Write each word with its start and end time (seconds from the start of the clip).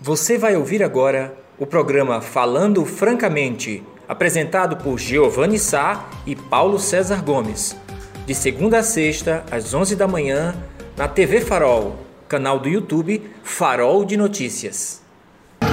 Você 0.00 0.36
vai 0.36 0.56
ouvir 0.56 0.82
agora 0.82 1.34
o 1.58 1.64
programa 1.64 2.20
Falando 2.20 2.84
Francamente, 2.84 3.82
apresentado 4.06 4.76
por 4.76 4.98
Giovanni 4.98 5.58
Sá 5.58 6.10
e 6.26 6.36
Paulo 6.36 6.78
César 6.78 7.24
Gomes. 7.24 7.74
De 8.26 8.34
segunda 8.34 8.80
a 8.80 8.82
sexta, 8.82 9.42
às 9.50 9.72
11 9.72 9.96
da 9.96 10.06
manhã, 10.06 10.54
na 10.98 11.08
TV 11.08 11.40
Farol, 11.40 11.96
canal 12.28 12.58
do 12.58 12.68
YouTube 12.68 13.22
Farol 13.42 14.04
de 14.04 14.18
Notícias. 14.18 15.00
Olá, 15.62 15.70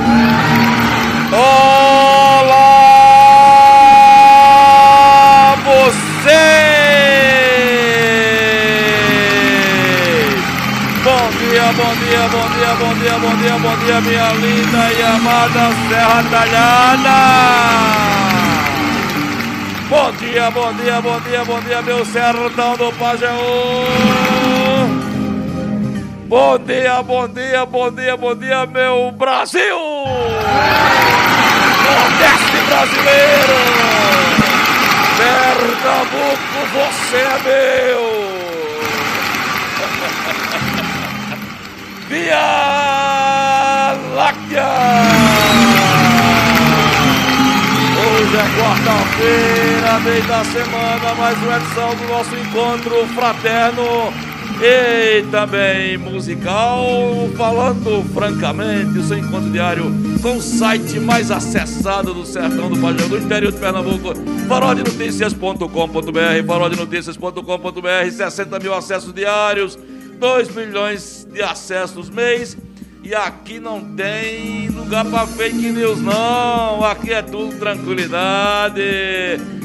você! 5.66 6.53
Bom 11.76 11.96
dia, 11.96 12.28
bom 12.30 12.48
dia, 12.50 12.76
bom 12.76 12.94
dia, 12.94 13.18
bom 13.18 13.36
dia, 13.36 13.58
bom 13.58 13.76
dia, 13.78 14.02
minha 14.02 14.32
linda 14.34 14.92
e 14.94 15.02
amada 15.02 15.72
Serra 15.90 16.24
Talhada! 16.30 17.20
Bom 19.90 20.12
dia, 20.12 20.52
bom 20.52 20.74
dia, 20.74 21.02
bom 21.02 21.20
dia, 21.22 21.44
bom 21.44 21.60
dia, 21.62 21.82
meu 21.82 22.06
sertão 22.06 22.78
do 22.78 22.94
Pajeú! 22.94 23.34
Bom 26.28 26.60
dia, 26.60 27.02
bom 27.02 27.28
dia, 27.28 27.66
bom 27.66 27.90
dia, 27.90 28.18
bom 28.18 28.36
dia, 28.36 28.66
meu 28.68 29.12
Brasil! 29.12 29.80
Nordeste 31.86 32.58
brasileiro! 32.68 33.58
Pernambuco, 35.18 36.60
você 36.72 37.18
é 37.18 37.40
meu! 37.44 38.23
Via 42.14 43.98
Láctea! 44.14 44.70
Hoje 47.98 48.36
é 48.36 48.46
quarta-feira, 48.62 50.00
meio 50.02 50.24
da 50.28 50.44
semana, 50.46 51.16
mais 51.16 51.42
uma 51.42 51.58
edição 51.58 51.96
do 51.96 52.08
nosso 52.08 52.36
encontro 52.36 53.08
fraterno 53.16 54.14
e 54.62 55.24
também 55.32 55.98
musical, 55.98 56.86
falando 57.36 58.08
francamente, 58.14 59.00
o 59.00 59.04
seu 59.04 59.18
encontro 59.18 59.50
diário 59.50 59.86
com 60.22 60.38
o 60.38 60.42
site 60.42 61.00
mais 61.00 61.32
acessado 61.32 62.14
do 62.14 62.28
sertão 62.28 62.70
do 62.70 62.80
Pajão, 62.80 63.10
do 63.10 63.18
interior 63.18 63.52
de 63.52 63.58
Pernambuco, 63.58 64.14
farodenoticias.com.br, 64.48 66.46
farodenoticias.com.br, 66.46 68.12
60 68.12 68.60
mil 68.60 68.76
acessos 68.76 69.12
diários, 69.12 69.80
2 70.24 70.56
milhões 70.56 71.28
de 71.30 71.44
acessos 71.44 72.10
mês. 72.10 72.56
E 73.04 73.14
aqui 73.14 73.60
não 73.60 73.94
tem 73.94 74.70
lugar 74.70 75.04
para 75.04 75.28
fake 75.28 75.70
news, 75.70 76.02
não. 76.02 76.82
Aqui 76.86 77.12
é 77.12 77.22
tudo 77.22 77.60
tranquilidade. 77.60 78.82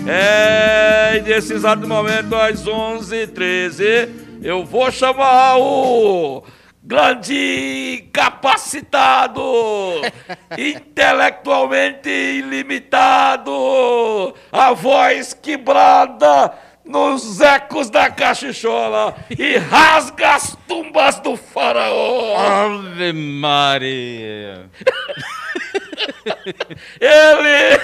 É, 0.05 1.19
e 1.19 1.21
nesse 1.21 1.53
exato 1.53 1.87
momento, 1.87 2.35
às 2.35 2.65
11h13, 2.65 4.09
eu 4.43 4.65
vou 4.65 4.91
chamar 4.91 5.59
o 5.61 6.43
grande 6.83 8.09
capacitado, 8.13 9.41
intelectualmente 10.59 12.09
ilimitado, 12.09 13.53
a 14.51 14.73
voz 14.73 15.33
quebrada 15.35 16.53
nos 16.89 17.41
ecos 17.41 17.89
da 17.91 18.11
cachichola 18.11 19.15
e 19.39 19.59
rasga 19.59 20.35
as 20.37 20.57
tumbas 20.67 21.21
do 21.21 21.37
faraó. 21.37 22.37
Ave 22.39 23.13
Maria. 23.13 24.71
Ele. 26.99 27.79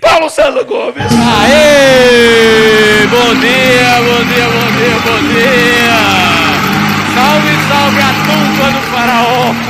Paulo 0.00 0.30
César 0.30 0.62
Gomes. 0.64 1.12
Aê! 1.42 3.04
Bom 3.08 3.34
dia, 3.34 4.00
bom 4.00 4.24
dia, 4.24 4.48
bom 4.48 4.70
dia, 4.76 4.98
bom 5.04 5.20
dia! 5.32 5.98
Salve, 7.14 7.52
salve 7.68 8.00
a 8.00 8.12
tumba 8.24 8.66
do 8.70 8.80
faraó! 8.92 9.52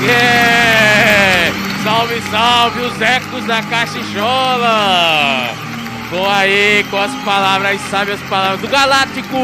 Yeah! 0.00 1.52
Salve, 1.82 2.22
salve 2.30 2.80
os 2.82 3.00
ecos 3.00 3.44
da 3.46 3.60
cachichola! 3.62 5.67
Com 6.10 6.26
aí, 6.26 6.84
com 6.90 6.96
as 6.96 7.14
palavras, 7.22 7.80
sabe 7.90 8.12
as 8.12 8.20
palavras 8.22 8.60
do 8.60 8.68
Galáctico 8.68 9.36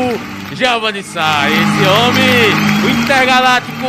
Giovanni 0.54 1.02
Sá. 1.02 1.50
Esse 1.50 1.88
homem, 1.88 2.54
o 2.84 2.90
intergaláctico 3.02 3.86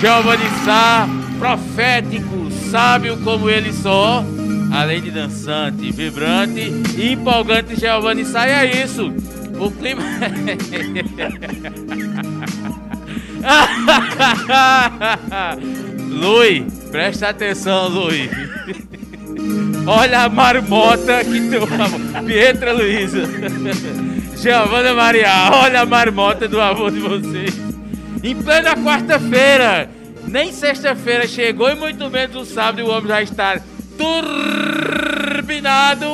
Giovanni 0.00 0.48
Sá, 0.64 1.08
profético, 1.38 2.50
sábio 2.70 3.16
como 3.18 3.50
ele 3.50 3.72
só, 3.72 4.24
além 4.72 5.02
de 5.02 5.10
dançante, 5.10 5.90
vibrante 5.90 6.72
e 6.96 7.12
empolgante 7.12 7.74
Giovanni 7.78 8.24
Sá. 8.24 8.48
E 8.48 8.52
é 8.52 8.84
isso. 8.84 9.12
O 9.58 9.70
clima. 9.72 10.02
Lui, 16.08 16.66
presta 16.90 17.28
atenção, 17.28 17.88
Lui. 17.88 18.30
Olha 19.86 20.22
a 20.22 20.28
marmota 20.28 21.22
que 21.24 21.40
tu. 21.50 21.66
Pietra 22.24 22.72
Luiza. 22.72 23.22
Giovana 24.36 24.94
Maria, 24.94 25.50
olha 25.52 25.80
a 25.82 25.86
marmota 25.86 26.48
do 26.48 26.60
avô 26.60 26.90
de 26.90 27.00
vocês. 27.00 27.54
Em 28.22 28.34
plena 28.34 28.76
quarta-feira, 28.76 29.88
nem 30.26 30.52
sexta-feira 30.52 31.26
chegou 31.26 31.70
e 31.70 31.74
muito 31.74 32.10
menos 32.10 32.36
o 32.36 32.44
sábado 32.44 32.84
o 32.84 32.90
homem 32.90 33.08
já 33.08 33.22
está 33.22 33.60
turbinado, 35.36 36.06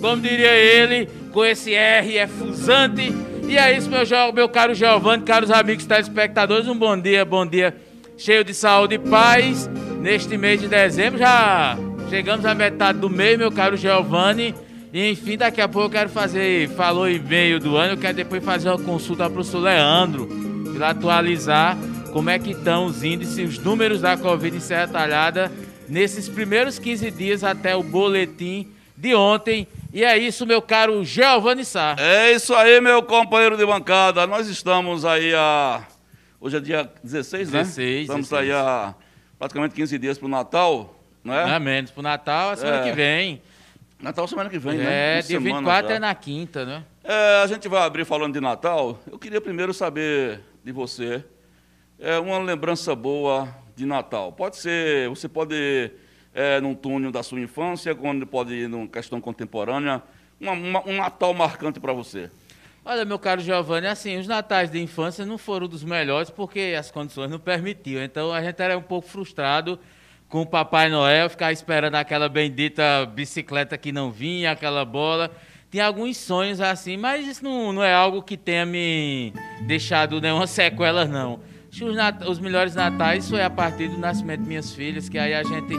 como 0.00 0.22
diria 0.22 0.54
ele, 0.54 1.08
com 1.32 1.44
esse 1.44 1.74
R 1.74 2.16
efusante. 2.18 3.12
E 3.48 3.56
é 3.58 3.76
isso, 3.76 3.90
meu, 3.90 4.00
meu 4.32 4.48
caro 4.48 4.74
Giovanni, 4.74 5.22
caros 5.24 5.50
amigos 5.50 5.86
telespectadores, 5.86 6.66
um 6.66 6.76
bom 6.76 6.98
dia, 6.98 7.24
bom 7.24 7.46
dia, 7.46 7.76
cheio 8.16 8.42
de 8.42 8.54
saúde 8.54 8.94
e 8.94 8.98
paz. 8.98 9.68
Neste 10.00 10.36
mês 10.36 10.60
de 10.60 10.68
dezembro 10.68 11.18
já 11.18 11.76
chegamos 12.08 12.44
à 12.44 12.54
metade 12.54 12.98
do 12.98 13.10
mês, 13.10 13.38
meu 13.38 13.50
caro 13.50 13.76
Giovanni. 13.76 14.54
E 14.92 15.10
enfim, 15.10 15.36
daqui 15.36 15.60
a 15.60 15.68
pouco 15.68 15.88
eu 15.88 15.90
quero 15.90 16.08
fazer, 16.08 16.68
falou 16.70 17.08
e 17.08 17.18
meio 17.18 17.60
do 17.60 17.76
ano, 17.76 17.94
eu 17.94 17.98
quero 17.98 18.16
depois 18.16 18.42
fazer 18.44 18.68
uma 18.70 18.78
consulta 18.78 19.24
para 19.24 19.30
o 19.30 19.34
professor 19.34 19.58
Leandro, 19.58 20.28
para 20.74 20.90
atualizar 20.90 21.76
como 22.12 22.30
é 22.30 22.38
que 22.38 22.52
estão 22.52 22.86
os 22.86 23.02
índices, 23.02 23.58
os 23.58 23.58
números 23.58 24.00
da 24.00 24.16
Covid 24.16 24.56
em 24.56 24.60
Serra 24.60 24.88
Talhada 24.88 25.52
nesses 25.88 26.28
primeiros 26.28 26.78
15 26.78 27.10
dias 27.10 27.44
até 27.44 27.76
o 27.76 27.82
boletim 27.82 28.68
de 28.96 29.14
ontem. 29.14 29.66
E 29.92 30.02
é 30.04 30.16
isso, 30.16 30.46
meu 30.46 30.62
caro 30.62 31.04
Giovanni 31.04 31.64
Sá. 31.64 31.94
É 31.98 32.32
isso 32.32 32.54
aí, 32.54 32.80
meu 32.80 33.02
companheiro 33.02 33.56
de 33.56 33.66
bancada. 33.66 34.26
Nós 34.26 34.48
estamos 34.48 35.04
aí 35.04 35.34
a. 35.34 35.82
Hoje 36.40 36.56
é 36.56 36.60
dia 36.60 36.90
16, 37.02 37.50
né? 37.50 37.58
16, 37.60 38.00
Estamos 38.02 38.28
16. 38.28 38.50
aí 38.50 38.52
a 38.52 38.94
praticamente 39.38 39.74
15 39.74 39.98
dias 39.98 40.18
pro 40.18 40.28
Natal, 40.28 40.95
não 41.26 41.34
é? 41.34 41.54
É 41.54 41.58
menos, 41.58 41.90
pro 41.90 42.02
Natal, 42.02 42.50
a 42.50 42.56
semana 42.56 42.78
É. 42.78 42.84
que 42.90 42.92
vem. 42.92 43.42
Natal 44.00 44.28
semana 44.28 44.48
que 44.50 44.58
vem, 44.58 44.78
né? 44.78 45.18
É, 45.18 45.22
dia 45.22 45.38
semana 45.40 45.56
24 45.58 45.88
já. 45.88 45.94
é 45.94 45.98
na 45.98 46.14
quinta, 46.14 46.64
né? 46.66 46.84
É, 47.02 47.42
a 47.42 47.46
gente 47.46 47.66
vai 47.68 47.82
abrir 47.82 48.04
falando 48.04 48.34
de 48.34 48.40
Natal. 48.40 48.98
Eu 49.10 49.18
queria 49.18 49.40
primeiro 49.40 49.72
saber 49.72 50.40
de 50.62 50.70
você 50.72 51.24
é, 51.98 52.18
uma 52.18 52.38
lembrança 52.38 52.94
boa 52.94 53.48
de 53.74 53.86
Natal. 53.86 54.32
Pode 54.32 54.56
ser, 54.56 55.08
você 55.08 55.28
pode 55.28 55.90
é, 56.34 56.60
num 56.60 56.74
túnel 56.74 57.10
da 57.10 57.22
sua 57.22 57.40
infância, 57.40 57.94
quando 57.94 58.26
pode 58.26 58.52
ir 58.52 58.68
numa 58.68 58.86
questão 58.86 59.18
contemporânea, 59.22 60.02
uma- 60.38 60.52
uma- 60.52 60.86
um 60.86 60.96
Natal 60.98 61.32
marcante 61.32 61.80
para 61.80 61.94
você. 61.94 62.30
Olha, 62.84 63.04
meu 63.06 63.18
caro 63.18 63.40
Giovanni, 63.40 63.86
assim, 63.86 64.18
os 64.18 64.26
natais 64.28 64.70
de 64.70 64.78
infância 64.78 65.24
não 65.24 65.38
foram 65.38 65.66
dos 65.66 65.82
melhores 65.82 66.28
porque 66.28 66.76
as 66.78 66.90
condições 66.90 67.30
não 67.30 67.38
permitiam. 67.38 68.02
Então 68.04 68.30
a 68.32 68.42
gente 68.42 68.60
era 68.60 68.76
um 68.76 68.82
pouco 68.82 69.08
frustrado 69.08 69.78
com 70.28 70.42
o 70.42 70.46
Papai 70.46 70.88
Noel, 70.88 71.30
ficar 71.30 71.52
esperando 71.52 71.94
aquela 71.94 72.28
bendita 72.28 73.06
bicicleta 73.06 73.78
que 73.78 73.92
não 73.92 74.10
vinha, 74.10 74.52
aquela 74.52 74.84
bola. 74.84 75.30
Tinha 75.70 75.86
alguns 75.86 76.16
sonhos 76.16 76.60
assim, 76.60 76.96
mas 76.96 77.26
isso 77.26 77.44
não, 77.44 77.72
não 77.72 77.82
é 77.82 77.92
algo 77.92 78.22
que 78.22 78.36
tenha 78.36 78.64
me 78.66 79.32
deixado 79.66 80.20
nenhuma 80.20 80.46
sequela, 80.48 81.04
não. 81.04 81.40
Os, 81.70 81.94
nat- 81.94 82.22
os 82.26 82.38
melhores 82.38 82.74
natais 82.74 83.28
foi 83.28 83.42
a 83.42 83.50
partir 83.50 83.88
do 83.88 83.98
nascimento 83.98 84.42
de 84.42 84.48
minhas 84.48 84.74
filhas, 84.74 85.08
que 85.08 85.18
aí 85.18 85.34
a 85.34 85.42
gente 85.42 85.74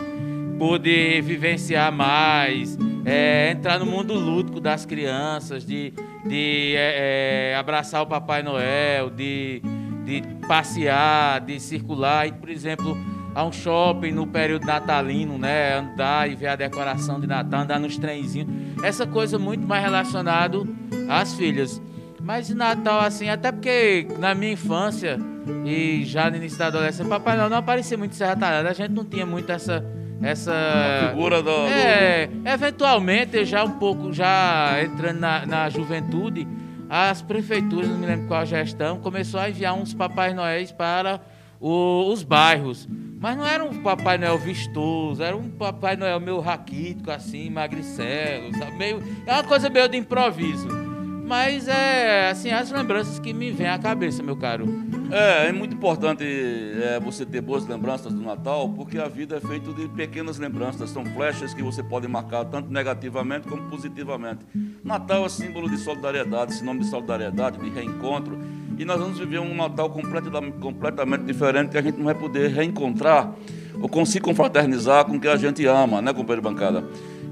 pôde 0.60 1.22
vivenciar 1.22 1.92
mais, 1.92 2.78
é, 3.06 3.52
entrar 3.52 3.80
no 3.80 3.86
mundo 3.86 4.14
lúdico 4.14 4.60
das 4.60 4.86
crianças, 4.86 5.66
de, 5.66 5.94
de 6.26 6.74
é, 6.76 7.52
é, 7.54 7.56
abraçar 7.56 8.02
o 8.02 8.08
Papai 8.08 8.44
Noel, 8.44 9.10
de, 9.10 9.62
de 10.06 10.22
passear, 10.48 11.42
de 11.42 11.60
circular, 11.60 12.28
e, 12.28 12.32
por 12.32 12.50
exemplo, 12.50 12.98
a 13.38 13.46
um 13.46 13.52
shopping 13.52 14.12
no 14.14 14.26
período 14.26 14.66
natalino, 14.66 15.38
né? 15.38 15.76
Andar 15.78 16.28
e 16.28 16.34
ver 16.36 16.48
a 16.48 16.56
decoração 16.56 17.20
de 17.20 17.28
Natal, 17.28 17.62
andar 17.62 17.80
nos 17.80 17.96
trenzinhos. 17.96 18.50
Essa 18.84 19.06
coisa 19.06 19.38
muito 19.38 19.66
mais 19.68 19.84
relacionado 19.84 20.68
às 21.08 21.36
filhas. 21.36 21.80
Mas 22.20 22.48
de 22.48 22.56
Natal, 22.56 23.00
assim, 23.00 23.30
até 23.30 23.52
porque 23.52 24.08
na 24.20 24.34
minha 24.34 24.52
infância 24.54 25.18
E 25.66 26.04
já 26.04 26.30
no 26.30 26.36
início 26.38 26.58
da 26.58 26.66
adolescência, 26.68 27.06
Papai 27.06 27.38
Noel 27.38 27.50
não 27.50 27.58
aparecia 27.58 27.96
muito 27.98 28.12
em 28.12 28.16
Serra 28.16 28.36
Talhada. 28.36 28.70
A 28.70 28.74
gente 28.74 28.92
não 28.92 29.06
tinha 29.06 29.26
muito 29.26 29.50
essa. 29.52 29.86
essa 30.22 30.52
A 30.52 31.10
figura 31.10 31.42
do. 31.44 31.52
é, 31.68 32.28
eventualmente, 32.44 33.46
já 33.46 33.64
um 33.64 33.72
pouco, 33.72 34.12
já 34.12 34.78
entrando 34.84 35.20
na, 35.20 35.46
na 35.46 35.70
juventude, 35.70 36.46
as 36.90 37.22
prefeituras, 37.22 37.88
não 37.88 37.98
me 38.00 38.06
lembro 38.08 38.28
qual 38.28 38.46
gestão, 38.48 38.98
começou 39.00 39.40
a 39.40 39.48
enviar 39.50 39.74
uns 39.76 39.94
Papai 39.94 40.34
Noéis 40.34 40.72
para 40.72 41.22
o- 41.62 42.12
os 42.12 42.24
bairros. 42.24 42.90
Mas 43.20 43.36
não 43.36 43.46
era 43.46 43.64
um 43.64 43.82
Papai 43.82 44.18
Noel 44.18 44.38
vistoso, 44.38 45.24
era 45.24 45.36
um 45.36 45.50
Papai 45.50 45.96
Noel 45.96 46.20
meio 46.20 46.40
raquítico, 46.40 47.10
assim, 47.10 47.50
magricelo, 47.50 48.56
sabe? 48.58 48.78
Meio, 48.78 49.04
é 49.26 49.34
uma 49.34 49.44
coisa 49.44 49.70
meio 49.70 49.88
de 49.90 49.98
improviso. 49.98 50.68
Mas 51.28 51.68
é, 51.68 52.30
assim, 52.30 52.52
as 52.52 52.72
lembranças 52.72 53.20
que 53.20 53.34
me 53.34 53.52
vêm 53.52 53.68
à 53.68 53.78
cabeça, 53.78 54.24
meu 54.24 54.38
caro. 54.38 54.66
É, 55.12 55.48
é 55.48 55.52
muito 55.52 55.76
importante 55.76 56.24
é, 56.24 57.00
você 57.02 57.26
ter 57.26 57.42
boas 57.42 57.68
lembranças 57.68 58.14
do 58.14 58.22
Natal, 58.22 58.70
porque 58.70 58.98
a 58.98 59.10
vida 59.10 59.36
é 59.36 59.42
feita 59.42 59.74
de 59.74 59.90
pequenas 59.90 60.38
lembranças, 60.38 60.90
são 60.90 61.04
flechas 61.06 61.54
que 61.54 61.62
você 61.62 61.84
pode 61.84 62.08
marcar 62.08 62.46
tanto 62.46 62.72
negativamente 62.72 63.46
como 63.46 63.64
positivamente. 63.64 64.46
Natal 64.84 65.26
é 65.26 65.30
símbolo 65.30 65.70
de 65.70 65.78
solidariedade, 65.78 66.54
sinônimo 66.54 66.86
de 66.86 66.90
solidariedade, 66.90 67.58
de 67.58 67.70
reencontro, 67.70 68.40
e 68.78 68.86
nós 68.86 69.00
vamos 69.00 69.20
viver 69.20 69.40
um 69.40 69.56
Natal 69.56 69.90
completamente, 69.90 70.58
completamente 70.60 71.24
diferente 71.24 71.72
que 71.72 71.78
a 71.78 71.82
gente 71.82 71.98
não 71.98 72.06
vai 72.06 72.16
poder 72.16 72.50
reencontrar 72.50 73.34
ou 73.82 73.90
conseguir 73.90 74.22
confraternizar 74.22 75.06
com 75.06 75.20
quem 75.20 75.30
a 75.30 75.38
gente 75.38 75.66
ama, 75.66 76.02
né, 76.02 76.14
companheiro 76.14 76.42
bancada? 76.42 76.84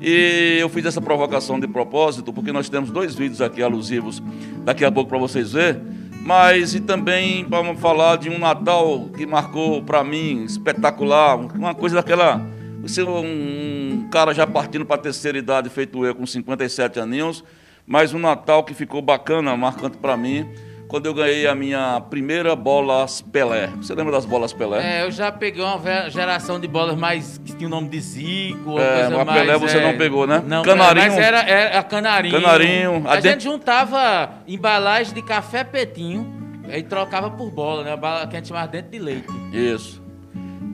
E 0.02 0.58
eu 0.60 0.70
fiz 0.70 0.86
essa 0.86 1.02
provocação 1.02 1.60
de 1.60 1.68
propósito, 1.68 2.34
porque 2.34 2.52
nós 2.52 2.70
temos 2.70 2.92
dois 2.92 3.16
vídeos 3.16 3.42
aqui 3.42 3.62
alusivos 3.62 4.22
daqui 4.64 4.84
a 4.84 4.92
pouco 4.92 5.10
para 5.10 5.18
vocês 5.18 5.54
verem 5.54 5.96
mas 6.26 6.74
e 6.74 6.80
também 6.80 7.46
vamos 7.48 7.80
falar 7.80 8.16
de 8.16 8.32
um 8.32 8.40
Natal 8.40 9.10
que 9.16 9.28
marcou 9.28 9.84
para 9.84 10.04
mim 10.04 10.44
espetacular, 10.44 11.36
uma 11.36 11.76
coisa 11.76 11.98
daquela. 11.98 12.42
Você 12.82 13.04
um 13.04 14.08
cara 14.12 14.34
já 14.34 14.48
partindo 14.48 14.84
para 14.84 14.96
a 14.96 15.00
terceira 15.00 15.38
idade, 15.38 15.70
feito 15.70 16.04
eu, 16.04 16.16
com 16.16 16.26
57 16.26 17.00
aninhos, 17.00 17.44
mas 17.86 18.12
um 18.12 18.18
Natal 18.18 18.64
que 18.64 18.74
ficou 18.74 19.04
bacana, 19.04 19.56
marcante 19.56 19.98
para 19.98 20.18
mim, 20.18 20.48
quando 20.96 21.08
eu 21.08 21.14
ganhei 21.14 21.46
a 21.46 21.54
minha 21.54 22.00
primeira 22.10 22.56
bolas 22.56 23.20
Pelé. 23.20 23.68
Você 23.82 23.94
lembra 23.94 24.14
das 24.14 24.24
bolas 24.24 24.54
Pelé? 24.54 25.00
É, 25.02 25.04
eu 25.04 25.12
já 25.12 25.30
peguei 25.30 25.62
uma 25.62 26.10
geração 26.10 26.58
de 26.58 26.70
bolas 26.70 26.96
mais 26.98 27.38
que 27.44 27.54
tinha 27.54 27.68
o 27.68 27.70
nome 27.70 27.90
de 27.90 28.00
Zico, 28.00 28.72
uma 28.72 28.82
É, 28.82 28.94
coisa 29.02 29.18
mas 29.18 29.26
mais, 29.26 29.42
Pelé 29.42 29.58
você 29.58 29.82
não 29.82 29.98
pegou, 29.98 30.26
né? 30.26 30.42
Não, 30.48 30.64
Canarinho. 30.64 31.08
mas 31.08 31.18
era, 31.18 31.40
era 31.42 31.84
canarinho. 31.84 32.40
Canarinho, 32.40 33.04
A, 33.06 33.16
a 33.16 33.20
gente 33.20 33.44
juntava 33.44 34.36
embalagem 34.48 35.14
de 35.14 35.22
café 35.22 35.66
petinho 35.66 36.34
e 36.74 36.82
trocava 36.82 37.30
por 37.30 37.52
bola, 37.52 37.84
né? 37.84 37.92
A 37.92 37.98
bala 37.98 38.26
que 38.28 38.38
a 38.38 38.40
gente 38.40 38.48
chamava 38.48 38.70
dentro 38.70 38.90
de 38.92 39.00
leite. 39.00 39.28
Isso. 39.52 40.02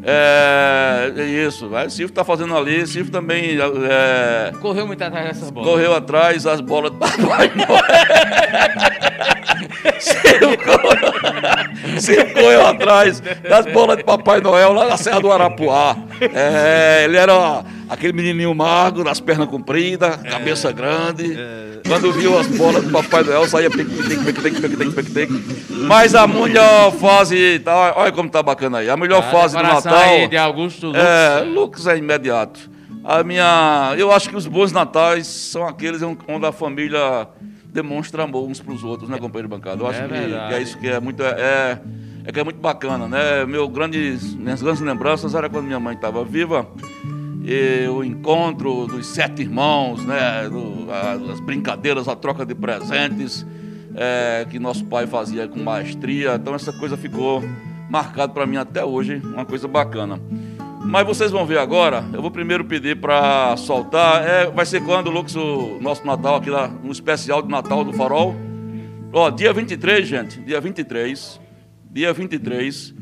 É, 0.03 1.11
é 1.15 1.23
isso. 1.23 1.75
Aí 1.75 1.87
O 1.87 1.89
Silvio 1.91 2.11
está 2.11 2.23
fazendo 2.23 2.55
ali, 2.57 2.81
o 2.81 2.87
Silvio 2.87 3.11
também 3.11 3.57
é, 3.89 4.51
Correu 4.61 4.87
muito 4.87 5.03
atrás 5.03 5.27
dessas 5.27 5.49
bolas. 5.49 5.69
correu 5.69 5.93
atrás 5.95 6.45
as 6.45 6.61
bolas 6.61 6.91
Papai 6.91 7.51
Noel. 7.55 7.81
Silvio 9.99 10.57
correu, 10.57 12.33
correu 12.33 12.67
atrás 12.67 13.19
das 13.19 13.65
bolas 13.67 13.97
de 13.97 14.03
Papai 14.03 14.41
Noel 14.41 14.73
lá 14.73 14.87
na 14.87 14.97
Serra 14.97 15.19
do 15.19 15.31
Arapuá. 15.31 15.95
É, 16.33 17.03
ele 17.05 17.17
era 17.17 17.63
aquele 17.91 18.13
menininho 18.13 18.55
magro, 18.55 19.03
das 19.03 19.19
pernas 19.19 19.49
compridas, 19.49 20.15
cabeça 20.23 20.71
grande. 20.71 21.37
Quando 21.85 22.13
viu 22.13 22.39
as 22.39 22.47
bolas 22.47 22.83
do 22.85 22.89
Papai 22.89 23.21
Noel, 23.23 23.47
saía. 23.49 23.69
Mas 25.87 26.15
a 26.15 26.25
melhor 26.25 26.93
fase, 26.93 27.59
tá, 27.59 27.93
olha 27.97 28.11
como 28.13 28.29
tá 28.29 28.41
bacana 28.41 28.77
aí, 28.77 28.89
a 28.89 28.95
melhor 28.95 29.19
A 29.19 29.23
fase 29.23 29.57
do 29.57 29.63
Natal. 29.63 29.93
aí 29.93 30.27
de 30.27 30.37
Augusto 30.37 30.87
Lux. 30.87 30.99
É, 30.99 31.41
Lucas 31.41 31.87
é 31.87 31.97
imediato. 31.97 32.71
A 33.03 33.23
minha, 33.23 33.93
eu 33.97 34.11
acho 34.11 34.29
que 34.29 34.35
os 34.35 34.47
bons 34.47 34.71
natais 34.71 35.27
são 35.27 35.67
aqueles 35.67 36.01
onde 36.03 36.45
a 36.45 36.51
família 36.51 37.27
demonstra 37.65 38.23
amor 38.23 38.47
uns 38.47 38.61
para 38.61 38.73
os 38.73 38.83
outros, 38.83 39.09
né, 39.09 39.17
companheiro 39.17 39.49
de 39.49 39.55
bancada? 39.55 39.81
Eu 39.81 39.87
acho 39.87 39.99
É 40.01 40.07
que, 40.07 40.13
que 40.13 40.53
é 40.53 40.61
isso 40.61 40.77
que 40.77 40.87
é 40.87 40.99
muito 40.99 41.23
é, 41.23 41.79
é 42.25 42.31
que 42.31 42.39
é 42.39 42.43
muito 42.43 42.59
bacana, 42.59 43.07
né? 43.07 43.45
Meu 43.45 43.67
grandes, 43.67 44.33
minhas 44.35 44.61
grandes 44.61 44.81
lembranças 44.81 45.33
era 45.33 45.49
quando 45.49 45.65
minha 45.65 45.79
mãe 45.79 45.95
estava 45.95 46.23
viva. 46.23 46.67
E 47.53 47.87
o 47.89 48.01
encontro 48.03 48.87
dos 48.87 49.07
sete 49.07 49.41
irmãos, 49.41 50.05
né? 50.05 50.47
do- 50.49 50.89
a- 50.89 51.31
as 51.33 51.39
brincadeiras, 51.41 52.07
a 52.07 52.15
troca 52.15 52.45
de 52.45 52.55
presentes 52.55 53.45
é, 53.93 54.45
que 54.49 54.57
nosso 54.57 54.85
pai 54.85 55.05
fazia 55.05 55.47
com 55.49 55.59
maestria. 55.61 56.35
Então 56.35 56.55
essa 56.55 56.71
coisa 56.71 56.95
ficou 56.95 57.43
marcada 57.89 58.31
para 58.31 58.45
mim 58.45 58.55
até 58.55 58.85
hoje, 58.85 59.21
uma 59.23 59.43
coisa 59.45 59.67
bacana. 59.67 60.17
Mas 60.83 61.05
vocês 61.05 61.29
vão 61.29 61.45
ver 61.45 61.57
agora. 61.59 62.05
Eu 62.13 62.21
vou 62.21 62.31
primeiro 62.31 62.63
pedir 62.63 62.95
para 63.01 63.55
soltar. 63.57 64.23
É, 64.25 64.45
vai 64.49 64.65
ser 64.65 64.81
quando, 64.83 65.09
Lucas, 65.11 65.35
o 65.35 65.77
nosso 65.81 66.05
Natal 66.07 66.37
aqui 66.37 66.49
lá, 66.49 66.71
um 66.83 66.89
especial 66.91 67.41
de 67.41 67.49
Natal 67.49 67.83
do 67.83 67.91
Farol. 67.93 68.33
Ó, 69.11 69.29
dia 69.29 69.51
23, 69.51 70.07
gente. 70.07 70.39
Dia 70.39 70.61
23. 70.61 71.39
Dia 71.91 72.13
23. 72.13 72.95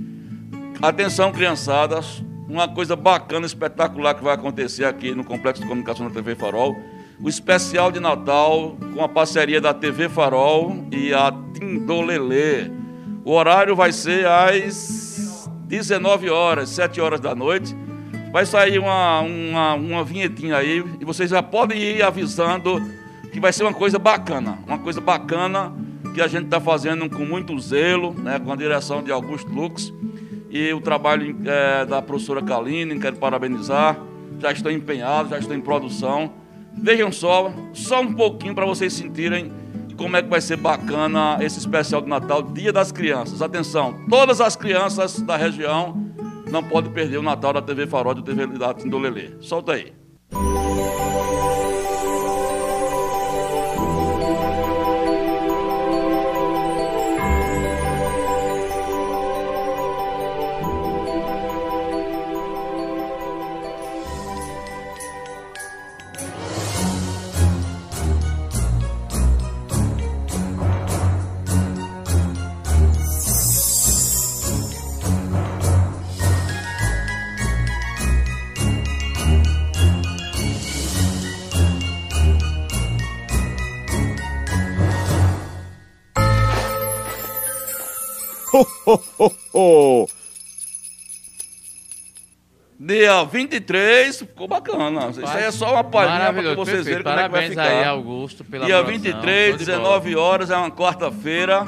Atenção, 0.82 1.32
criançadas. 1.32 2.24
Uma 2.50 2.68
coisa 2.68 2.96
bacana, 2.96 3.46
espetacular 3.46 4.16
que 4.16 4.24
vai 4.24 4.34
acontecer 4.34 4.84
aqui 4.84 5.14
no 5.14 5.24
Complexo 5.24 5.62
de 5.62 5.68
Comunicação 5.68 6.08
da 6.08 6.14
TV 6.16 6.34
Farol. 6.34 6.76
O 7.22 7.30
especial 7.30 7.92
de 7.92 8.00
Natal 8.00 8.76
com 8.96 9.04
a 9.04 9.08
parceria 9.08 9.62
da 9.62 9.72
TV 9.72 10.10
Farol 10.10 10.84
e 10.92 11.14
a 11.14 11.32
Tindolelê. 11.54 12.72
O 13.24 13.34
horário 13.34 13.76
vai 13.76 13.92
ser 13.92 14.26
às 14.26 15.48
19 15.66 16.32
horas, 16.32 16.70
7 16.70 17.00
horas 17.00 17.20
da 17.20 17.36
noite. 17.36 17.76
Vai 18.32 18.48
sair 18.48 18.80
uma, 18.80 19.20
uma, 19.20 19.74
uma 19.76 20.04
vinhetinha 20.04 20.58
aí 20.58 20.84
e 21.00 21.06
vocês 21.06 21.30
já 21.30 21.44
podem 21.44 21.80
ir 21.80 22.02
avisando 22.02 22.82
que 23.32 23.40
vai 23.40 23.54
ser 23.54 23.62
uma 23.62 23.76
coisa 23.76 24.00
bacana. 24.00 24.58
Uma 24.66 24.80
coisa 24.80 25.00
bacana 25.00 25.72
que 26.16 26.22
a 26.22 26.28
gente 26.28 26.46
está 26.46 26.60
fazendo 26.60 27.08
com 27.12 27.24
muito 27.26 27.60
zelo, 27.60 28.12
né, 28.12 28.40
com 28.40 28.52
a 28.52 28.56
direção 28.56 29.04
de 29.04 29.12
Augusto 29.12 29.52
Lux 29.52 29.94
e 30.50 30.74
o 30.74 30.82
trabalho 30.82 31.36
eh, 31.46 31.86
da 31.86 32.02
professora 32.02 32.42
Kaline, 32.42 33.00
quero 33.00 33.18
parabenizar. 33.18 33.98
Já 34.40 34.52
estão 34.52 34.72
empenhados, 34.72 35.32
já 35.32 35.38
estão 35.38 35.56
em 35.56 35.62
produção. 35.62 36.32
Vejam 36.74 37.12
só, 37.12 37.52
só 37.74 38.02
um 38.02 38.14
pouquinho 38.14 38.56
para 38.56 38.66
vocês 38.66 38.94
sentirem 38.94 39.52
como 39.98 40.16
é 40.16 40.22
que 40.22 40.30
vai 40.30 40.40
ser 40.40 40.56
bacana 40.56 41.38
esse 41.42 41.60
especial 41.60 42.02
de 42.02 42.08
Natal, 42.08 42.42
Dia 42.42 42.72
das 42.72 42.92
Crianças. 42.92 43.42
Atenção, 43.42 44.06
todas 44.10 44.40
as 44.40 44.56
crianças 44.56 45.22
da 45.22 45.36
região 45.36 46.10
não 46.50 46.64
podem 46.64 46.92
perder 46.92 47.18
o 47.18 47.22
Natal 47.22 47.54
da 47.54 47.62
TV 47.62 47.86
Farol 47.86 48.14
e 48.14 48.16
da 48.16 48.22
TV 48.22 48.48
da 48.48 48.74
Tindolelê. 48.74 49.32
Solta 49.42 49.74
aí. 49.74 49.94
Dia 93.26 93.32
23, 93.32 94.20
ficou 94.20 94.48
bacana. 94.48 95.10
Isso 95.10 95.26
aí 95.26 95.44
é 95.44 95.52
só 95.52 95.74
uma 95.74 95.84
palhinha 95.84 96.34
para 96.34 96.56
vocês 96.56 96.86
verem 96.86 97.04
perfeito. 97.04 97.04
como 97.04 97.20
é 97.20 97.24
que 97.24 97.30
vai 97.30 97.30
Parabéns 97.30 97.50
ficar. 97.50 97.64
aí, 97.64 97.84
Augusto, 97.86 98.44
pela 98.44 98.66
Dia 98.66 98.84
produção. 98.84 99.02
23, 99.02 99.50
Show 99.50 99.58
de 99.58 99.66
bola. 99.66 100.00
19 100.00 100.16
horas, 100.16 100.50
é 100.50 100.58
uma 100.58 100.72
quarta-feira. 100.72 101.68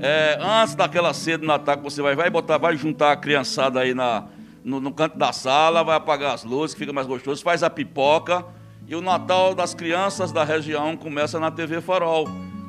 É, 0.00 0.38
antes 0.40 0.74
daquela 0.74 1.14
ceia 1.14 1.38
do 1.38 1.46
Natal 1.46 1.76
que 1.78 1.82
você 1.82 2.02
vai, 2.02 2.14
vai 2.14 2.28
botar, 2.28 2.58
vai 2.58 2.76
juntar 2.76 3.12
a 3.12 3.16
criançada 3.16 3.80
aí 3.80 3.94
na, 3.94 4.24
no, 4.64 4.80
no 4.80 4.92
canto 4.92 5.16
da 5.16 5.32
sala, 5.32 5.82
vai 5.82 5.96
apagar 5.96 6.34
as 6.34 6.44
luzes, 6.44 6.74
que 6.74 6.80
fica 6.80 6.92
mais 6.92 7.06
gostoso, 7.06 7.42
faz 7.42 7.62
a 7.62 7.70
pipoca. 7.70 8.44
E 8.86 8.94
o 8.94 9.00
Natal 9.00 9.54
das 9.54 9.72
crianças 9.74 10.30
da 10.30 10.44
região 10.44 10.96
começa 10.96 11.40
na 11.40 11.50
TV 11.50 11.80
Farol, 11.80 12.28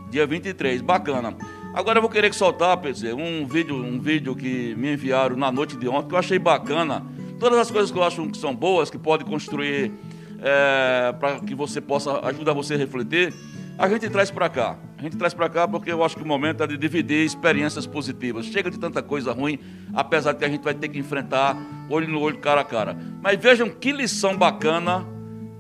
dia 0.10 0.25
23. 0.25 0.82
Bacana. 0.82 1.36
Agora 1.74 1.98
eu 1.98 2.01
vou 2.01 2.10
querer 2.10 2.29
que 2.29 2.36
soltar, 2.38 2.77
PC, 2.77 3.12
um 3.12 3.46
vídeo, 3.46 3.75
um 3.75 4.00
vídeo 4.00 4.34
que 4.34 4.74
me 4.77 4.94
enviaram 4.94 5.36
na 5.36 5.51
noite 5.51 5.75
de 5.75 5.89
ontem, 5.89 6.08
que 6.08 6.15
eu 6.15 6.20
achei 6.20 6.39
bacana. 6.39 7.03
Todas 7.45 7.59
as 7.59 7.69
coisas 7.69 7.91
que 7.91 7.97
eu 7.99 8.03
acho 8.03 8.27
que 8.29 8.39
são 8.39 8.55
boas, 8.55 8.89
que 8.89 8.97
podem 8.97 9.27
construir 9.27 9.91
é, 10.41 11.13
para 11.19 11.39
que 11.41 11.53
você 11.53 11.79
possa 11.79 12.19
ajudar 12.25 12.53
você 12.53 12.73
a 12.73 12.77
refletir. 12.77 13.31
a 13.77 13.87
gente 13.87 14.09
traz 14.09 14.31
para 14.31 14.49
cá. 14.49 14.79
A 14.97 15.01
gente 15.03 15.15
traz 15.15 15.31
para 15.31 15.47
cá 15.47 15.67
porque 15.67 15.91
eu 15.91 16.03
acho 16.03 16.17
que 16.17 16.23
o 16.23 16.25
momento 16.25 16.63
é 16.63 16.65
de 16.65 16.75
dividir 16.75 17.23
experiências 17.23 17.85
positivas. 17.85 18.47
Chega 18.47 18.71
de 18.71 18.79
tanta 18.79 19.03
coisa 19.03 19.31
ruim, 19.31 19.59
apesar 19.93 20.31
de 20.31 20.39
que 20.39 20.45
a 20.45 20.49
gente 20.49 20.63
vai 20.63 20.73
ter 20.73 20.87
que 20.89 20.97
enfrentar 20.97 21.55
olho 21.87 22.07
no 22.07 22.19
olho, 22.19 22.39
cara 22.39 22.61
a 22.61 22.63
cara. 22.63 22.97
Mas 23.21 23.39
vejam 23.39 23.69
que 23.69 23.91
lição 23.91 24.35
bacana. 24.35 25.05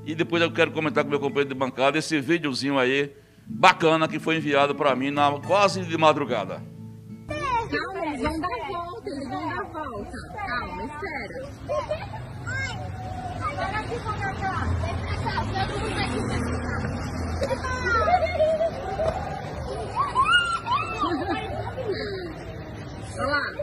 E 0.07 0.15
depois 0.15 0.41
eu 0.41 0.51
quero 0.51 0.71
comentar 0.71 1.03
com 1.03 1.11
meu 1.11 1.19
companheiro 1.19 1.49
de 1.49 1.55
bancada 1.55 1.99
esse 1.99 2.19
videozinho 2.19 2.79
aí 2.79 3.11
bacana 3.45 4.07
que 4.07 4.17
foi 4.17 4.37
enviado 4.37 4.73
para 4.73 4.95
mim 4.95 5.11
na 5.11 5.31
quase 5.33 5.83
de 5.83 5.97
madrugada. 5.99 6.63
Calma, 7.27 8.05
eles 8.07 8.21
vão 8.23 8.39
dar 8.39 8.47
volta, 8.71 9.07
eles 9.07 9.29
vão 9.29 9.49
dar 9.49 9.63
volta. 9.71 10.35
Calma, 11.05 11.45
espera. 11.45 11.65
Olha 23.17 23.27
lá. 23.27 23.55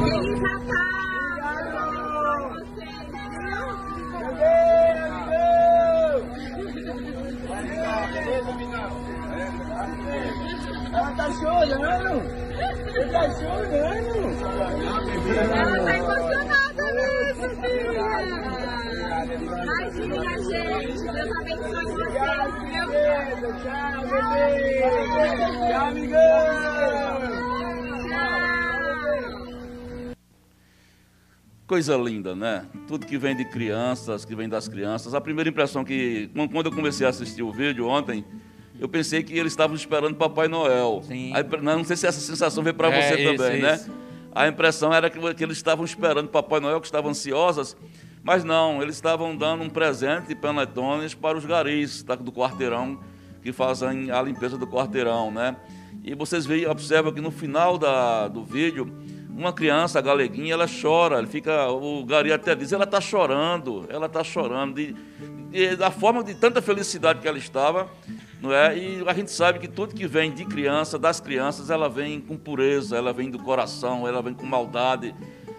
Feliz 0.00 0.40
Natal! 0.40 0.90
Ela 10.92 11.10
tá 11.12 11.30
chorando! 11.32 12.22
Você 12.84 13.04
tá 13.06 13.24
chorando! 13.30 14.16
Ela 15.54 15.78
tá 15.84 15.92
emocionada 15.96 16.84
mesmo, 16.94 17.48
filha! 17.60 18.10
Imagina, 19.62 20.32
gente! 20.42 21.02
Deus 21.12 21.32
abençoe 21.38 21.86
vocês, 21.86 22.50
viu? 23.40 23.52
Tchau, 23.62 24.00
bebê! 24.10 24.88
Tchau, 25.68 25.86
amigão! 25.86 26.60
Coisa 31.70 31.96
linda, 31.96 32.34
né? 32.34 32.66
Tudo 32.88 33.06
que 33.06 33.16
vem 33.16 33.36
de 33.36 33.44
crianças, 33.44 34.24
que 34.24 34.34
vem 34.34 34.48
das 34.48 34.66
crianças. 34.66 35.14
A 35.14 35.20
primeira 35.20 35.48
impressão 35.48 35.84
que, 35.84 36.28
quando 36.52 36.66
eu 36.66 36.72
comecei 36.72 37.06
a 37.06 37.10
assistir 37.10 37.44
o 37.44 37.52
vídeo 37.52 37.86
ontem, 37.86 38.24
eu 38.80 38.88
pensei 38.88 39.22
que 39.22 39.38
eles 39.38 39.52
estavam 39.52 39.76
esperando 39.76 40.16
Papai 40.16 40.48
Noel. 40.48 41.00
Sim. 41.06 41.30
Aí, 41.32 41.44
não 41.62 41.84
sei 41.84 41.94
se 41.94 42.08
essa 42.08 42.18
sensação 42.18 42.64
veio 42.64 42.74
para 42.74 42.88
É, 42.92 43.00
você 43.00 43.22
isso, 43.22 43.36
também, 43.36 43.62
né? 43.62 43.76
isso. 43.76 43.88
A 44.34 44.48
impressão 44.48 44.92
era 44.92 45.08
que, 45.08 45.34
que 45.34 45.44
eles 45.44 45.58
estavam 45.58 45.84
esperando 45.84 46.26
Papai 46.26 46.58
Noel, 46.58 46.80
que 46.80 46.86
estavam 46.86 47.12
ansiosas, 47.12 47.76
mas 48.20 48.42
não, 48.42 48.82
eles 48.82 48.96
estavam 48.96 49.36
dando 49.36 49.62
um 49.62 49.70
presente 49.70 50.26
de 50.26 50.34
panetones 50.34 51.14
para 51.14 51.38
os 51.38 51.44
garis 51.44 52.02
tá, 52.02 52.16
do 52.16 52.32
quarteirão, 52.32 52.98
que 53.44 53.52
fazem 53.52 54.10
a 54.10 54.20
limpeza 54.20 54.58
do 54.58 54.66
quarteirão, 54.66 55.30
né? 55.30 55.54
E 56.02 56.16
vocês 56.16 56.44
veem, 56.44 56.66
observam 56.66 57.12
que 57.12 57.20
no 57.20 57.30
final 57.30 57.78
da, 57.78 58.26
do 58.26 58.42
vídeo, 58.42 58.92
uma 59.40 59.52
criança, 59.52 60.00
galeguinha, 60.00 60.52
ela 60.52 60.66
chora, 60.66 61.18
ele 61.18 61.26
fica, 61.26 61.68
o 61.70 62.04
gari 62.04 62.32
até 62.32 62.54
diz, 62.54 62.72
ela 62.72 62.84
está 62.84 63.00
chorando, 63.00 63.86
ela 63.88 64.06
está 64.06 64.22
chorando, 64.22 64.74
de, 64.74 64.94
de- 65.50 65.76
da 65.76 65.90
forma 65.90 66.22
de 66.22 66.34
tanta 66.34 66.60
felicidade 66.60 67.20
que 67.20 67.26
ela 67.26 67.38
estava, 67.38 67.88
não 68.40 68.52
é? 68.52 68.76
E 68.76 69.02
a 69.06 69.14
gente 69.14 69.30
sabe 69.30 69.58
que 69.58 69.66
tudo 69.66 69.94
que 69.94 70.06
vem 70.06 70.30
de 70.30 70.44
criança, 70.44 70.98
das 70.98 71.20
crianças, 71.20 71.70
ela 71.70 71.88
vem 71.88 72.20
com 72.20 72.36
pureza, 72.36 72.96
ela 72.96 73.12
vem 73.12 73.30
do 73.30 73.38
coração, 73.38 74.06
ela 74.06 74.20
vem 74.22 74.34
com 74.34 74.44
maldade. 74.44 75.14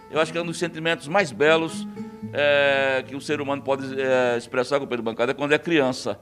Eu 0.09 0.19
acho 0.19 0.31
que 0.31 0.37
é 0.37 0.41
um 0.41 0.45
dos 0.45 0.59
sentimentos 0.59 1.07
mais 1.07 1.31
belos 1.31 1.87
é, 2.33 3.03
que 3.07 3.15
o 3.15 3.21
ser 3.21 3.41
humano 3.41 3.61
pode 3.61 3.99
é, 3.99 4.37
expressar 4.37 4.77
com 4.77 4.85
o 4.85 4.87
Pedro 4.87 5.03
Bancada 5.03 5.31
é 5.31 5.35
quando 5.35 5.53
é 5.53 5.57
criança. 5.59 6.19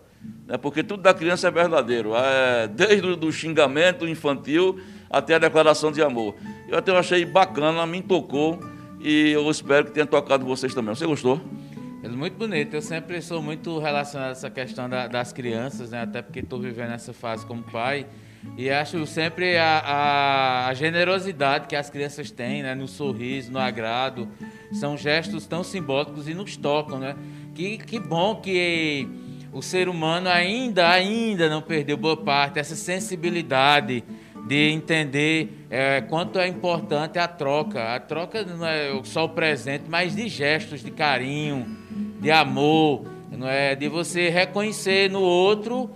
Né? 0.47 0.57
Porque 0.57 0.83
tudo 0.83 1.03
da 1.03 1.13
criança 1.13 1.47
é 1.47 1.51
verdadeiro, 1.51 2.11
é, 2.15 2.67
desde 2.67 3.05
o 3.07 3.15
do 3.15 3.31
xingamento 3.31 4.07
infantil 4.07 4.79
até 5.09 5.35
a 5.35 5.39
declaração 5.39 5.91
de 5.91 6.01
amor. 6.01 6.35
Eu 6.67 6.77
até 6.77 6.95
achei 6.95 7.25
bacana, 7.25 7.85
me 7.85 8.01
tocou 8.01 8.59
e 8.99 9.31
eu 9.31 9.49
espero 9.49 9.85
que 9.85 9.91
tenha 9.91 10.05
tocado 10.05 10.45
vocês 10.45 10.73
também. 10.73 10.93
Você 10.93 11.05
gostou? 11.05 11.41
É 12.03 12.07
muito 12.07 12.37
bonito. 12.37 12.73
Eu 12.73 12.81
sempre 12.81 13.21
sou 13.21 13.41
muito 13.41 13.77
relacionado 13.79 14.29
a 14.29 14.31
essa 14.31 14.49
questão 14.49 14.87
da- 14.89 15.07
das 15.07 15.33
crianças, 15.33 15.89
né? 15.91 16.01
Até 16.03 16.21
porque 16.21 16.39
estou 16.39 16.59
vivendo 16.59 16.91
essa 16.91 17.11
fase 17.13 17.45
como 17.45 17.61
pai. 17.63 18.05
E 18.57 18.69
acho 18.69 19.05
sempre 19.05 19.57
a, 19.57 19.79
a- 19.79 20.67
a 20.69 20.73
generosidade 20.73 21.67
que 21.67 21.75
as 21.75 21.89
crianças 21.89 22.31
têm, 22.31 22.63
né? 22.63 22.73
No 22.73 22.87
sorriso, 22.87 23.51
no 23.51 23.59
agrado. 23.59 24.29
São 24.71 24.95
gestos 24.95 25.45
tão 25.45 25.61
simbólicos 25.61 26.29
e 26.29 26.33
nos 26.33 26.55
tocam, 26.55 26.99
né? 26.99 27.15
Que, 27.53 27.77
que 27.77 27.99
bom 27.99 28.35
que 28.35 29.05
o 29.51 29.61
ser 29.61 29.89
humano 29.89 30.29
ainda, 30.29 30.87
ainda 30.89 31.49
não 31.49 31.61
perdeu 31.61 31.97
boa 31.97 32.15
parte 32.15 32.53
dessa 32.53 32.75
sensibilidade 32.77 34.03
de 34.47 34.71
entender 34.71 35.65
é, 35.69 36.01
quanto 36.01 36.39
é 36.39 36.47
importante 36.47 37.19
a 37.19 37.27
troca. 37.27 37.95
A 37.95 37.99
troca 37.99 38.43
não 38.43 38.65
é 38.65 38.99
só 39.03 39.25
o 39.25 39.29
presente, 39.29 39.85
mas 39.87 40.15
de 40.15 40.27
gestos 40.27 40.81
de 40.83 40.91
carinho, 40.91 41.65
de 42.19 42.31
amor, 42.31 43.05
não 43.31 43.47
é 43.47 43.75
de 43.75 43.87
você 43.87 44.29
reconhecer 44.29 45.09
no 45.09 45.21
outro 45.21 45.89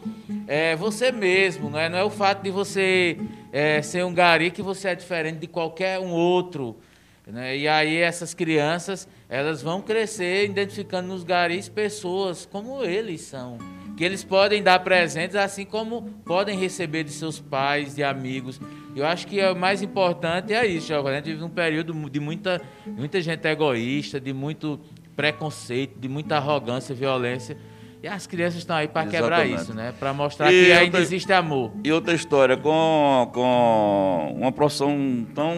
é, 0.48 0.76
você 0.76 1.12
mesmo, 1.12 1.70
não 1.70 1.80
é, 1.80 1.90
não 1.90 1.98
é 1.98 2.04
o 2.04 2.10
fato 2.10 2.44
de 2.44 2.52
você 2.52 3.18
é, 3.52 3.82
ser 3.82 4.04
um 4.04 4.14
gari 4.14 4.52
que 4.52 4.62
você 4.62 4.90
é 4.90 4.96
diferente 4.96 5.40
de 5.40 5.48
qualquer 5.48 6.00
um 6.00 6.12
outro. 6.12 6.78
né? 7.26 7.58
E 7.58 7.68
aí 7.68 7.98
essas 7.98 8.34
crianças, 8.34 9.08
elas 9.30 9.62
vão 9.62 9.82
crescer 9.82 10.46
identificando 10.46 11.08
nos 11.08 11.24
garis 11.24 11.70
pessoas 11.70 12.46
como 12.46 12.84
eles 12.84 13.22
são. 13.22 13.58
Que 13.96 14.04
eles 14.04 14.24
podem 14.24 14.64
dar 14.64 14.80
presentes 14.80 15.36
assim 15.36 15.66
como 15.66 16.02
podem 16.26 16.58
receber 16.58 17.04
de 17.04 17.12
seus 17.12 17.40
pais, 17.40 17.96
de 17.96 18.04
amigos. 18.04 18.60
Eu 18.96 19.06
acho 19.06 19.28
que 19.28 19.44
o 19.44 19.56
mais 19.56 19.82
importante 19.82 20.54
é 20.54 20.66
isso, 20.66 20.88
Giovanni. 20.88 21.16
A 21.16 21.20
gente 21.20 21.28
vive 21.30 21.42
num 21.42 21.50
período 21.50 21.94
de 22.10 22.20
muita, 22.20 22.62
muita 22.88 23.22
gente 23.22 23.48
egoísta, 23.48 24.20
de 24.20 24.34
muito 24.34 24.80
preconceito, 25.16 26.00
de 26.00 26.08
muita 26.10 26.38
arrogância, 26.38 26.94
violência. 26.96 27.56
E 28.02 28.08
as 28.08 28.28
crianças 28.28 28.60
estão 28.60 28.76
aí 28.76 28.88
para 28.88 29.08
quebrar 29.08 29.48
isso, 29.48 29.74
né? 29.74 29.94
Para 29.98 30.12
mostrar 30.12 30.52
E 30.52 30.56
que 30.66 30.70
outra- 30.70 30.80
ainda 30.84 31.00
existe 31.00 31.32
amor. 31.32 31.72
E 31.84 31.92
outra 31.92 32.14
história, 32.14 32.58
com, 32.58 33.30
com 33.34 34.36
uma 34.38 34.52
profissão 34.52 35.26
tão 35.34 35.56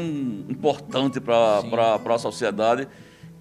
importante 0.48 1.20
para 1.20 1.96
a 2.06 2.18
sociedade, 2.20 2.88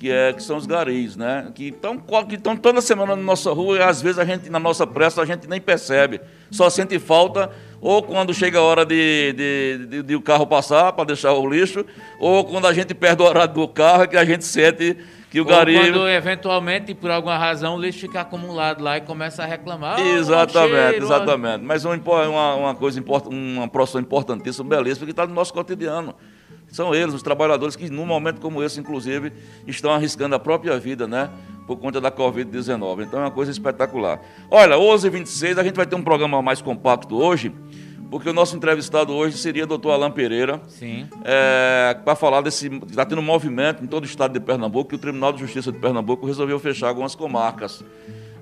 que, 0.05 0.11
é, 0.13 0.35
que 0.35 0.43
são 0.43 0.59
os 0.59 0.67
garis, 0.67 1.17
né? 1.17 1.51
Que 1.55 1.69
estão 1.69 1.97
que 2.29 2.37
toda 2.37 2.83
semana 2.83 3.17
na 3.17 3.23
nossa 3.23 3.51
rua 3.55 3.79
e 3.79 3.83
às 3.83 4.03
vezes 4.03 4.19
a 4.19 4.25
gente, 4.27 4.51
na 4.51 4.59
nossa 4.59 4.87
pressa, 4.87 5.23
a 5.23 5.25
gente 5.25 5.49
nem 5.49 5.59
percebe. 5.59 6.21
Só 6.51 6.69
sente 6.69 6.99
falta 6.99 7.51
ou 7.81 8.03
quando 8.03 8.35
chega 8.35 8.59
a 8.59 8.63
hora 8.63 8.85
de, 8.85 9.33
de, 9.33 9.87
de- 9.87 10.03
de 10.03 10.15
o 10.15 10.21
carro 10.21 10.47
passar 10.47 10.93
para 10.93 11.05
deixar 11.07 11.33
o 11.33 11.49
lixo, 11.49 11.87
ou 12.21 12.45
quando 12.45 12.67
a 12.67 12.75
gente 12.75 12.95
perde 12.95 13.23
o 13.23 13.27
horário 13.27 13.55
do 13.55 13.67
carro, 13.67 14.07
que 14.07 14.17
a 14.17 14.25
gente 14.27 14.45
sente 14.45 14.95
que 15.31 15.41
o 15.41 15.45
Ou 15.45 15.49
gari... 15.49 15.75
quando 15.75 16.07
eventualmente, 16.07 16.95
por 16.95 17.11
alguma 17.11 17.39
razão, 17.39 17.77
o 17.77 17.81
lixo 17.81 18.01
fica 18.01 18.21
acumulado 18.21 18.83
lá 18.85 18.99
e 18.99 19.01
começa 19.01 19.43
a 19.43 19.47
reclamar. 19.47 19.97
"Ah, 19.99 20.03
Exatamente, 20.03 20.75
o 20.75 20.91
cheiro, 20.91 21.05
exatamente. 21.07 21.65
Mas 21.65 21.85
uma, 21.87 22.55
uma, 22.57 22.75
coisa 22.75 23.03
uma 23.31 23.69
profissão 23.69 24.03
importantíssima, 24.03 24.69
belíssima, 24.69 25.07
que 25.07 25.13
está 25.13 25.27
no 25.27 25.33
nosso 25.35 25.53
cotidiano. 25.55 26.15
São 26.75 26.93
eles, 26.93 27.15
os 27.15 27.23
trabalhadores, 27.23 27.77
que 27.77 27.89
num 27.89 28.05
momento 28.05 28.41
como 28.41 28.61
esse, 28.61 28.81
inclusive, 28.81 29.33
estão 29.65 29.93
arriscando 29.93 30.35
a 30.35 30.41
própria 30.41 30.77
vida, 30.77 31.07
né? 31.07 31.31
Por 31.69 31.77
conta 31.77 32.01
da 32.01 32.11
Covid-19. 32.11 33.05
Então 33.05 33.21
é 33.21 33.23
uma 33.23 33.31
coisa 33.31 33.53
espetacular. 33.53 34.21
Olha, 34.51 34.75
11h26, 34.75 35.57
a 35.57 35.63
gente 35.63 35.77
vai 35.77 35.87
ter 35.87 35.95
um 35.95 36.03
programa 36.03 36.43
mais 36.43 36.61
compacto 36.61 37.15
hoje, 37.15 37.53
porque 38.11 38.29
o 38.29 38.33
nosso 38.33 38.57
entrevistado 38.57 39.13
hoje 39.13 39.39
seria 39.39 39.63
o 39.63 39.67
doutor 39.69 39.93
Alain 39.93 40.11
Pereira. 40.11 40.61
Sim. 40.67 41.07
para 42.05 42.17
falar 42.17 42.41
desse. 42.41 42.67
Está 42.91 43.05
tendo 43.05 43.21
um 43.21 43.25
movimento 43.25 43.85
em 43.85 43.87
todo 43.87 44.03
o 44.03 44.07
estado 44.07 44.33
de 44.33 44.41
Pernambuco 44.41 44.89
que 44.89 44.97
o 44.97 44.99
Tribunal 44.99 45.33
de 45.33 45.39
Justiça 45.39 45.71
de 45.71 45.79
Pernambuco 45.79 46.27
resolveu 46.27 46.59
fechar 46.59 46.89
algumas 46.89 47.15
comarcas. 47.15 47.85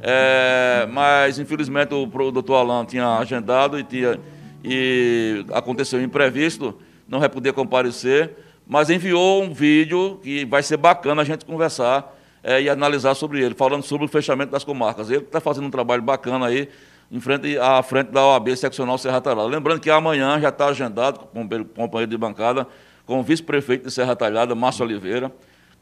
É, 0.01 0.89
mas, 0.91 1.39
infelizmente, 1.39 1.93
o, 1.93 2.05
o 2.05 2.33
doutor 2.33 2.55
Alain 2.55 2.87
tinha 2.87 3.19
agendado 3.19 3.79
e, 3.79 3.85
tinha, 3.85 4.19
e 4.65 5.45
aconteceu 5.53 5.99
um 6.01 6.03
imprevisto, 6.03 6.75
não 7.12 7.21
vai 7.21 7.28
poder 7.28 7.52
comparecer, 7.52 8.31
mas 8.66 8.88
enviou 8.88 9.42
um 9.42 9.52
vídeo 9.52 10.19
que 10.23 10.47
vai 10.47 10.62
ser 10.62 10.78
bacana 10.78 11.21
a 11.21 11.25
gente 11.26 11.45
conversar 11.45 12.16
é, 12.42 12.62
e 12.62 12.71
analisar 12.71 13.14
sobre 13.14 13.45
ele, 13.45 13.54
falando 13.54 13.83
sobre 13.83 14.07
o 14.07 14.09
fechamento 14.09 14.50
das 14.50 14.64
comarcas. 14.64 15.11
Ele 15.11 15.21
está 15.21 15.38
fazendo 15.38 15.66
um 15.66 15.71
trabalho 15.71 16.00
bacana 16.00 16.47
aí, 16.47 16.71
em 17.11 17.21
frente, 17.21 17.59
à 17.59 17.83
frente 17.83 18.09
da 18.09 18.26
OAB 18.26 18.57
Seccional 18.57 18.97
Serra 18.97 19.21
Talhada. 19.21 19.47
Lembrando 19.47 19.78
que 19.78 19.90
amanhã 19.90 20.40
já 20.40 20.49
está 20.49 20.69
agendado, 20.69 21.21
com 21.21 21.42
o 21.42 21.64
companheiro 21.66 22.11
de 22.11 22.16
bancada, 22.16 22.66
com 23.04 23.21
o 23.21 23.23
vice-prefeito 23.23 23.85
de 23.85 23.90
Serra 23.92 24.16
Talhada, 24.16 24.54
Márcio 24.54 24.83
Oliveira. 24.83 25.31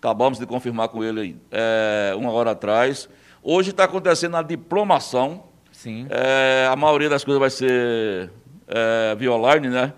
Acabamos 0.01 0.37
de 0.37 0.47
confirmar 0.47 0.89
com 0.89 1.05
ele 1.05 1.37
é, 1.53 2.13
uma 2.17 2.33
hora 2.33 2.51
atrás. 2.51 3.09
Hoje 3.41 3.71
está 3.71 3.85
acontecendo 3.85 4.37
a 4.37 4.43
diplomação. 4.43 5.45
Sim. 5.71 6.09
É, 6.11 6.67
a 6.69 6.75
maioria 6.75 7.09
das 7.09 7.23
coisas 7.23 7.39
vai 7.39 7.51
ser 7.51 8.33
é, 8.67 9.15
via 9.15 9.31
online, 9.31 9.69
né? 9.69 9.93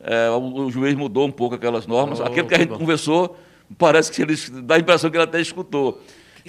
É, 0.00 0.30
o, 0.30 0.66
o, 0.66 0.70
juiz 0.70 0.94
mudou 0.94 1.26
um 1.26 1.30
pouco 1.30 1.54
aquelas 1.54 1.86
normas. 1.86 2.20
Oh, 2.20 2.24
Aquilo 2.24 2.46
que 2.46 2.54
a 2.54 2.58
gente 2.58 2.68
bom. 2.68 2.78
conversou, 2.78 3.36
parece 3.76 4.12
que 4.12 4.22
ele 4.22 4.34
dá 4.62 4.76
a 4.76 4.78
impressão 4.78 5.10
que 5.10 5.16
ele 5.16 5.24
até 5.24 5.40
escutou. 5.40 6.00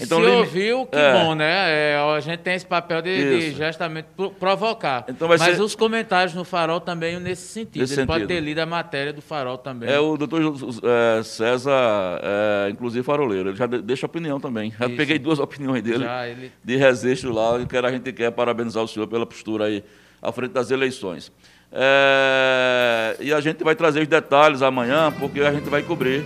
Então, 0.02 0.24
Se 0.24 0.30
ouviu, 0.30 0.86
que 0.86 0.98
é. 0.98 1.14
bom, 1.14 1.36
né? 1.36 1.92
É, 1.92 1.98
a 1.98 2.20
gente 2.20 2.40
tem 2.40 2.54
esse 2.54 2.66
papel 2.66 3.02
de, 3.02 3.52
de 3.52 3.52
justamente 3.52 4.08
provocar. 4.40 5.06
Então 5.10 5.28
Mas 5.28 5.42
ser... 5.42 5.62
os 5.62 5.76
comentários 5.76 6.34
no 6.34 6.46
Farol 6.46 6.80
também 6.80 7.20
nesse 7.20 7.48
sentido. 7.48 7.82
Nesse 7.82 7.94
Ele 7.94 8.02
sentido. 8.02 8.08
pode 8.08 8.28
ter 8.28 8.40
lido 8.40 8.60
a 8.60 8.66
matéria 8.66 9.12
do 9.12 9.22
Farol 9.22 9.58
também. 9.58 9.90
É, 9.90 10.00
o 10.00 10.16
doutor 10.16 10.42
é, 10.84 11.24
César, 11.24 12.22
é, 12.24 12.70
inclusive 12.70 13.04
faroleiro, 13.04 13.50
ele 13.50 13.58
já 13.58 13.68
deixa 13.68 14.06
opinião 14.06 14.40
também. 14.40 14.72
Já 14.80 14.88
Isso. 14.88 14.96
peguei 14.96 15.20
duas 15.20 15.40
opiniões 15.40 15.84
dele 15.84 16.06
já, 16.06 16.28
ele... 16.28 16.52
de 16.64 16.76
registro 16.78 17.34
lá, 17.34 17.66
que 17.66 17.78
a 17.78 17.92
gente 17.92 18.14
quer 18.14 18.32
parabenizar 18.32 18.84
o 18.84 18.88
senhor 18.88 19.08
pela 19.08 19.26
postura 19.26 19.66
aí 19.66 19.84
à 20.22 20.32
frente 20.32 20.52
das 20.52 20.72
eleições. 20.72 21.32
É, 21.72 23.16
e 23.20 23.34
a 23.34 23.40
gente 23.40 23.64
vai 23.64 23.76
trazer 23.76 24.02
os 24.02 24.08
detalhes 24.08 24.62
amanhã, 24.62 25.12
porque 25.12 25.42
a 25.42 25.52
gente 25.54 25.70
vai 25.70 25.84
cobrir 25.84 26.26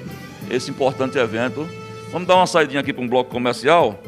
esse 0.49 0.71
importante 0.71 1.17
evento 1.17 1.67
Vamos 2.13 2.27
dar 2.27 2.35
uma 2.35 2.45
saidinha 2.45 2.79
aqui 2.79 2.93
para 2.93 3.03
um 3.03 3.07
bloco 3.07 3.31
comercial 3.31 3.99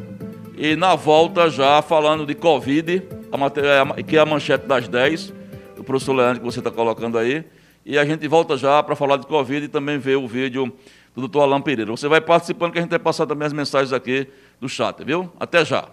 e 0.56 0.76
na 0.76 0.94
volta 0.94 1.50
já 1.50 1.82
falando 1.82 2.24
de 2.24 2.36
Covid, 2.36 3.02
matéria, 3.36 3.84
que 4.08 4.16
é 4.16 4.20
a 4.20 4.26
manchete 4.28 4.68
das 4.68 4.88
10, 4.88 5.34
do 5.76 5.84
professor 5.84 6.14
Leandro 6.14 6.40
que 6.40 6.46
você 6.46 6.60
está 6.60 6.70
colocando 6.70 7.18
aí. 7.18 7.44
E 7.84 7.98
a 7.98 8.06
gente 8.06 8.28
volta 8.28 8.56
já 8.58 8.84
para 8.84 8.96
falar 8.96 9.18
de 9.18 9.26
Covid 9.26 9.66
e 9.66 9.68
também 9.68 9.98
ver 9.98 10.18
o 10.18 10.28
vídeo 10.28 10.72
do 11.16 11.22
doutor 11.22 11.42
Alain 11.42 11.64
Pereira. 11.64 11.90
Você 11.90 12.08
vai 12.08 12.22
participando 12.22 12.74
que 12.74 12.78
a 12.78 12.82
gente 12.84 12.92
vai 12.92 13.00
passar 13.00 13.26
também 13.26 13.48
as 13.48 13.54
mensagens 13.54 13.92
aqui 13.92 14.28
do 14.62 14.70
chat, 14.70 15.04
viu? 15.04 15.34
Até 15.40 15.66
já. 15.66 15.86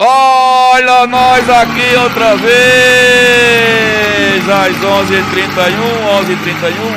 Olha 0.00 1.08
nós 1.08 1.50
aqui 1.50 1.96
outra 2.00 2.36
vez, 2.36 2.48
às 4.48 4.76
11h31, 4.76 5.74
11h31, 6.22 6.94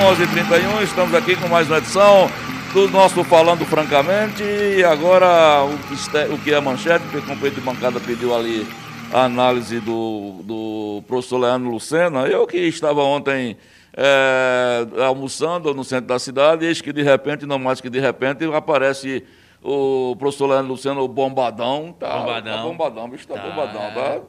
11h31, 0.77 0.83
estamos 0.83 1.15
aqui 1.15 1.35
com 1.35 1.47
mais 1.47 1.67
uma 1.67 1.79
edição 1.79 2.29
do 2.71 2.87
nosso 2.89 3.23
Falando 3.23 3.65
Francamente. 3.65 4.43
E 4.43 4.83
agora 4.83 5.63
o 5.63 5.75
que, 5.79 5.95
o 6.31 6.37
que 6.37 6.53
é 6.53 6.61
manchete, 6.61 7.03
porque 7.05 7.17
o 7.17 7.23
companheiro 7.23 7.55
de 7.55 7.61
bancada 7.61 7.99
pediu 7.99 8.35
ali 8.35 8.67
a 9.11 9.23
análise 9.23 9.79
do, 9.79 10.35
do 10.43 11.03
professor 11.07 11.39
Leandro 11.39 11.71
Lucena. 11.71 12.27
Eu 12.27 12.45
que 12.45 12.59
estava 12.59 13.01
ontem 13.01 13.57
é, 13.97 14.85
almoçando 15.03 15.73
no 15.73 15.83
centro 15.83 16.05
da 16.05 16.19
cidade, 16.19 16.67
eis 16.67 16.81
que 16.81 16.93
de 16.93 17.01
repente, 17.01 17.47
não 17.47 17.57
mais 17.57 17.81
que 17.81 17.89
de 17.89 17.99
repente, 17.99 18.45
aparece 18.53 19.23
o 19.63 20.15
professor 20.17 20.47
Leandro 20.47 20.71
Luciano, 20.71 21.01
o 21.01 21.07
bombadão, 21.07 21.95
tá? 21.97 22.19
Bombadão. 22.19 22.57
Tá 22.57 22.63
bombadão, 22.63 23.09
bicho 23.09 23.27
tá, 23.27 23.35
tá 23.35 23.41
bombadão, 23.41 23.93
tá? 23.93 24.21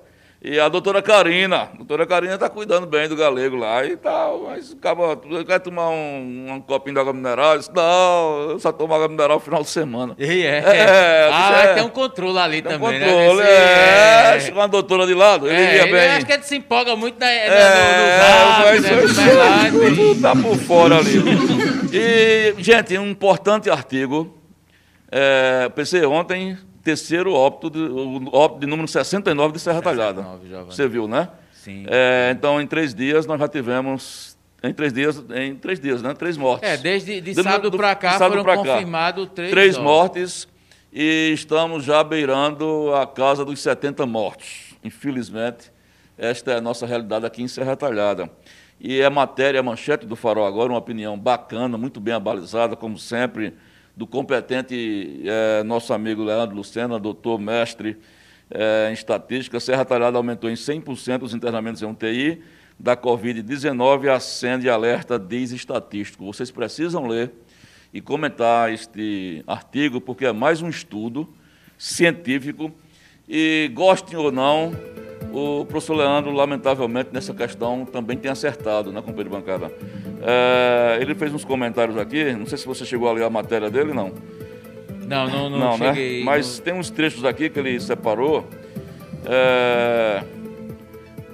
E 0.45 0.59
a 0.59 0.69
doutora 0.69 1.01
Karina, 1.01 1.71
a 1.73 1.77
doutora 1.77 2.05
Karina 2.05 2.35
está 2.35 2.49
cuidando 2.49 2.85
bem 2.85 3.09
do 3.09 3.15
galego 3.15 3.55
lá 3.55 3.87
e 3.87 3.97
tal, 3.97 4.47
mas 4.49 4.73
acaba, 4.73 5.17
quer 5.47 5.61
tomar 5.61 5.91
um, 5.91 6.47
um 6.51 6.61
copinho 6.61 6.95
de 6.95 7.01
água 7.01 7.13
mineral? 7.13 7.57
Disse, 7.57 7.71
não, 7.73 8.51
eu 8.51 8.59
só 8.59 8.73
tomo 8.73 8.93
água 8.93 9.07
mineral 9.07 9.37
no 9.37 9.41
final 9.41 9.63
de 9.63 9.71
semana. 9.71 10.17
E 10.19 10.43
é. 10.45 10.59
é 10.67 11.31
ah, 11.33 11.63
é, 11.63 11.75
tem 11.75 11.85
um 11.85 11.89
controle 11.89 12.39
ali 12.41 12.61
tem 12.61 12.73
também, 12.73 12.89
um 12.89 13.07
controle, 13.07 13.41
né? 13.41 13.51
é, 13.51 14.37
é. 14.37 14.41
Chegou 14.41 14.61
uma 14.61 14.67
doutora 14.67 15.07
de 15.07 15.15
lado, 15.15 15.47
ele 15.47 15.63
é, 15.63 15.77
ia 15.77 15.85
bem. 15.85 15.95
Eu 15.95 16.11
acho 16.11 16.27
que 16.27 16.33
ele 16.33 16.43
se 16.43 16.57
empolga 16.57 16.97
muito 16.97 17.21
na, 17.21 17.31
é, 17.31 17.49
no, 17.49 18.81
no, 18.81 19.03
no 19.03 19.09
zap, 19.09 19.71
né? 19.71 20.21
Tá 20.21 20.33
por 20.35 20.57
fora 20.57 20.99
ali. 20.99 21.23
E, 21.95 22.55
gente, 22.57 22.97
um 22.97 23.11
importante 23.11 23.69
artigo 23.69 24.42
é, 25.15 25.69
pensei 25.69 26.03
ontem, 26.07 26.57
terceiro 26.83 27.35
óbito, 27.35 27.69
de, 27.69 27.79
o 27.79 28.35
óbito 28.35 28.61
de 28.61 28.67
número 28.67 28.89
69 28.89 29.53
de 29.53 29.61
Serra 29.61 29.83
69, 29.83 30.49
Talhada. 30.49 30.65
Você 30.65 30.89
viu, 30.89 31.07
né? 31.07 31.29
Sim. 31.53 31.85
É, 31.87 32.33
então, 32.35 32.59
em 32.59 32.67
três 32.67 32.95
dias, 32.95 33.27
nós 33.27 33.39
já 33.39 33.47
tivemos. 33.47 34.39
Em 34.63 34.73
três 34.73 34.93
dias, 34.93 35.23
em 35.35 35.55
três 35.57 35.79
dias, 35.79 36.01
né? 36.01 36.15
Três 36.15 36.39
mortes. 36.39 36.67
É, 36.67 36.77
desde 36.79 37.21
de 37.21 37.35
sábado 37.35 37.77
para 37.77 37.95
cá 37.95 38.17
foram 38.17 38.43
confirmados 38.43 39.29
três 39.35 39.51
Três 39.51 39.77
mortes 39.77 40.49
e 40.91 41.33
estamos 41.35 41.85
já 41.85 42.03
beirando 42.03 42.95
a 42.95 43.07
casa 43.07 43.45
dos 43.45 43.61
70 43.61 44.07
mortos. 44.07 44.77
Infelizmente, 44.83 45.71
esta 46.17 46.53
é 46.53 46.57
a 46.57 46.61
nossa 46.61 46.87
realidade 46.87 47.27
aqui 47.27 47.43
em 47.43 47.49
Serra 47.49 47.77
Talhada. 47.77 48.31
E 48.81 49.01
é 49.01 49.11
matéria, 49.11 49.61
a 49.61 49.63
manchete 49.63 50.07
do 50.07 50.17
Farol 50.17 50.47
agora, 50.47 50.71
uma 50.73 50.79
opinião 50.79 51.19
bacana, 51.19 51.77
muito 51.77 52.01
bem 52.01 52.15
abalizada, 52.15 52.77
como 52.77 52.99
sempre 52.99 53.55
do 53.97 54.07
competente 54.07 55.23
é, 55.25 55.63
nosso 55.63 55.93
amigo 55.93 56.25
Leandro 56.25 56.57
Lucena, 56.57 56.99
doutor 56.99 57.39
mestre 57.39 57.99
é, 58.51 58.89
em 58.91 58.93
estatística, 58.93 59.61
Serra 59.61 59.85
Talhada 59.85 60.17
aumentou 60.17 60.51
em 60.51 60.55
100% 60.55 61.23
os 61.23 61.35
internamentos 61.35 61.83
em 61.83 61.87
UTI 61.87 62.43
da 62.79 62.97
Covid-19, 62.97 64.09
acende 64.09 64.69
alerta 64.69 65.19
diz 65.19 65.53
estatístico. 65.53 66.25
Vocês 66.25 66.51
precisam 66.51 67.07
ler 67.07 67.33
e 67.93 68.01
comentar 68.01 68.73
este 68.73 69.45
artigo, 69.47 70.01
porque 70.01 70.25
é 70.25 70.33
mais 70.33 70.63
um 70.63 70.69
estudo 70.69 71.29
científico 71.77 72.73
e, 73.29 73.71
gostem 73.75 74.17
ou 74.17 74.33
não, 74.33 74.73
o 75.33 75.65
professor 75.67 75.95
Leandro, 75.95 76.33
lamentavelmente, 76.33 77.11
nessa 77.13 77.35
questão 77.35 77.85
também 77.85 78.17
tem 78.17 78.31
acertado, 78.31 78.91
né, 78.91 79.01
companheiro 79.01 79.31
de 79.31 79.37
bancada? 79.37 79.73
É, 80.23 80.99
ele 81.01 81.15
fez 81.15 81.33
uns 81.35 81.45
comentários 81.45 81.97
aqui, 81.97 82.33
não 82.33 82.47
sei 82.47 82.59
se 82.59 82.67
você 82.67 82.85
chegou 82.85 83.09
a 83.09 83.13
ler 83.13 83.25
a 83.25 83.31
matéria 83.31 83.71
dele, 83.71 83.93
não. 83.93 84.13
Não, 85.07 85.29
não, 85.29 85.51
não, 85.51 85.59
não 85.59 85.79
né? 85.79 85.89
cheguei. 85.89 86.19
Né? 86.21 86.25
Mas 86.25 86.59
não... 86.59 86.65
tem 86.65 86.75
uns 86.75 86.91
trechos 86.91 87.25
aqui 87.25 87.51
que 87.51 87.59
ele 87.59 87.79
separou. 87.81 88.49
É... 89.27 90.23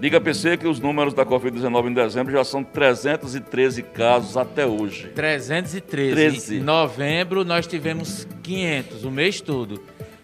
Diga 0.01 0.19
a 0.19 0.21
PC 0.21 0.57
que 0.57 0.67
os 0.67 0.79
números 0.79 1.13
da 1.13 1.27
Covid-19 1.27 1.89
em 1.89 1.93
dezembro 1.93 2.33
já 2.33 2.45
são 2.45 2.63
313 2.63 3.83
casos 3.83 4.37
até 4.37 4.65
hoje. 4.65 5.09
313. 5.09 6.15
13. 6.15 6.57
Em 6.57 6.61
novembro 6.61 7.45
nós 7.45 7.67
tivemos 7.67 8.27
500, 8.43 9.05
o 9.05 9.11
mês 9.11 9.41
todo. 9.41 9.83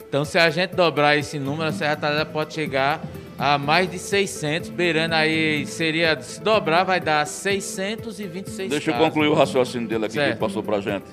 Então, 0.08 0.24
se 0.24 0.38
a 0.38 0.48
gente 0.48 0.76
dobrar 0.76 1.16
esse 1.16 1.40
número, 1.40 1.68
a 1.68 1.72
Serra 1.72 1.96
Talhada 1.96 2.24
pode 2.24 2.54
chegar 2.54 3.04
a 3.38 3.58
mais 3.58 3.90
de 3.90 3.98
600, 3.98 4.70
beirando 4.70 5.14
aí, 5.14 5.66
seria, 5.66 6.20
se 6.20 6.40
dobrar, 6.40 6.84
vai 6.84 7.00
dar 7.00 7.26
626 7.26 8.70
Deixa 8.70 8.92
casos. 8.92 9.00
eu 9.00 9.10
concluir 9.10 9.28
o 9.28 9.34
raciocínio 9.34 9.88
dele 9.88 10.06
aqui 10.06 10.14
certo. 10.14 10.26
que 10.26 10.32
ele 10.32 10.40
passou 10.40 10.62
para 10.62 10.80
gente. 10.80 11.06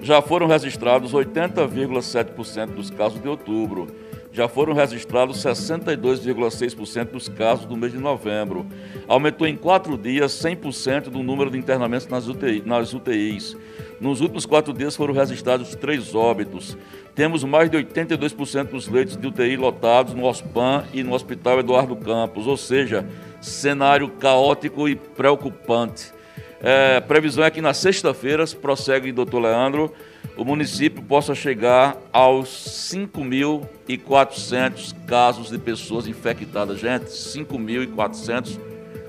Já 0.00 0.20
foram 0.20 0.46
registrados 0.46 1.12
80,7% 1.12 2.66
dos 2.66 2.90
casos 2.90 3.20
de 3.20 3.28
outubro. 3.28 3.88
Já 4.32 4.48
foram 4.48 4.72
registrados 4.72 5.38
62,6% 5.44 7.04
dos 7.12 7.28
casos 7.28 7.66
do 7.66 7.76
mês 7.76 7.92
de 7.92 7.98
novembro. 7.98 8.66
Aumentou 9.06 9.46
em 9.46 9.56
quatro 9.56 9.96
dias 9.96 10.32
100% 10.32 11.04
do 11.04 11.22
número 11.22 11.50
de 11.50 11.56
internamentos 11.56 12.08
nas, 12.08 12.26
UTI, 12.26 12.62
nas 12.66 12.92
UTIs. 12.92 13.56
Nos 14.00 14.20
últimos 14.20 14.44
quatro 14.44 14.72
dias 14.72 14.96
foram 14.96 15.14
registrados 15.14 15.74
três 15.74 16.14
óbitos. 16.14 16.76
Temos 17.14 17.44
mais 17.44 17.70
de 17.70 17.78
82% 17.78 18.70
dos 18.70 18.88
leitos 18.88 19.16
de 19.16 19.26
UTI 19.26 19.56
lotados 19.56 20.14
no 20.14 20.24
OSPAN 20.24 20.84
e 20.92 21.02
no 21.02 21.14
Hospital 21.14 21.60
Eduardo 21.60 21.96
Campos, 21.96 22.46
ou 22.46 22.56
seja, 22.56 23.06
cenário 23.40 24.08
caótico 24.08 24.88
e 24.88 24.96
preocupante. 24.96 26.12
É, 26.60 27.00
previsão 27.00 27.44
é 27.44 27.50
que 27.50 27.60
na 27.60 27.74
sexta-feira, 27.74 28.44
prossegue 28.60 29.12
doutor 29.12 29.40
Leandro, 29.40 29.92
o 30.36 30.44
município 30.44 31.02
possa 31.02 31.34
chegar 31.34 31.96
aos 32.12 32.48
5.400 32.48 34.94
casos 35.06 35.50
de 35.50 35.58
pessoas 35.58 36.06
infectadas. 36.06 36.78
Gente, 36.80 37.04
5.400, 37.04 38.58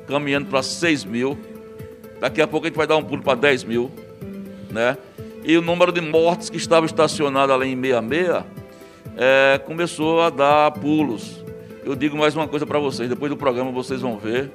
caminhando 0.06 0.48
para 0.48 0.62
6 0.62 1.06
mil. 1.06 1.40
Daqui 2.20 2.42
a 2.42 2.48
pouco 2.48 2.66
a 2.66 2.70
gente 2.70 2.78
vai 2.78 2.88
dar 2.88 2.98
um 2.98 3.04
pulo 3.04 3.24
para 3.24 3.36
10 3.36 3.64
mil, 3.64 3.90
né? 4.76 4.98
e 5.46 5.58
o 5.58 5.62
número 5.62 5.92
de 5.92 6.02
mortes 6.02 6.50
que 6.50 6.58
estava 6.58 6.86
estacionado 6.86 7.54
ali 7.54 7.72
em 7.72 7.82
66 7.82 8.44
é, 9.16 9.58
começou 9.60 10.22
a 10.22 10.30
dar 10.30 10.72
pulos. 10.72 11.44
Eu 11.86 11.96
digo 11.96 12.18
mais 12.18 12.36
uma 12.36 12.48
coisa 12.48 12.66
para 12.66 12.80
vocês, 12.80 13.08
depois 13.08 13.30
do 13.30 13.38
programa 13.38 13.72
vocês 13.72 14.02
vão 14.02 14.18
ver 14.18 14.52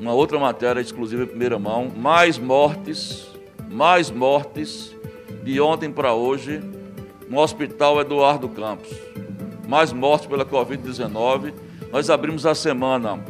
uma 0.00 0.12
outra 0.12 0.38
matéria 0.38 0.80
exclusiva 0.80 1.22
em 1.22 1.26
primeira 1.26 1.58
mão, 1.58 1.92
mais 1.94 2.38
mortes, 2.38 3.28
mais 3.70 4.10
mortes 4.10 4.96
de 5.44 5.60
ontem 5.60 5.92
para 5.92 6.12
hoje 6.12 6.60
no 7.28 7.38
Hospital 7.38 8.00
Eduardo 8.00 8.48
Campos. 8.48 8.90
Mais 9.68 9.92
mortes 9.92 10.26
pela 10.26 10.44
Covid-19. 10.44 11.52
Nós 11.92 12.10
abrimos 12.10 12.46
a 12.46 12.54
semana 12.54 13.22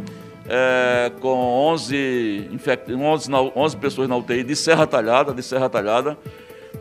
é, 0.55 1.11
com 1.19 1.35
11, 1.71 2.51
infect... 2.53 2.93
11, 2.93 3.31
11 3.57 3.77
pessoas 3.79 4.07
na 4.07 4.15
UTI 4.15 4.45
de 4.45 4.55
Serra 4.55 4.87
Talhada, 4.87 5.33
de 5.33 5.43
Serra 5.43 5.71
Talhada, 5.71 6.19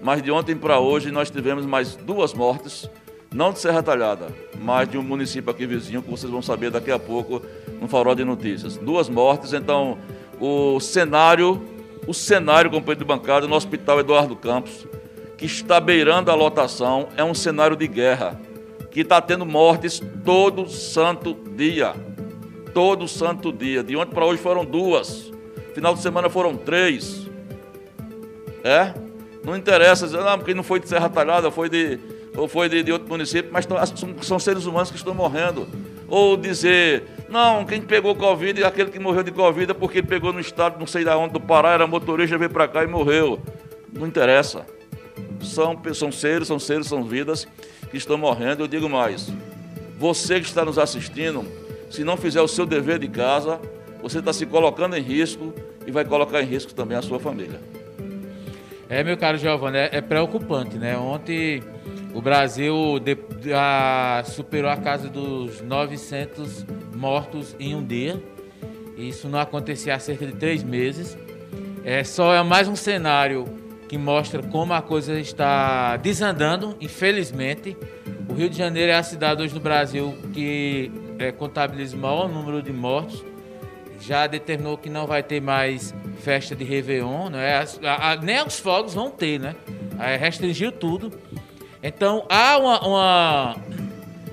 Mas 0.02 0.22
de 0.22 0.30
ontem 0.30 0.58
para 0.58 0.78
hoje 0.80 1.10
nós 1.10 1.32
tivemos 1.32 1.66
mais 1.66 1.96
duas 1.96 2.34
mortes, 2.34 2.90
não 3.34 3.54
de 3.54 3.60
Serra 3.60 3.82
Talhada, 3.82 4.28
mas 4.60 4.90
de 4.90 4.98
um 4.98 5.04
município 5.04 5.50
aqui 5.50 5.66
vizinho, 5.66 6.02
que 6.02 6.10
vocês 6.10 6.30
vão 6.30 6.42
saber 6.42 6.70
daqui 6.70 6.92
a 6.92 7.00
pouco 7.00 7.42
no 7.80 7.88
Farol 7.88 8.14
de 8.14 8.26
Notícias. 8.26 8.76
Duas 8.76 9.08
mortes, 9.08 9.54
então 9.54 9.98
o 10.38 10.80
cenário, 10.82 11.62
o 12.06 12.14
cenário, 12.14 12.70
companheiro 12.70 13.00
de 13.00 13.06
bancada, 13.06 13.48
no 13.48 13.56
Hospital 13.56 14.02
Eduardo 14.02 14.36
Campos, 14.36 14.86
que 15.38 15.46
está 15.46 15.80
beirando 15.80 16.30
a 16.30 16.36
lotação, 16.36 17.08
é 17.16 17.24
um 17.24 17.34
cenário 17.34 17.78
de 17.78 17.88
guerra, 17.88 18.38
que 18.90 19.00
está 19.00 19.22
tendo 19.22 19.46
mortes 19.46 20.02
todo 20.26 20.70
santo 20.70 21.34
dia. 21.56 21.94
Todo 22.74 23.08
santo 23.08 23.52
dia. 23.52 23.84
De 23.84 23.96
ontem 23.96 24.14
para 24.14 24.26
hoje 24.26 24.42
foram 24.42 24.66
duas. 24.66 25.32
Final 25.74 25.94
de 25.94 26.02
semana 26.02 26.30
foram 26.30 26.56
três. 26.56 27.30
É? 28.64 28.94
Não 29.44 29.56
interessa 29.56 30.06
dizer, 30.06 30.20
não, 30.24 30.38
porque 30.38 30.54
não 30.54 30.64
foi 30.64 30.80
de 30.80 30.88
Serra 30.88 31.10
Talhada, 31.10 31.50
foi 31.50 31.68
de, 31.68 32.00
ou 32.36 32.48
foi 32.48 32.70
de, 32.70 32.84
de 32.84 32.92
outro 32.92 33.10
município, 33.10 33.50
mas 33.52 33.66
são, 33.66 34.16
são 34.22 34.40
seres 34.40 34.66
humanos 34.66 34.92
que 34.92 34.98
estão 34.98 35.14
morrendo. 35.14 35.68
Ou 36.08 36.38
dizer, 36.38 37.04
não, 37.30 37.66
quem 37.66 37.82
pegou 37.82 38.14
Covid, 38.16 38.64
aquele 38.64 38.92
que 38.92 39.00
morreu 39.00 39.24
de 39.24 39.32
Covid 39.32 39.72
é 39.72 39.74
porque 39.74 40.04
pegou 40.04 40.32
no 40.32 40.40
estado, 40.40 40.80
não 40.80 40.86
sei 40.86 41.04
da 41.04 41.18
onde, 41.18 41.34
do 41.34 41.40
Pará, 41.40 41.72
era 41.72 41.88
motorista, 41.88 42.38
veio 42.38 42.50
para 42.50 42.68
cá 42.68 42.84
e 42.84 42.88
morreu. 42.88 43.40
Não 43.92 44.06
interessa. 44.06 44.66
São, 45.42 45.82
são 45.94 46.12
seres, 46.12 46.48
são 46.48 46.60
seres, 46.60 46.88
são 46.88 47.04
vidas 47.04 47.48
que 47.90 47.98
estão 47.98 48.18
morrendo. 48.18 48.64
Eu 48.64 48.68
digo 48.68 48.88
mais, 48.88 49.32
você 49.98 50.40
que 50.40 50.46
está 50.46 50.64
nos 50.64 50.78
assistindo, 50.78 51.46
se 51.92 52.04
não 52.06 52.16
fizer 52.16 52.42
o 52.42 52.48
seu 52.48 52.66
dever 52.66 52.98
de 52.98 53.10
casa, 53.10 53.60
você 54.02 54.20
está 54.20 54.32
se 54.32 54.46
colocando 54.46 54.96
em 54.96 55.02
risco 55.02 55.54
e 55.86 55.92
vai 55.92 56.06
colocar 56.06 56.42
em 56.42 56.46
risco 56.46 56.74
também 56.74 56.98
a 56.98 57.02
sua 57.02 57.20
família. 57.20 57.60
É, 58.90 59.04
meu 59.04 59.18
caro 59.18 59.38
Giovanni, 59.38 59.78
é, 59.78 59.90
é 59.94 60.02
preocupante, 60.02 60.78
né? 60.78 60.98
Ontem 60.98 61.62
o 62.14 62.22
Brasil 62.22 63.00
de, 63.00 63.18
a, 63.54 64.24
superou 64.26 64.72
a 64.72 64.78
casa 64.78 65.10
dos 65.10 65.62
900 65.62 66.66
mortos 66.96 67.56
em 67.60 67.76
um 67.76 67.84
dia. 67.84 68.22
Isso 68.98 69.28
não 69.28 69.40
acontecia 69.40 69.96
há 69.96 70.00
cerca 70.00 70.26
de 70.26 70.34
três 70.34 70.64
meses. 70.64 71.18
É 71.84 72.04
só 72.04 72.34
é 72.34 72.42
mais 72.42 72.68
um 72.68 72.76
cenário 72.76 73.46
que 73.88 73.98
mostra 73.98 74.42
como 74.42 74.74
a 74.74 74.82
coisa 74.82 75.20
está 75.20 75.98
desandando, 75.98 76.78
infelizmente. 76.80 77.76
O 78.30 78.34
Rio 78.34 78.50
de 78.50 78.58
Janeiro 78.58 78.92
é 78.92 78.96
a 78.96 79.04
cidade 79.04 79.42
hoje 79.44 79.54
no 79.54 79.60
Brasil 79.60 80.16
que 80.34 80.90
é, 81.20 81.32
contabiliza 81.32 81.96
o 81.96 82.00
maior 82.00 82.28
número 82.28 82.62
de 82.62 82.72
mortos 82.72 83.24
já 84.02 84.26
determinou 84.26 84.78
que 84.78 84.90
não 84.90 85.06
vai 85.06 85.22
ter 85.22 85.40
mais 85.40 85.94
festa 86.22 86.56
de 86.56 86.64
Réveillon, 86.64 87.30
né? 87.30 87.64
A, 87.84 88.12
a, 88.12 88.16
nem 88.16 88.44
os 88.44 88.60
fogos 88.60 88.94
vão 88.94 89.10
ter, 89.12 89.40
né? 89.40 89.56
Aí 89.98 90.18
restringiu 90.18 90.72
tudo. 90.72 91.12
Então 91.84 92.26
há 92.28 92.58
uma, 92.58 92.88
uma, 92.88 93.56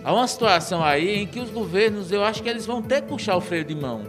há 0.03 0.15
uma 0.15 0.27
situação 0.27 0.83
aí 0.83 1.19
em 1.19 1.27
que 1.27 1.39
os 1.39 1.51
governos, 1.51 2.11
eu 2.11 2.25
acho 2.25 2.43
que 2.43 2.49
eles 2.49 2.65
vão 2.65 2.83
ter 2.83 3.03
que 3.03 3.09
puxar 3.09 3.37
o 3.37 3.41
freio 3.41 3.65
de 3.65 3.75
mão. 3.75 4.05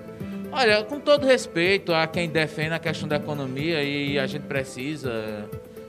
Olha, 0.52 0.84
com 0.84 1.00
todo 1.00 1.26
respeito 1.26 1.94
a 1.94 2.08
quem 2.08 2.28
defende 2.28 2.74
a 2.74 2.80
questão 2.80 3.08
da 3.08 3.18
economia 3.18 3.84
e 3.84 4.18
a 4.18 4.26
gente 4.26 4.44
precisa, 4.44 5.48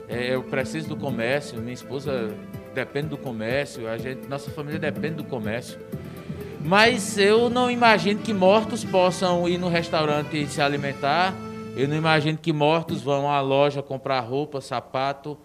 é, 0.09 0.35
eu 0.35 0.43
preciso 0.43 0.89
do 0.89 0.97
comércio, 0.97 1.59
minha 1.59 1.73
esposa 1.73 2.35
depende 2.75 3.09
do 3.09 3.17
comércio, 3.17 3.89
a 3.89 3.97
gente, 3.97 4.29
nossa 4.29 4.51
família 4.51 4.79
depende 4.79 5.15
do 5.15 5.25
comércio. 5.25 5.79
Mas 6.63 7.17
eu 7.17 7.49
não 7.49 7.71
imagino 7.71 8.21
que 8.21 8.35
mortos 8.35 8.85
possam 8.85 9.49
ir 9.49 9.59
no 9.59 9.69
restaurante 9.69 10.47
se 10.47 10.61
alimentar. 10.61 11.35
Eu 11.77 11.89
não 11.89 11.97
imagino 11.97 12.37
que 12.37 12.53
mortos 12.53 13.01
vão 13.01 13.31
à 13.31 13.41
loja 13.41 13.83
comprar 13.83 14.21
roupa, 14.21 14.61
sapato, 14.61 15.39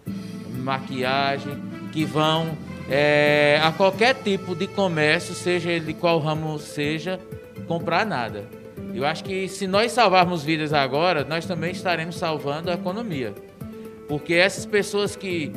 maquiagem, 0.54 1.54
que 1.92 2.04
vão 2.04 2.56
é, 2.90 3.60
a 3.62 3.72
qualquer 3.72 4.14
tipo 4.14 4.54
de 4.54 4.66
comércio, 4.66 5.34
seja 5.34 5.70
ele 5.70 5.86
de 5.86 5.94
qual 5.94 6.18
ramo 6.18 6.58
seja, 6.58 7.18
comprar 7.66 8.04
nada. 8.04 8.44
Eu 8.94 9.04
acho 9.06 9.24
que 9.24 9.48
se 9.48 9.66
nós 9.66 9.92
salvarmos 9.92 10.42
vidas 10.42 10.72
agora, 10.72 11.24
nós 11.24 11.46
também 11.46 11.70
estaremos 11.70 12.16
salvando 12.16 12.70
a 12.70 12.74
economia. 12.74 13.34
Porque 14.08 14.34
essas 14.34 14.64
pessoas 14.64 15.16
que 15.16 15.52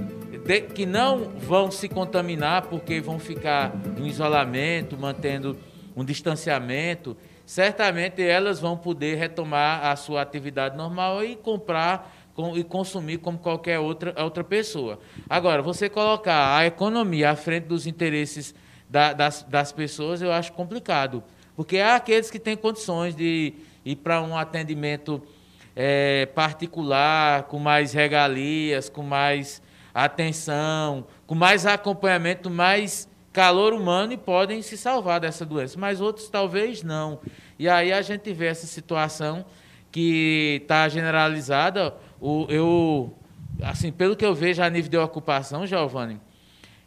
que 0.58 0.86
não 0.86 1.30
vão 1.38 1.70
se 1.70 1.88
contaminar 1.88 2.64
porque 2.64 3.00
vão 3.00 3.20
ficar 3.20 3.72
em 3.98 4.08
isolamento, 4.08 4.98
mantendo 4.98 5.56
um 5.96 6.04
distanciamento, 6.04 7.16
certamente 7.46 8.22
elas 8.24 8.60
vão 8.60 8.76
poder 8.76 9.16
retomar 9.16 9.86
a 9.86 9.96
sua 9.96 10.22
atividade 10.22 10.76
normal 10.76 11.24
e 11.24 11.36
comprar 11.36 12.16
com, 12.34 12.58
e 12.58 12.64
consumir 12.64 13.20
como 13.20 13.38
qualquer 13.38 13.78
outra, 13.78 14.16
outra 14.24 14.44
pessoa. 14.44 15.00
Agora, 15.30 15.62
você 15.62 15.88
colocar 15.88 16.58
a 16.58 16.66
economia 16.66 17.30
à 17.30 17.36
frente 17.36 17.66
dos 17.66 17.86
interesses 17.86 18.56
da, 18.90 19.14
das, 19.14 19.44
das 19.44 19.72
pessoas, 19.72 20.20
eu 20.20 20.32
acho 20.32 20.52
complicado. 20.54 21.24
Porque 21.56 21.78
há 21.78 21.96
aqueles 21.96 22.32
que 22.32 22.40
têm 22.40 22.58
condições 22.58 23.16
de 23.16 23.54
ir 23.86 23.98
para 23.98 24.22
um 24.22 24.36
atendimento 24.36 25.22
é, 25.76 26.26
particular, 26.28 27.44
com 27.44 27.60
mais 27.60 27.94
regalias, 27.94 28.90
com 28.90 29.04
mais 29.04 29.62
atenção, 29.94 31.06
com 31.26 31.36
mais 31.36 31.66
acompanhamento, 31.66 32.50
mais 32.50 33.10
calor 33.32 33.74
humano 33.74 34.14
e 34.14 34.18
podem 34.18 34.62
se 34.62 34.78
salvar 34.78 35.20
dessa 35.20 35.46
doença, 35.46 35.80
mas 35.80 36.02
outros 36.02 36.30
talvez 36.30 36.84
não. 36.84 37.20
E 37.58 37.70
aí 37.70 37.92
a 37.92 38.02
gente 38.02 38.34
vê 38.34 38.48
essa 38.48 38.68
situação 38.68 39.46
que 39.92 40.60
está 40.62 40.88
generalizada. 40.90 41.96
O, 42.20 42.46
eu, 42.50 43.14
assim, 43.64 43.92
pelo 43.92 44.16
que 44.16 44.26
eu 44.26 44.34
vejo 44.34 44.62
a 44.62 44.70
nível 44.70 44.90
de 44.90 44.98
ocupação, 44.98 45.66
Giovanni, 45.66 46.20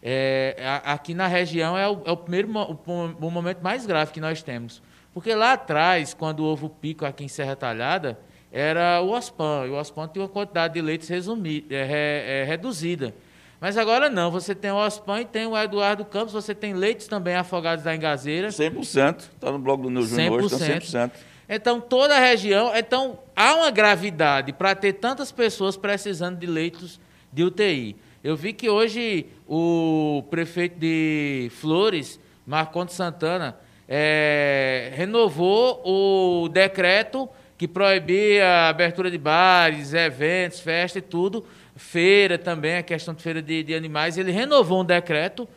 é, 0.03 0.57
aqui 0.85 1.15
na 1.15 1.27
região 1.27 1.79
é 1.79 1.89
o, 1.89 2.03
é 2.05 2.11
o 2.11 2.17
primeiro 2.17 2.51
o, 2.51 3.27
o, 3.27 3.31
momento 3.31 3.63
mais 3.63 3.87
grave 3.87 4.13
que 4.13 4.21
nós 4.21 4.43
temos. 4.43 4.83
Porque 5.15 5.35
lá 5.35 5.53
atrás, 5.53 6.15
quando 6.15 6.45
houve 6.45 6.65
o 6.65 6.69
pico 6.69 7.05
aqui 7.05 7.25
em 7.25 7.29
Serra 7.29 7.55
Talhada, 7.55 8.19
era 8.53 9.01
o 9.01 9.11
OSPAN. 9.11 9.67
E 9.67 9.71
o 9.71 9.75
OSPAN 9.75 10.09
tinha 10.09 10.23
uma 10.23 10.29
quantidade 10.29 10.75
de 10.75 10.83
leitos 10.83 11.09
resumida, 11.09 11.67
é, 11.75 12.43
é, 12.43 12.45
reduzida. 12.45 13.15
Mas 13.59 13.79
agora 13.79 14.11
não, 14.11 14.31
você 14.31 14.55
tem 14.55 14.71
o 14.71 14.77
OSPAN 14.77 15.21
e 15.21 15.25
tem 15.25 15.47
o 15.47 15.57
Eduardo 15.57 16.05
Campos, 16.05 16.33
você 16.33 16.55
tem 16.55 16.75
leitos 16.75 17.07
também 17.07 17.35
afogados 17.35 17.85
da 17.85 17.95
Engazeira. 17.95 18.49
100%, 18.49 19.19
está 19.19 19.51
no 19.51 19.59
blog 19.59 19.83
do 19.83 19.91
Neu 19.91 20.03
Júnior 20.03 20.43
hoje, 20.43 20.55
está 20.55 21.07
100%. 21.09 21.13
Então, 21.49 21.81
toda 21.81 22.17
a 22.17 22.21
região, 22.21 22.73
então 22.75 23.19
há 23.37 23.55
uma 23.55 23.71
gravidade 23.71 24.53
para 24.53 24.75
ter 24.75 24.95
tantas 24.95 25.31
pessoas 25.31 25.77
precisando 25.77 26.39
de 26.39 26.47
leitos 26.47 27.01
de 27.33 27.45
UTI. 27.45 27.97
Eu 28.23 28.37
vi 28.37 28.53
que 28.53 28.69
hoje 28.69 29.27
o 29.47 30.25
prefeito 30.31 30.79
de 30.79 31.51
Flores, 31.61 32.19
Marcondes 32.47 32.95
Santana, 32.95 33.57
é, 33.89 34.93
renovou 34.95 35.83
o 35.85 36.49
decreto 36.49 37.29
que 37.63 37.69
proibia 37.69 38.45
a 38.45 38.69
abertura 38.71 39.09
de 39.09 39.17
bares, 39.17 39.95
eventos, 39.95 40.59
festa 40.59 40.99
e 40.99 41.01
tudo, 41.01 41.47
feira 41.77 42.37
também, 42.37 42.75
a 42.75 42.83
questão 42.83 43.15
de 43.15 43.23
feira 43.23 43.41
de, 43.41 43.63
de 43.63 43.73
animais, 43.73 44.19
ele 44.19 44.33
renovou 44.33 44.81
um 44.81 44.85
decreto 44.85 45.49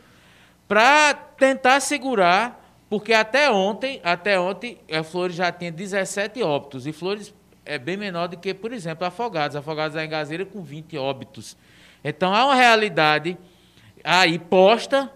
para 0.68 1.14
tentar 1.14 1.80
segurar, 1.80 2.64
porque 2.88 3.12
até 3.12 3.50
ontem, 3.50 4.00
até 4.04 4.38
ontem, 4.38 4.78
a 4.88 5.02
Flores 5.02 5.34
já 5.34 5.50
tinha 5.50 5.72
17 5.72 6.44
óbitos, 6.44 6.86
e 6.86 6.92
Flores 6.92 7.34
é 7.64 7.76
bem 7.76 7.96
menor 7.96 8.28
do 8.28 8.36
que, 8.36 8.54
por 8.54 8.72
exemplo, 8.72 9.04
Afogados. 9.04 9.56
Afogados 9.56 9.96
da 9.96 10.04
Engazeira 10.04 10.46
com 10.46 10.62
20 10.62 10.96
óbitos. 10.96 11.56
Então 12.04 12.32
há 12.32 12.44
uma 12.44 12.54
realidade 12.54 13.36
aí 14.04 14.38
posta 14.38 15.10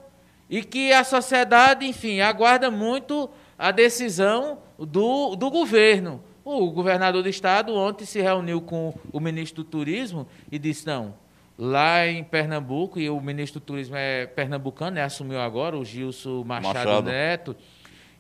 e 0.48 0.61
que 0.64 0.92
a 0.92 1.05
sociedade, 1.05 1.87
enfim, 1.87 2.18
aguarda 2.18 2.68
muito 2.68 3.31
a 3.57 3.70
decisão 3.70 4.59
do, 4.76 5.37
do 5.37 5.48
governo. 5.53 6.20
O 6.44 6.70
governador 6.70 7.22
do 7.22 7.29
estado 7.29 7.74
ontem 7.74 8.05
se 8.05 8.20
reuniu 8.20 8.61
com 8.61 8.94
o 9.12 9.20
ministro 9.20 9.62
do 9.62 9.68
Turismo 9.68 10.26
e 10.50 10.59
disse: 10.59 10.87
não, 10.87 11.14
lá 11.59 12.07
em 12.07 12.24
Pernambuco, 12.24 12.98
e 12.98 13.11
o 13.11 13.20
ministro 13.20 13.61
do 13.61 13.64
Turismo 13.64 13.96
é 13.96 14.26
pernambucano, 14.26 14.92
né, 14.92 15.03
assumiu 15.03 15.40
agora, 15.40 15.76
o 15.76 15.85
Gilson 15.85 16.42
Machado, 16.44 16.74
Machado. 16.74 17.03
Neto. 17.03 17.57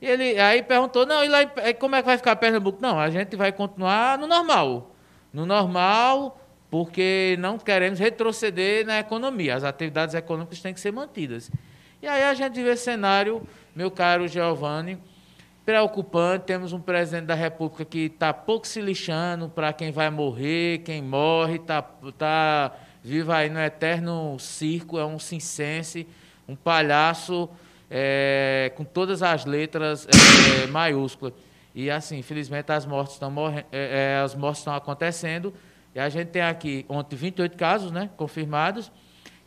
E 0.00 0.06
ele 0.06 0.38
aí 0.38 0.62
perguntou: 0.62 1.06
não, 1.06 1.24
e 1.24 1.28
lá, 1.28 1.40
como 1.78 1.96
é 1.96 2.02
que 2.02 2.06
vai 2.06 2.18
ficar 2.18 2.36
Pernambuco? 2.36 2.78
Não, 2.80 2.98
a 2.98 3.10
gente 3.10 3.36
vai 3.36 3.52
continuar 3.52 4.18
no 4.18 4.26
normal. 4.26 4.94
No 5.32 5.46
normal, 5.46 6.40
porque 6.70 7.36
não 7.38 7.58
queremos 7.58 7.98
retroceder 7.98 8.86
na 8.86 8.98
economia. 8.98 9.56
As 9.56 9.64
atividades 9.64 10.14
econômicas 10.14 10.60
têm 10.60 10.74
que 10.74 10.80
ser 10.80 10.92
mantidas. 10.92 11.50
E 12.02 12.06
aí 12.06 12.24
a 12.24 12.34
gente 12.34 12.62
vê 12.62 12.76
cenário, 12.76 13.42
meu 13.74 13.90
caro 13.90 14.26
Giovanni, 14.26 14.98
preocupante. 15.70 16.46
Temos 16.46 16.72
um 16.72 16.80
presidente 16.80 17.26
da 17.26 17.34
República 17.34 17.84
que 17.84 18.06
está 18.06 18.34
pouco 18.34 18.66
se 18.66 18.80
lixando 18.80 19.48
para 19.48 19.72
quem 19.72 19.92
vai 19.92 20.10
morrer, 20.10 20.78
quem 20.78 21.00
morre, 21.00 21.56
está 21.56 21.80
tá 22.18 22.72
vivo 23.04 23.30
aí 23.30 23.48
no 23.48 23.60
eterno 23.60 24.36
circo, 24.40 24.98
é 24.98 25.06
um 25.06 25.18
cincense, 25.18 26.08
um 26.48 26.56
palhaço 26.56 27.48
é, 27.88 28.72
com 28.74 28.82
todas 28.82 29.22
as 29.22 29.44
letras 29.44 30.08
é, 30.08 30.66
maiúsculas. 30.66 31.34
E 31.72 31.88
assim, 31.88 32.18
infelizmente 32.18 32.72
as 32.72 32.84
mortes 32.84 33.14
estão 33.14 33.32
é, 33.48 33.64
é, 33.70 34.20
as 34.24 34.34
mortes 34.34 34.62
estão 34.62 34.74
acontecendo 34.74 35.54
E 35.94 36.00
a 36.00 36.08
gente 36.08 36.28
tem 36.30 36.42
aqui 36.42 36.84
ontem 36.88 37.14
28 37.14 37.56
casos 37.56 37.92
né, 37.92 38.10
confirmados 38.16 38.90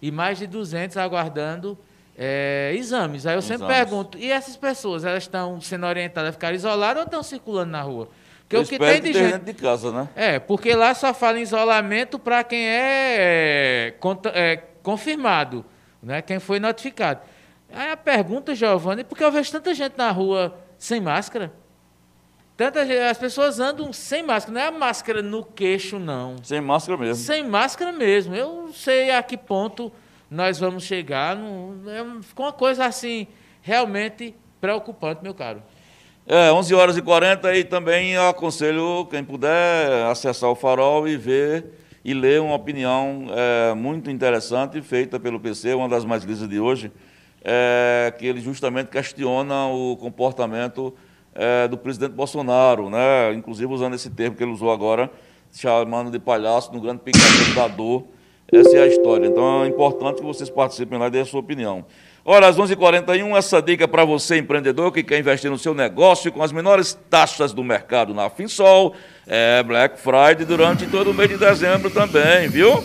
e 0.02 0.10
mais 0.10 0.40
de 0.40 0.48
200 0.48 0.96
aguardando 0.96 1.78
é, 2.18 2.74
exames. 2.76 3.26
Aí 3.26 3.36
eu 3.36 3.42
sempre 3.42 3.66
Exames. 3.66 3.78
pergunto, 3.78 4.18
e 4.18 4.32
essas 4.32 4.56
pessoas, 4.56 5.04
elas 5.04 5.24
estão 5.24 5.60
sendo 5.60 5.86
orientadas 5.86 6.30
a 6.30 6.34
ficar 6.34 6.54
isoladas 6.54 7.02
ou 7.02 7.06
estão 7.06 7.24
circulando 7.24 7.72
na 7.72 7.82
rua? 7.82 8.10
Porque 8.42 8.56
Eu 8.56 8.62
o 8.62 8.66
que 8.66 8.78
tem 8.78 9.02
de 9.02 9.14
gente... 9.14 9.32
dentro 9.32 9.46
de 9.46 9.54
casa, 9.54 9.92
né? 9.92 10.10
É, 10.16 10.40
porque 10.40 10.76
lá 10.76 10.94
só 10.94 11.14
fala 11.14 11.40
em 11.40 11.42
isolamento 11.42 12.20
para 12.20 12.44
quem 12.44 12.60
é, 12.60 13.94
é, 13.96 13.96
é, 14.34 14.58
confirmado, 14.84 15.66
né? 16.02 16.22
quem 16.22 16.40
foi 16.40 16.60
notificado. 16.60 17.22
Aí 17.74 17.92
a 17.92 17.98
pergunta, 17.98 18.54
Giovanni, 18.54 19.04
por 19.04 19.18
que 19.18 19.24
eu 19.24 19.32
vejo 19.32 19.52
tanta 19.52 19.74
gente 19.74 19.98
na 19.98 20.12
rua 20.12 20.56
sem 20.78 21.02
máscara? 21.02 21.52
Tanta 22.56 22.86
gente, 22.86 23.00
as 23.00 23.18
pessoas 23.18 23.60
andam 23.60 23.92
sem 23.92 24.22
máscara, 24.22 24.54
não 24.54 24.62
é 24.62 24.68
a 24.68 24.72
máscara 24.72 25.24
no 25.24 25.44
queixo, 25.44 25.98
não. 25.98 26.36
Sem 26.44 26.62
máscara 26.62 27.00
mesmo. 27.00 27.24
Sem 27.24 27.44
máscara 27.44 27.92
mesmo. 27.92 28.36
Eu 28.36 28.66
não 28.68 28.74
sei 28.74 29.10
a 29.10 29.24
que 29.24 29.36
ponto 29.36 29.92
nós 30.34 30.60
vamos 30.60 30.84
chegar. 30.84 31.36
Não, 31.36 31.76
é, 31.88 32.02
um- 32.02 32.20
uma 32.38 32.52
coisa 32.52 32.86
assim, 32.86 33.28
realmente 33.62 34.36
preocupante, 34.60 35.22
meu 35.24 35.34
caro. 35.34 35.62
É, 36.26 36.52
11 36.52 36.74
horas 36.74 36.98
e 36.98 37.02
40 37.02 37.54
e 37.56 37.64
também 37.64 38.16
aconselho 38.18 39.06
quem 39.12 39.24
puder 39.24 40.06
acessar 40.10 40.50
o 40.50 40.56
Farol 40.56 41.08
e 41.08 41.18
ver 41.18 41.66
e 42.04 42.14
ler 42.14 42.42
uma 42.42 42.56
opinião 42.56 43.28
é, 43.30 43.74
muito 43.74 44.10
interessante 44.10 44.82
feita 44.82 45.20
pelo 45.20 45.40
PC, 45.40 45.74
uma 45.74 45.88
das 45.90 46.04
mais 46.06 46.24
lidas 46.24 46.48
de 46.48 46.60
hoje, 46.60 46.92
é, 47.44 48.14
que 48.18 48.26
ele 48.26 48.40
justamente 48.42 48.88
questiona 48.88 49.68
o 49.68 49.98
comportamento 49.98 50.94
é, 51.36 51.68
do 51.68 51.78
presidente 51.78 52.12
Bolsonaro, 52.14 52.90
né? 52.90 53.34
inclusive 53.34 53.72
usando 53.74 53.94
esse 53.96 54.10
termo 54.10 54.36
que 54.36 54.44
ele 54.44 54.52
usou 54.52 54.72
agora, 54.72 55.10
chamando 55.52 56.10
de 56.10 56.20
palhaço 56.20 56.72
no 56.74 56.80
grande 56.80 57.02
picadeiro 57.02 57.54
da 57.56 57.68
dor. 57.68 58.06
Essa 58.54 58.78
é 58.78 58.84
a 58.84 58.88
história. 58.88 59.28
Então 59.28 59.64
é 59.64 59.68
importante 59.68 60.18
que 60.18 60.26
vocês 60.26 60.50
participem 60.50 61.00
lá 61.00 61.08
e 61.08 61.10
deem 61.10 61.24
a 61.24 61.26
sua 61.26 61.40
opinião. 61.40 61.86
Ora, 62.26 62.48
às 62.48 62.58
11h41, 62.58 63.36
essa 63.36 63.62
dica 63.62 63.86
para 63.86 64.06
você, 64.06 64.38
empreendedor, 64.38 64.94
que 64.94 65.04
quer 65.04 65.20
investir 65.20 65.52
no 65.52 65.58
seu 65.58 65.74
negócio 65.74 66.32
com 66.32 66.42
as 66.42 66.54
menores 66.54 66.98
taxas 67.10 67.52
do 67.52 67.64
mercado 67.64 68.14
na 68.14 68.30
Finsol. 68.30 68.94
É 69.28 69.62
Black 69.64 70.00
Friday 70.00 70.46
durante 70.46 70.86
todo 70.86 71.12
o 71.12 71.14
mês 71.14 71.30
de 71.30 71.38
dezembro 71.38 71.90
também, 71.90 72.48
viu? 72.48 72.82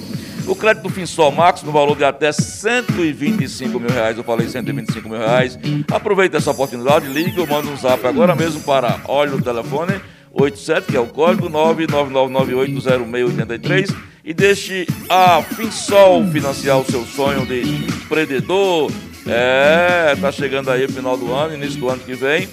O 0.49 0.57
crédito 0.57 0.89
Finsol 0.89 1.31
Max 1.31 1.63
no 1.63 1.71
valor 1.71 1.95
de 1.95 2.05
até 2.05 2.33
125 2.33 3.79
mil 3.79 3.91
reais, 3.91 4.17
eu 4.17 4.25
falei 4.25 4.49
125 4.49 5.07
mil 5.07 5.19
reais. 5.19 5.59
Aproveita 5.93 6.39
essa 6.39 6.51
oportunidade, 6.51 7.07
ligue 7.07 7.39
ou 7.39 7.47
manda 7.47 7.69
um 7.69 7.77
zap 7.77 8.05
agora 8.07 8.35
mesmo 8.35 8.63
para, 8.63 8.99
olha 9.07 9.37
o 9.37 9.43
telefone, 9.43 10.01
87, 10.33 10.89
que 10.89 10.97
é 10.97 11.01
o 11.01 11.07
código 11.07 11.49
999980683 11.51 13.95
e 14.25 14.35
deixe 14.35 14.87
a 15.09 15.41
Finsol 15.43 16.27
financiar 16.27 16.79
o 16.79 16.85
seu 16.85 17.07
sonho 17.07 17.47
de 17.47 17.63
empreendedor. 17.63 18.93
É, 19.27 20.15
tá 20.21 20.31
chegando 20.31 20.71
aí 20.71 20.85
o 20.85 20.93
final 20.93 21.17
do 21.17 21.33
ano, 21.33 21.55
início 21.55 21.81
do 21.81 21.89
ano 21.89 22.03
que 22.03 22.15
vem. 22.15 22.47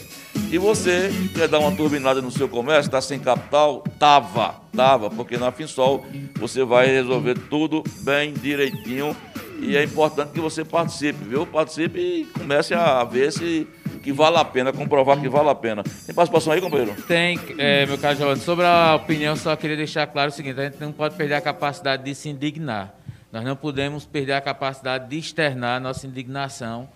E 0.51 0.57
você 0.57 1.11
quer 1.33 1.47
dar 1.47 1.59
uma 1.59 1.75
turbinada 1.75 2.21
no 2.21 2.31
seu 2.31 2.47
comércio, 2.47 2.87
está 2.87 3.01
sem 3.01 3.19
capital? 3.19 3.83
Tava, 3.99 4.55
tava, 4.73 5.09
porque 5.09 5.37
na 5.37 5.51
Finsol 5.51 6.05
você 6.35 6.63
vai 6.63 6.87
resolver 6.87 7.37
tudo 7.49 7.83
bem 8.01 8.33
direitinho. 8.33 9.15
E 9.59 9.75
é 9.75 9.83
importante 9.83 10.31
que 10.31 10.39
você 10.39 10.63
participe, 10.63 11.25
viu? 11.25 11.45
Participe 11.45 11.99
e 11.99 12.25
comece 12.39 12.73
a 12.73 13.03
ver 13.03 13.31
se 13.31 13.67
que 14.05 14.13
vale 14.13 14.37
a 14.37 14.45
pena, 14.45 14.71
comprovar 14.71 15.19
que 15.19 15.27
vale 15.27 15.49
a 15.49 15.55
pena. 15.55 15.81
Tem 15.83 16.13
participação 16.13 16.53
aí, 16.53 16.61
companheiro? 16.61 16.95
Tem, 17.07 17.39
é, 17.57 17.85
meu 17.87 17.97
caro 17.97 18.15
Giovanni, 18.15 18.39
sobre 18.39 18.63
a 18.63 18.93
opinião, 18.95 19.35
só 19.35 19.55
queria 19.55 19.75
deixar 19.75 20.05
claro 20.07 20.29
o 20.29 20.31
seguinte: 20.31 20.59
a 20.59 20.65
gente 20.65 20.79
não 20.79 20.91
pode 20.91 21.15
perder 21.15 21.33
a 21.33 21.41
capacidade 21.41 22.03
de 22.03 22.13
se 22.13 22.29
indignar. 22.29 22.93
Nós 23.31 23.43
não 23.43 23.55
podemos 23.55 24.05
perder 24.05 24.33
a 24.33 24.41
capacidade 24.41 25.09
de 25.09 25.17
externar 25.17 25.81
nossa 25.81 26.05
indignação. 26.05 26.87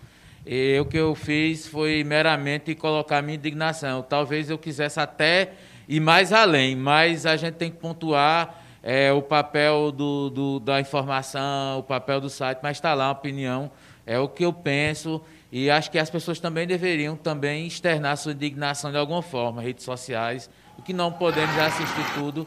E 0.45 0.79
o 0.79 0.85
que 0.85 0.97
eu 0.97 1.13
fiz 1.15 1.67
foi 1.67 2.03
meramente 2.03 2.73
colocar 2.75 3.21
minha 3.21 3.35
indignação. 3.35 4.01
Talvez 4.01 4.49
eu 4.49 4.57
quisesse 4.57 4.99
até 4.99 5.49
ir 5.87 5.99
mais 5.99 6.31
além, 6.31 6.75
mas 6.75 7.25
a 7.25 7.35
gente 7.35 7.55
tem 7.55 7.69
que 7.71 7.77
pontuar 7.77 8.63
é, 8.81 9.11
o 9.11 9.21
papel 9.21 9.91
do, 9.91 10.29
do- 10.29 10.59
da 10.59 10.79
informação, 10.79 11.79
o 11.79 11.83
papel 11.83 12.21
do 12.21 12.29
site, 12.29 12.59
mas 12.63 12.77
está 12.77 12.93
lá 12.93 13.05
a 13.07 13.11
opinião, 13.11 13.69
é 14.05 14.17
o 14.17 14.27
que 14.29 14.45
eu 14.45 14.53
penso. 14.53 15.21
E 15.51 15.69
acho 15.69 15.89
que 15.89 15.97
as 15.97 16.09
pessoas 16.09 16.39
também 16.39 16.67
deveriam 16.67 17.15
também 17.15 17.65
externar 17.65 18.17
sua 18.17 18.33
indignação 18.33 18.91
de 18.91 18.97
alguma 18.97 19.21
forma, 19.21 19.61
redes 19.61 19.83
sociais. 19.83 20.49
O 20.77 20.81
que 20.81 20.93
não 20.93 21.11
podemos 21.11 21.57
assistir 21.57 22.13
tudo 22.13 22.45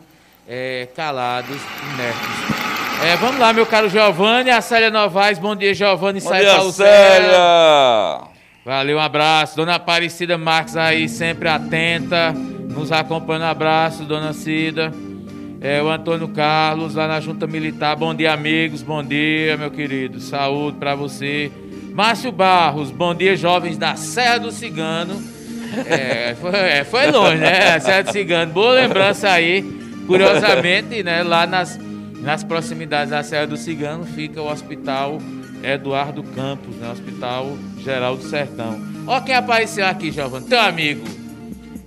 é, 0.48 0.88
calados, 0.94 1.56
inertes. 1.94 2.62
É, 3.04 3.16
vamos 3.16 3.40
lá, 3.40 3.52
meu 3.52 3.66
caro 3.66 3.88
Giovanni, 3.88 4.50
a 4.50 4.60
Célia 4.60 4.88
Novaes, 4.88 5.38
bom 5.38 5.56
dia, 5.56 5.74
Giovanni, 5.74 6.20
Bom 6.20 6.28
sai 6.28 6.42
dia, 6.42 6.54
Paulo 6.54 6.70
Célia! 6.70 8.32
Valeu, 8.64 8.96
um 8.96 9.00
abraço. 9.00 9.56
Dona 9.56 9.74
Aparecida 9.74 10.38
Marques 10.38 10.76
aí, 10.76 11.08
sempre 11.08 11.48
atenta, 11.48 12.32
nos 12.32 12.92
acompanhando. 12.92 13.42
Um 13.42 13.46
abraço, 13.46 14.04
dona 14.04 14.32
Cida. 14.32 14.92
É, 15.60 15.82
o 15.82 15.88
Antônio 15.88 16.28
Carlos, 16.28 16.94
lá 16.94 17.08
na 17.08 17.18
Junta 17.18 17.44
Militar. 17.46 17.96
Bom 17.96 18.14
dia, 18.14 18.32
amigos. 18.32 18.82
Bom 18.82 19.02
dia, 19.02 19.56
meu 19.56 19.70
querido. 19.70 20.20
Saúde 20.20 20.78
pra 20.78 20.94
você. 20.94 21.50
Márcio 21.92 22.33
Barros, 22.33 22.90
bom 22.90 23.14
dia, 23.14 23.37
jovens 23.37 23.76
da 23.76 23.96
Serra 23.96 24.38
do 24.38 24.50
Cigano. 24.50 25.22
É, 25.87 26.35
foi, 26.40 26.50
é, 26.50 26.85
foi 26.85 27.11
longe, 27.11 27.37
né? 27.37 27.78
Serra 27.81 28.02
do 28.02 28.12
Cigano. 28.12 28.52
Boa 28.52 28.72
lembrança 28.72 29.28
aí. 29.28 29.62
Curiosamente, 30.07 31.02
né, 31.02 31.22
lá 31.22 31.46
nas, 31.46 31.78
nas 32.20 32.42
proximidades 32.42 33.11
da 33.11 33.22
Serra 33.22 33.46
do 33.46 33.57
Cigano 33.57 34.05
fica 34.05 34.40
o 34.40 34.50
Hospital 34.50 35.18
Eduardo 35.62 36.22
Campos, 36.22 36.74
né? 36.76 36.90
Hospital 36.90 37.57
Geral 37.78 38.16
do 38.16 38.22
Sertão. 38.22 38.81
Ó 39.07 39.20
quem 39.20 39.35
apareceu 39.35 39.87
aqui, 39.87 40.11
Giovanni. 40.11 40.46
Teu 40.46 40.61
amigo. 40.61 41.05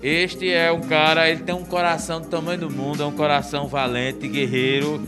Este 0.04 0.52
é 0.52 0.72
um 0.72 0.82
cara, 0.82 1.28
ele 1.30 1.41
tem 1.41 1.56
um 1.56 1.65
coração 1.65 2.22
do 2.22 2.28
tamanho 2.28 2.60
do 2.60 2.70
mundo, 2.70 3.02
é 3.02 3.06
um 3.06 3.12
coração 3.12 3.68
valente, 3.68 4.28
guerreiro. 4.28 5.02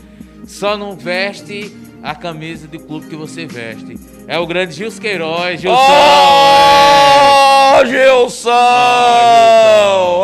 Só 0.44 0.76
não 0.76 0.96
veste 0.96 1.72
a 2.02 2.16
camisa 2.16 2.66
do 2.66 2.80
clube 2.80 3.06
que 3.06 3.14
você 3.14 3.46
veste. 3.46 4.17
É 4.30 4.38
o 4.38 4.46
grande 4.46 4.74
Gils 4.74 4.98
Queiroz, 4.98 5.58
Gilson. 5.58 5.74
Ô, 7.80 7.86
Gilson! 7.86 8.50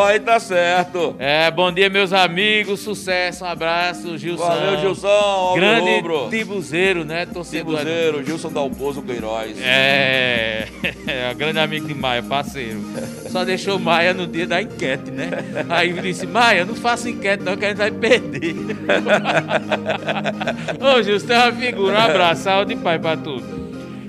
Aí 0.05 0.19
tá 0.19 0.39
certo. 0.39 1.15
É, 1.17 1.49
bom 1.49 1.71
dia, 1.71 1.89
meus 1.89 2.13
amigos. 2.13 2.81
Sucesso, 2.81 3.43
um 3.43 3.47
abraço, 3.47 4.15
Gilson. 4.15 4.45
Valeu, 4.45 4.79
Gilson. 4.79 5.53
Grande 5.55 6.03
tibuzeiro, 6.29 7.03
né? 7.03 7.25
Torcedor. 7.25 7.79
Tibuzeiro, 7.79 8.23
Gilson 8.23 8.51
Dalpozo 8.51 9.01
Queiroz. 9.01 9.57
É, 9.59 10.67
é 11.07 11.33
grande 11.33 11.57
amigo 11.57 11.87
de 11.87 11.95
Maia, 11.95 12.21
parceiro. 12.21 12.85
Só 13.31 13.43
deixou 13.43 13.79
Maia 13.79 14.13
no 14.13 14.27
dia 14.27 14.45
da 14.45 14.61
enquete, 14.61 15.09
né? 15.09 15.31
Aí 15.67 15.89
ele 15.89 16.13
disse, 16.13 16.27
Maia, 16.27 16.63
não 16.63 16.75
faça 16.75 17.09
enquete 17.09 17.43
não, 17.43 17.57
que 17.57 17.65
a 17.65 17.69
gente 17.69 17.77
vai 17.77 17.89
perder. 17.89 18.53
Ô, 20.79 21.01
Gilson, 21.01 21.25
tem 21.25 21.37
uma 21.37 21.51
figura, 21.53 21.95
um 21.95 22.01
abraço, 22.01 22.43
saúde 22.43 22.73
e 22.73 22.75
paz 22.75 23.01
pra 23.01 23.17
tudo. 23.17 23.64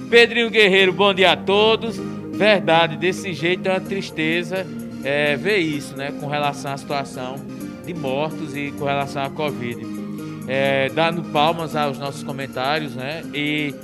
Pedrinho 0.09 0.49
Guerreiro, 0.51 0.93
bom 0.93 1.13
dia 1.13 1.33
a 1.33 1.37
todos. 1.37 1.97
Verdade, 1.99 2.97
desse 2.97 3.33
jeito 3.33 3.69
é 3.69 3.73
uma 3.73 3.81
tristeza 3.81 4.67
é, 5.03 5.37
ver 5.37 5.59
isso, 5.59 5.97
né? 5.97 6.13
Com 6.21 6.27
relação 6.29 6.73
à 6.73 6.77
situação 6.77 7.37
de 7.85 7.93
mortos 7.93 8.57
e 8.57 8.73
com 8.79 8.85
relação 8.85 9.23
à 9.23 9.31
Covid. 9.31 9.81
É, 10.47 10.89
dando 10.91 11.25
palmas 11.33 11.75
aos 11.75 11.99
nossos 11.99 12.23
comentários, 12.23 12.95
né? 12.95 13.25
E, 13.35 13.75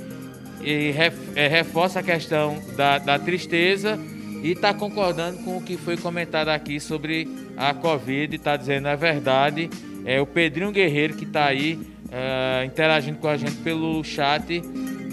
e 0.61 0.91
ref- 0.91 1.35
é, 1.35 1.47
reforça 1.47 1.99
a 1.99 2.03
questão 2.03 2.57
da, 2.77 2.99
da 2.99 3.19
tristeza 3.19 3.99
e 4.41 4.51
está 4.51 4.73
concordando 4.73 5.39
com 5.39 5.57
o 5.57 5.61
que 5.61 5.75
foi 5.75 5.97
comentado 5.97 6.49
aqui 6.49 6.79
sobre 6.79 7.27
a 7.57 7.73
Covid, 7.73 8.33
está 8.35 8.55
dizendo 8.55 8.87
a 8.87 8.95
verdade. 8.95 9.69
É 10.05 10.21
o 10.21 10.25
Pedrinho 10.25 10.71
Guerreiro 10.71 11.15
que 11.15 11.25
está 11.25 11.45
aí 11.45 11.79
é, 12.11 12.63
interagindo 12.65 13.17
com 13.17 13.27
a 13.27 13.35
gente 13.35 13.55
pelo 13.57 14.01
chat 14.03 14.61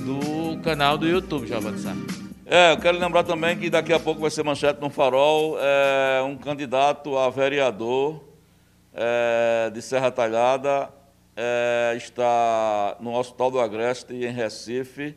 do 0.05 0.61
canal 0.63 0.97
do 0.99 1.07
YouTube, 1.07 1.47
Giovanni 1.47 1.79
Sá. 1.79 1.95
É, 2.47 2.73
eu 2.73 2.79
quero 2.79 2.99
lembrar 2.99 3.23
também 3.25 3.57
que 3.57 3.71
daqui 3.71 3.93
a 3.93 4.01
pouco 4.01 4.21
vai 4.21 4.31
ser 4.31 4.43
manchete 4.43 4.81
no 4.81 4.91
Farol, 4.91 5.57
é, 5.61 6.23
um 6.23 6.37
candidato 6.37 7.17
a 7.17 7.31
vereador 7.31 8.25
é, 8.93 9.71
de 9.73 9.81
Serra 9.81 10.11
Talhada 10.11 10.91
é, 11.37 11.95
está 11.97 12.97
no 13.01 13.15
Hospital 13.15 13.51
do 13.53 13.61
Agreste, 13.61 14.13
em 14.15 14.33
Recife, 14.33 15.17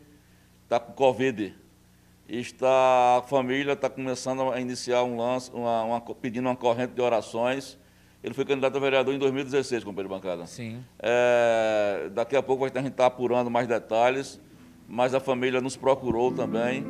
está 0.64 0.80
com 0.80 0.94
Covid. 0.94 1.56
Está, 2.30 3.18
a 3.18 3.22
família 3.28 3.74
está 3.74 3.90
começando 3.90 4.50
a 4.52 4.60
iniciar 4.62 5.04
um 5.04 5.18
lance, 5.18 5.52
uma, 5.54 5.84
uma- 5.84 6.02
pedindo 6.02 6.48
uma 6.48 6.56
corrente 6.56 6.94
de 6.94 7.02
orações. 7.02 7.78
Ele 8.24 8.34
foi 8.34 8.46
candidato 8.46 8.78
a 8.78 8.80
vereador 8.80 9.14
em 9.14 9.18
2016, 9.20 9.84
companheiro 9.84 10.08
de 10.10 10.16
bancada. 10.22 10.46
Sim. 10.46 10.84
É, 11.00 12.10
daqui 12.14 12.36
a 12.36 12.42
pouco 12.42 12.64
a 12.64 12.68
gente 12.70 12.88
estar 12.88 13.08
apurando 13.08 13.52
mais 13.52 13.68
detalhes, 13.68 14.40
mas 14.94 15.16
a 15.16 15.20
família 15.20 15.60
nos 15.60 15.76
procurou 15.76 16.32
também, 16.32 16.86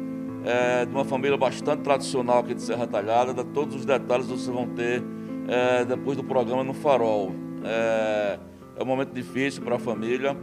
é, 0.46 0.86
de 0.86 0.92
uma 0.92 1.06
família 1.06 1.38
bastante 1.38 1.82
tradicional 1.84 2.40
aqui 2.40 2.54
de 2.54 2.62
Serra 2.62 2.86
Talhada. 2.86 3.34
Da- 3.34 3.46
Todos 3.46 3.76
os 3.78 3.86
detalhes 3.86 4.26
vocês 4.28 4.48
vão 4.48 4.68
ter 4.68 5.02
é, 5.48 5.86
depois 5.86 6.18
do 6.18 6.24
programa 6.24 6.64
no 6.64 6.74
Farol. 6.74 7.34
É, 7.64 8.40
É 8.76 8.82
um 8.82 8.86
momento 8.88 9.14
difícil 9.14 9.62
para 9.62 9.76
a 9.76 9.80
família 9.80 10.36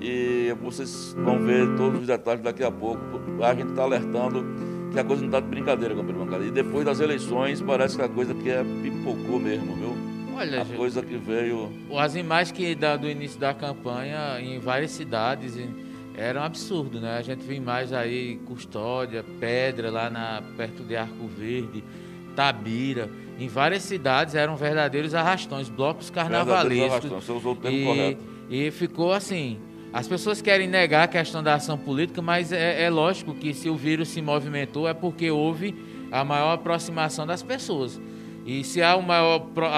e 0.00 0.54
vocês 0.62 1.14
vão 1.24 1.38
ver 1.38 1.74
todos 1.76 2.00
os 2.02 2.06
detalhes 2.06 2.42
daqui 2.42 2.62
a 2.62 2.70
pouco. 2.70 3.00
A 3.42 3.54
gente 3.54 3.70
está 3.70 3.82
alertando 3.82 4.44
que 4.92 4.98
a 5.00 5.02
coisa 5.04 5.22
não 5.22 5.28
está 5.28 5.40
de 5.40 5.46
brincadeira, 5.46 5.94
companheiro 5.94 6.24
bancada. 6.26 6.44
E 6.44 6.50
depois 6.50 6.84
das 6.84 7.00
eleições 7.00 7.62
parece 7.62 7.96
que 7.96 8.02
a 8.02 8.08
coisa 8.08 8.34
que 8.34 8.50
é 8.50 8.62
pipocou 8.82 9.40
mesmo, 9.40 9.74
viu? 9.74 9.96
Olha, 10.36 10.60
a 10.60 10.64
Gil, 10.64 10.76
coisa 10.76 11.02
que 11.02 11.16
veio. 11.16 11.70
as 11.98 12.14
imagens 12.14 12.52
que 12.52 12.74
do 12.74 13.08
início 13.08 13.40
da 13.40 13.54
campanha 13.54 14.38
em 14.40 14.58
várias 14.58 14.90
cidades 14.90 15.56
em- 15.56 15.74
era 16.16 16.40
um 16.40 16.42
absurdo, 16.44 17.00
né? 17.00 17.16
A 17.16 17.22
gente 17.22 17.40
viu 17.42 17.56
imagens 17.56 17.92
aí, 17.92 18.36
Custódia, 18.46 19.24
Pedra, 19.40 19.90
lá 19.90 20.10
na, 20.10 20.42
perto 20.56 20.82
de 20.82 20.94
Arco 20.96 21.26
Verde, 21.26 21.82
Tabira. 22.36 23.08
Em 23.38 23.48
várias 23.48 23.82
cidades 23.82 24.34
eram 24.34 24.56
verdadeiros 24.56 25.14
arrastões, 25.14 25.68
blocos 25.68 26.10
carnavalescos. 26.10 26.90
arrastões, 26.90 27.24
Você 27.24 27.32
usou 27.32 27.52
o 27.52 27.56
termo 27.56 27.76
E, 27.78 27.84
correto. 27.84 28.22
e 28.50 28.70
ficou 28.70 29.12
assim. 29.12 29.58
As 29.92 30.08
pessoas 30.08 30.40
querem 30.40 30.68
negar 30.68 31.04
a 31.04 31.08
questão 31.08 31.42
da 31.42 31.54
ação 31.54 31.76
política, 31.76 32.22
mas 32.22 32.50
é, 32.52 32.82
é 32.84 32.88
lógico 32.90 33.34
que 33.34 33.52
se 33.52 33.68
o 33.68 33.76
vírus 33.76 34.08
se 34.08 34.22
movimentou 34.22 34.88
é 34.88 34.94
porque 34.94 35.30
houve 35.30 35.74
a 36.10 36.24
maior 36.24 36.52
aproximação 36.52 37.26
das 37.26 37.42
pessoas. 37.42 38.00
E 38.44 38.64
se 38.64 38.82
há 38.82 38.96
uma 38.96 39.18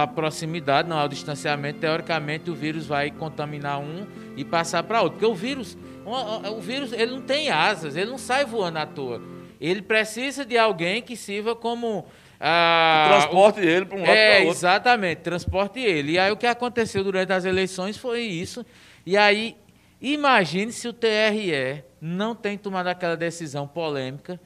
a 0.03 0.07
proximidade, 0.07 0.88
não 0.88 0.97
há 0.99 1.05
o 1.05 1.09
distanciamento, 1.09 1.81
teoricamente 1.81 2.51
o 2.51 2.55
vírus 2.55 2.87
vai 2.87 3.11
contaminar 3.11 3.79
um 3.79 4.07
e 4.37 4.44
passar 4.44 4.83
para 4.85 5.03
outro. 5.03 5.18
Porque 5.18 5.31
o 5.31 5.35
vírus, 5.35 5.77
o, 6.07 6.57
o 6.59 6.61
vírus, 6.61 6.93
ele 6.93 7.12
não 7.12 7.23
tem 7.23 7.51
asas, 7.51 7.97
ele 7.97 8.11
não 8.11 8.19
sai 8.19 8.45
voando 8.45 8.79
à 8.79 8.87
toa. 8.87 9.21
Ele 9.61 9.81
precisa 9.83 10.45
de 10.45 10.59
alguém 10.59 11.01
que 11.03 11.17
sirva 11.17 11.55
como 11.57 12.05
ah, 12.38 13.07
Transporte 13.09 13.61
ele 13.61 13.87
para 13.87 13.97
um 13.97 14.01
lado 14.01 14.11
é, 14.11 14.31
para 14.37 14.38
outro. 14.40 14.59
exatamente, 14.59 15.19
transporte 15.19 15.81
ele. 15.81 16.12
E 16.12 16.19
aí 16.19 16.31
o 16.31 16.37
que 16.37 16.47
aconteceu 16.47 17.03
durante 17.03 17.33
as 17.33 17.45
eleições 17.45 17.97
foi 17.97 18.21
isso. 18.23 18.64
E 19.07 19.17
aí, 19.17 19.57
imagine 20.01 20.71
se 20.73 20.87
o 20.88 20.93
TRE 20.93 21.83
não 22.01 22.35
tem 22.35 22.59
tomado 22.59 22.88
aquela 22.88 23.17
decisão 23.17 23.67
polêmica 23.67 24.38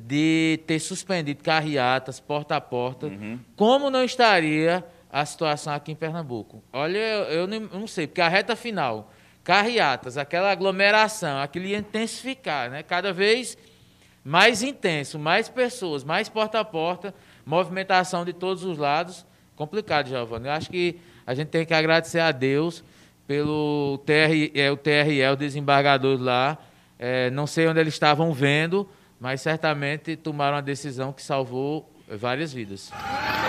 de 0.00 0.60
ter 0.66 0.78
suspendido 0.80 1.42
carreatas 1.42 2.18
porta 2.20 2.56
a 2.56 2.60
porta, 2.60 3.06
Uhum. 3.06 3.38
como 3.54 3.88
não 3.90 4.02
estaria 4.04 4.84
a 5.10 5.24
situação 5.24 5.72
aqui 5.72 5.92
em 5.92 5.94
Pernambuco? 5.94 6.62
Olha, 6.72 6.98
eu, 6.98 7.22
eu 7.40 7.46
nem- 7.46 7.68
eu 7.72 7.78
não 7.78 7.86
sei, 7.86 8.06
porque 8.06 8.20
a 8.20 8.28
reta 8.28 8.54
final, 8.56 9.12
carreatas, 9.46 10.18
aquela 10.18 10.50
aglomeração, 10.50 11.38
aquilo 11.40 11.66
ia 11.66 11.78
intensificar, 11.78 12.68
né? 12.68 12.82
Cada 12.82 13.12
vez 13.12 13.56
mais 14.24 14.60
intenso, 14.60 15.20
mais 15.20 15.48
pessoas, 15.48 16.02
mais 16.02 16.28
porta 16.28 16.58
a 16.58 16.64
porta, 16.64 17.14
movimentação 17.44 18.24
de 18.24 18.32
todos 18.32 18.64
os 18.64 18.76
lados. 18.76 19.24
Complicado, 19.54 20.08
Giovanni. 20.08 20.48
Eu 20.48 20.52
acho 20.52 20.68
que 20.68 20.98
a 21.24 21.32
gente 21.32 21.46
tem 21.46 21.64
que 21.64 21.72
agradecer 21.72 22.18
a 22.18 22.32
Deus 22.32 22.82
pelo 23.24 24.02
TRE, 24.04 24.50
é, 24.52 24.68
o 24.72 24.76
TRE, 24.76 25.24
o 25.32 25.36
desembargador 25.36 26.20
lá. 26.20 26.58
É, 26.98 27.30
não 27.30 27.46
sei 27.46 27.68
onde 27.68 27.78
eles 27.78 27.94
estavam 27.94 28.32
vendo, 28.32 28.88
mas 29.20 29.42
certamente 29.42 30.16
tomaram 30.16 30.56
uma 30.56 30.62
decisão 30.62 31.12
que 31.12 31.22
salvou 31.22 31.88
várias 32.08 32.52
vidas. 32.52 32.90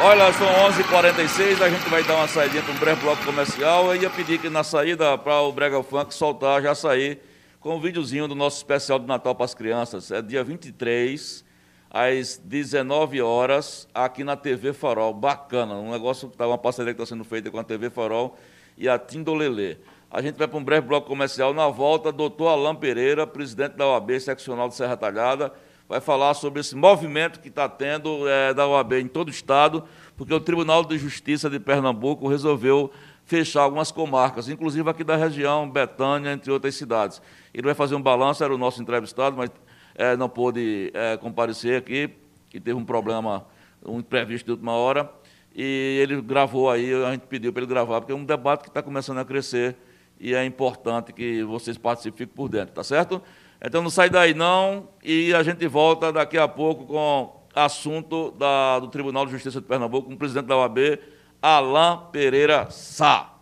Olha, 0.01 0.31
são 0.33 0.47
11h46, 0.47 1.61
a 1.61 1.69
gente 1.69 1.89
vai 1.89 2.03
dar 2.03 2.15
uma 2.15 2.27
saída 2.27 2.61
para 2.61 2.71
um 2.71 2.77
breve 2.77 3.01
bloco 3.01 3.23
comercial. 3.23 3.93
Eu 3.93 4.01
ia 4.01 4.09
pedir 4.09 4.39
que 4.39 4.49
na 4.49 4.63
saída 4.63 5.17
para 5.17 5.41
o 5.41 5.51
Brega 5.51 5.81
Funk 5.83 6.13
soltar, 6.13 6.61
já 6.61 6.73
sair 6.73 7.19
com 7.59 7.75
um 7.75 7.79
videozinho 7.79 8.27
do 8.27 8.35
nosso 8.35 8.57
especial 8.57 8.99
de 8.99 9.05
Natal 9.05 9.35
para 9.35 9.45
as 9.45 9.53
crianças. 9.53 10.11
É 10.11 10.21
dia 10.21 10.43
23, 10.43 11.43
às 11.89 12.37
19 12.37 13.21
horas, 13.21 13.87
aqui 13.93 14.23
na 14.23 14.35
TV 14.35 14.73
Farol. 14.73 15.13
Bacana, 15.13 15.75
um 15.75 15.91
negócio 15.91 16.27
que 16.27 16.35
está 16.35 16.47
uma 16.47 16.57
parceria 16.57 16.93
que 16.93 17.01
está 17.01 17.13
sendo 17.13 17.23
feita 17.23 17.51
com 17.51 17.59
a 17.59 17.63
TV 17.63 17.89
Farol 17.89 18.37
e 18.77 18.87
a 18.87 18.97
Tindolelê. 18.97 19.77
A 20.09 20.21
gente 20.21 20.37
vai 20.37 20.47
para 20.47 20.57
um 20.57 20.63
breve 20.63 20.87
bloco 20.87 21.07
comercial. 21.07 21.53
Na 21.53 21.67
volta, 21.67 22.11
doutor 22.11 22.47
Alain 22.47 22.75
Pereira, 22.75 23.27
presidente 23.27 23.75
da 23.75 23.85
OAB 23.85 24.19
seccional 24.19 24.69
de 24.69 24.75
Serra 24.75 24.95
Talhada, 24.95 25.51
vai 25.87 26.01
falar 26.01 26.33
sobre 26.33 26.59
esse 26.59 26.75
movimento 26.75 27.39
que 27.39 27.47
está 27.47 27.69
tendo 27.69 28.27
eh, 28.27 28.53
da 28.53 28.67
OAB 28.67 28.93
em 28.93 29.07
todo 29.07 29.27
o 29.27 29.31
estado, 29.31 29.83
porque 30.17 30.33
o 30.33 30.39
Tribunal 30.39 30.83
de 30.83 30.97
Justiça 30.97 31.49
de 31.49 31.59
Pernambuco 31.59 32.27
resolveu 32.27 32.91
fechar 33.23 33.61
algumas 33.61 33.91
comarcas, 33.91 34.49
inclusive 34.49 34.89
aqui 34.89 35.03
da 35.03 35.15
região, 35.15 35.69
Betânia, 35.69 36.31
entre 36.31 36.51
outras 36.51 36.75
cidades. 36.75 37.21
Ele 37.53 37.63
vai 37.63 37.73
fazer 37.73 37.95
um 37.95 38.01
balanço, 38.01 38.43
era 38.43 38.53
o 38.53 38.57
nosso 38.57 38.81
entrevistado, 38.81 39.37
mas 39.37 39.49
eh, 39.95 40.17
não 40.17 40.27
pôde 40.27 40.91
eh, 40.93 41.17
comparecer 41.17 41.77
aqui, 41.77 42.09
que 42.49 42.59
teve 42.59 42.77
um 42.77 42.85
problema, 42.85 43.45
um 43.85 43.99
imprevisto 43.99 44.45
de 44.45 44.51
última 44.51 44.73
hora, 44.73 45.09
e 45.55 45.99
ele 46.01 46.21
gravou 46.21 46.69
aí, 46.69 46.93
a 46.93 47.11
gente 47.11 47.27
pediu 47.27 47.51
para 47.53 47.63
ele 47.63 47.69
gravar, 47.69 48.01
porque 48.01 48.11
é 48.11 48.15
um 48.15 48.25
debate 48.25 48.63
que 48.63 48.69
está 48.69 48.81
começando 48.83 49.19
a 49.19 49.25
crescer 49.25 49.75
e 50.19 50.33
é 50.33 50.45
importante 50.45 51.13
que 51.13 51.43
vocês 51.43 51.77
participem 51.77 52.27
por 52.27 52.49
dentro, 52.49 52.75
tá 52.75 52.83
certo? 52.83 53.21
Então 53.61 53.81
não 53.81 53.89
sai 53.89 54.09
daí 54.09 54.33
não, 54.33 54.87
e 55.03 55.33
a 55.33 55.41
gente 55.43 55.65
volta 55.67 56.11
daqui 56.13 56.37
a 56.37 56.47
pouco 56.47 56.85
com 56.85 57.35
assunto 57.55 58.31
da- 58.31 58.79
do 58.79 58.87
Tribunal 58.87 59.25
de 59.25 59.31
Justiça 59.31 59.59
de 59.59 59.65
Pernambuco, 59.67 60.07
com 60.07 60.13
o 60.13 60.17
presidente 60.17 60.45
da 60.45 60.55
OAB, 60.57 60.99
Alain 61.41 61.99
Pereira 62.11 62.67
Sá. 62.69 63.33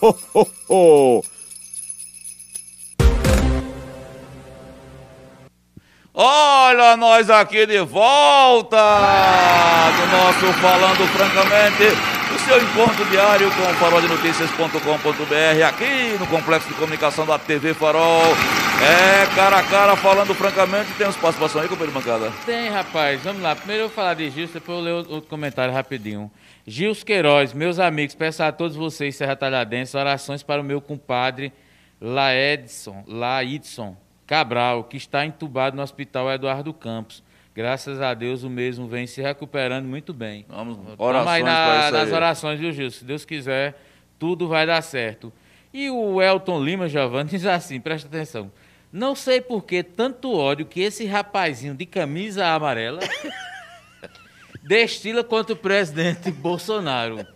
Olha 6.14 6.96
nós 6.96 7.28
aqui 7.28 7.66
de 7.66 7.80
volta 7.80 8.76
do 8.76 10.06
nosso 10.06 10.52
Falando 10.60 11.06
Francamente, 11.08 11.84
o 12.34 12.38
seu 12.38 12.62
encontro 12.62 13.04
diário 13.06 13.50
com 13.50 13.62
o 13.62 13.74
faroldenoticias.com.br 13.74 15.64
aqui 15.68 16.16
no 16.18 16.26
Complexo 16.26 16.68
de 16.68 16.74
Comunicação 16.74 17.26
da 17.26 17.38
TV 17.38 17.74
Farol. 17.74 18.34
É, 18.82 19.26
cara 19.36 19.58
a 19.58 19.62
cara, 19.62 19.94
falando 19.96 20.34
francamente, 20.34 20.90
temos 20.96 21.14
participação 21.16 21.60
aí, 21.60 21.68
companheiro 21.68 22.00
bancada? 22.00 22.32
Tem, 22.46 22.70
rapaz. 22.70 23.20
Vamos 23.22 23.42
lá. 23.42 23.54
Primeiro 23.54 23.82
eu 23.82 23.88
vou 23.88 23.94
falar 23.94 24.14
de 24.14 24.30
Gilson, 24.30 24.54
depois 24.54 24.78
eu 24.78 24.84
ler 24.84 24.92
outro 24.92 25.28
comentário 25.28 25.74
rapidinho. 25.74 26.30
Gils 26.66 27.02
Queiroz, 27.02 27.52
meus 27.52 27.78
amigos, 27.78 28.14
peço 28.14 28.42
a 28.42 28.52
todos 28.52 28.76
vocês, 28.76 29.16
Serra 29.16 29.34
Talhadense, 29.34 29.96
orações 29.96 30.42
para 30.42 30.60
o 30.60 30.64
meu 30.64 30.80
compadre 30.80 31.52
Laedson, 32.00 33.02
Laidson 33.06 33.96
Cabral, 34.26 34.84
que 34.84 34.96
está 34.96 35.24
entubado 35.24 35.76
no 35.76 35.82
Hospital 35.82 36.30
Eduardo 36.30 36.72
Campos. 36.72 37.22
Graças 37.54 38.00
a 38.00 38.14
Deus 38.14 38.44
o 38.44 38.50
mesmo 38.50 38.86
vem 38.86 39.06
se 39.06 39.20
recuperando 39.20 39.86
muito 39.86 40.14
bem. 40.14 40.44
Vamos, 40.48 40.78
orações 40.96 41.44
na- 41.44 41.66
para 41.66 41.84
isso 41.84 41.92
nas 41.92 42.12
orações, 42.12 42.60
viu, 42.60 42.72
Gil? 42.72 42.90
Se 42.90 43.04
Deus 43.04 43.24
quiser, 43.24 43.76
tudo 44.18 44.46
vai 44.46 44.66
dar 44.66 44.80
certo. 44.82 45.32
E 45.72 45.90
o 45.90 46.22
Elton 46.22 46.62
Lima, 46.62 46.88
Giovanni, 46.88 47.30
diz 47.30 47.44
assim, 47.46 47.80
presta 47.80 48.06
atenção. 48.08 48.50
Não 48.92 49.14
sei 49.14 49.40
por 49.40 49.64
que 49.64 49.82
tanto 49.82 50.32
ódio 50.36 50.66
que 50.66 50.80
esse 50.80 51.06
rapazinho 51.06 51.74
de 51.74 51.86
camisa 51.86 52.46
amarela 52.46 53.00
destila 54.70 55.24
contra 55.24 55.52
o 55.52 55.56
presidente 55.56 56.30
Bolsonaro. 56.30 57.26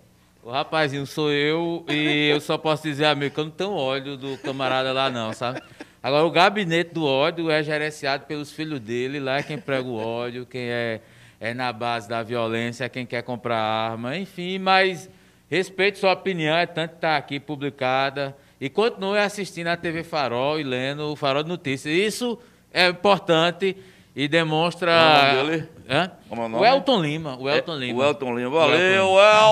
O 0.40 0.52
rapazinho 0.52 1.04
sou 1.04 1.32
eu 1.32 1.84
e 1.88 2.28
eu 2.28 2.40
só 2.40 2.56
posso 2.56 2.84
dizer, 2.84 3.06
amigo, 3.06 3.34
que 3.34 3.40
eu 3.40 3.46
não 3.46 3.50
tenho 3.50 3.72
ódio 3.72 4.16
do 4.16 4.38
camarada 4.38 4.92
lá 4.92 5.10
não, 5.10 5.32
sabe? 5.32 5.60
Agora, 6.00 6.24
o 6.24 6.30
gabinete 6.30 6.94
do 6.94 7.04
ódio 7.04 7.50
é 7.50 7.60
gerenciado 7.60 8.26
pelos 8.26 8.52
filhos 8.52 8.78
dele, 8.78 9.18
lá 9.18 9.38
é 9.38 9.42
quem 9.42 9.58
prega 9.58 9.88
o 9.88 9.96
ódio, 9.96 10.46
quem 10.46 10.68
é, 10.70 11.00
é 11.40 11.52
na 11.52 11.72
base 11.72 12.08
da 12.08 12.22
violência, 12.22 12.84
é 12.84 12.88
quem 12.88 13.04
quer 13.04 13.22
comprar 13.22 13.58
arma, 13.58 14.16
enfim, 14.16 14.60
mas 14.60 15.10
respeito 15.50 15.98
sua 15.98 16.12
opinião, 16.12 16.56
é 16.56 16.66
tanto 16.66 16.90
que 16.90 16.96
está 16.98 17.16
aqui 17.16 17.40
publicada. 17.40 18.36
E 18.60 18.68
continue 18.68 19.18
assistindo 19.18 19.66
a 19.66 19.76
TV 19.76 20.04
Farol 20.04 20.60
e 20.60 20.62
lendo 20.62 21.10
o 21.10 21.16
Farol 21.16 21.42
de 21.42 21.48
Notícias. 21.48 21.92
Isso 21.92 22.38
é 22.72 22.88
importante 22.88 23.76
e 24.16 24.28
demonstra. 24.28 24.92
Qual 24.92 25.26
é 25.26 25.32
o 25.32 25.36
nome 25.36 25.50
dele? 25.50 25.68
Hã? 25.88 26.10
Como 26.28 26.40
é 26.40 26.44
o 26.44 26.46
o 26.46 26.50
nome? 26.50 26.66
Elton 26.66 27.02
Lima. 27.02 27.36
O 27.38 27.48
Elton 27.48 27.74
É, 27.74 27.78
Lima. 27.78 27.98
O 27.98 28.04
Elton 28.04 28.36
Lima. 28.36 28.50
Valeu, 28.50 29.06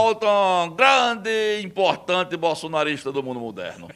Elton. 0.08 0.74
Grande, 0.76 1.60
importante 1.62 2.36
bolsonarista 2.36 3.10
do 3.10 3.22
mundo 3.22 3.40
moderno. 3.40 3.88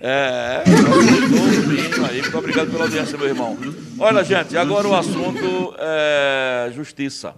É. 0.00 0.62
ouvindo 0.66 2.06
aí. 2.06 2.22
Muito 2.22 2.38
obrigado 2.38 2.70
pela 2.70 2.84
audiência, 2.84 3.18
meu 3.18 3.28
irmão. 3.28 3.56
Olha, 3.98 4.24
gente, 4.24 4.56
agora 4.56 4.88
o 4.88 4.94
assunto 4.94 5.74
é 5.78 6.70
justiça. 6.72 7.34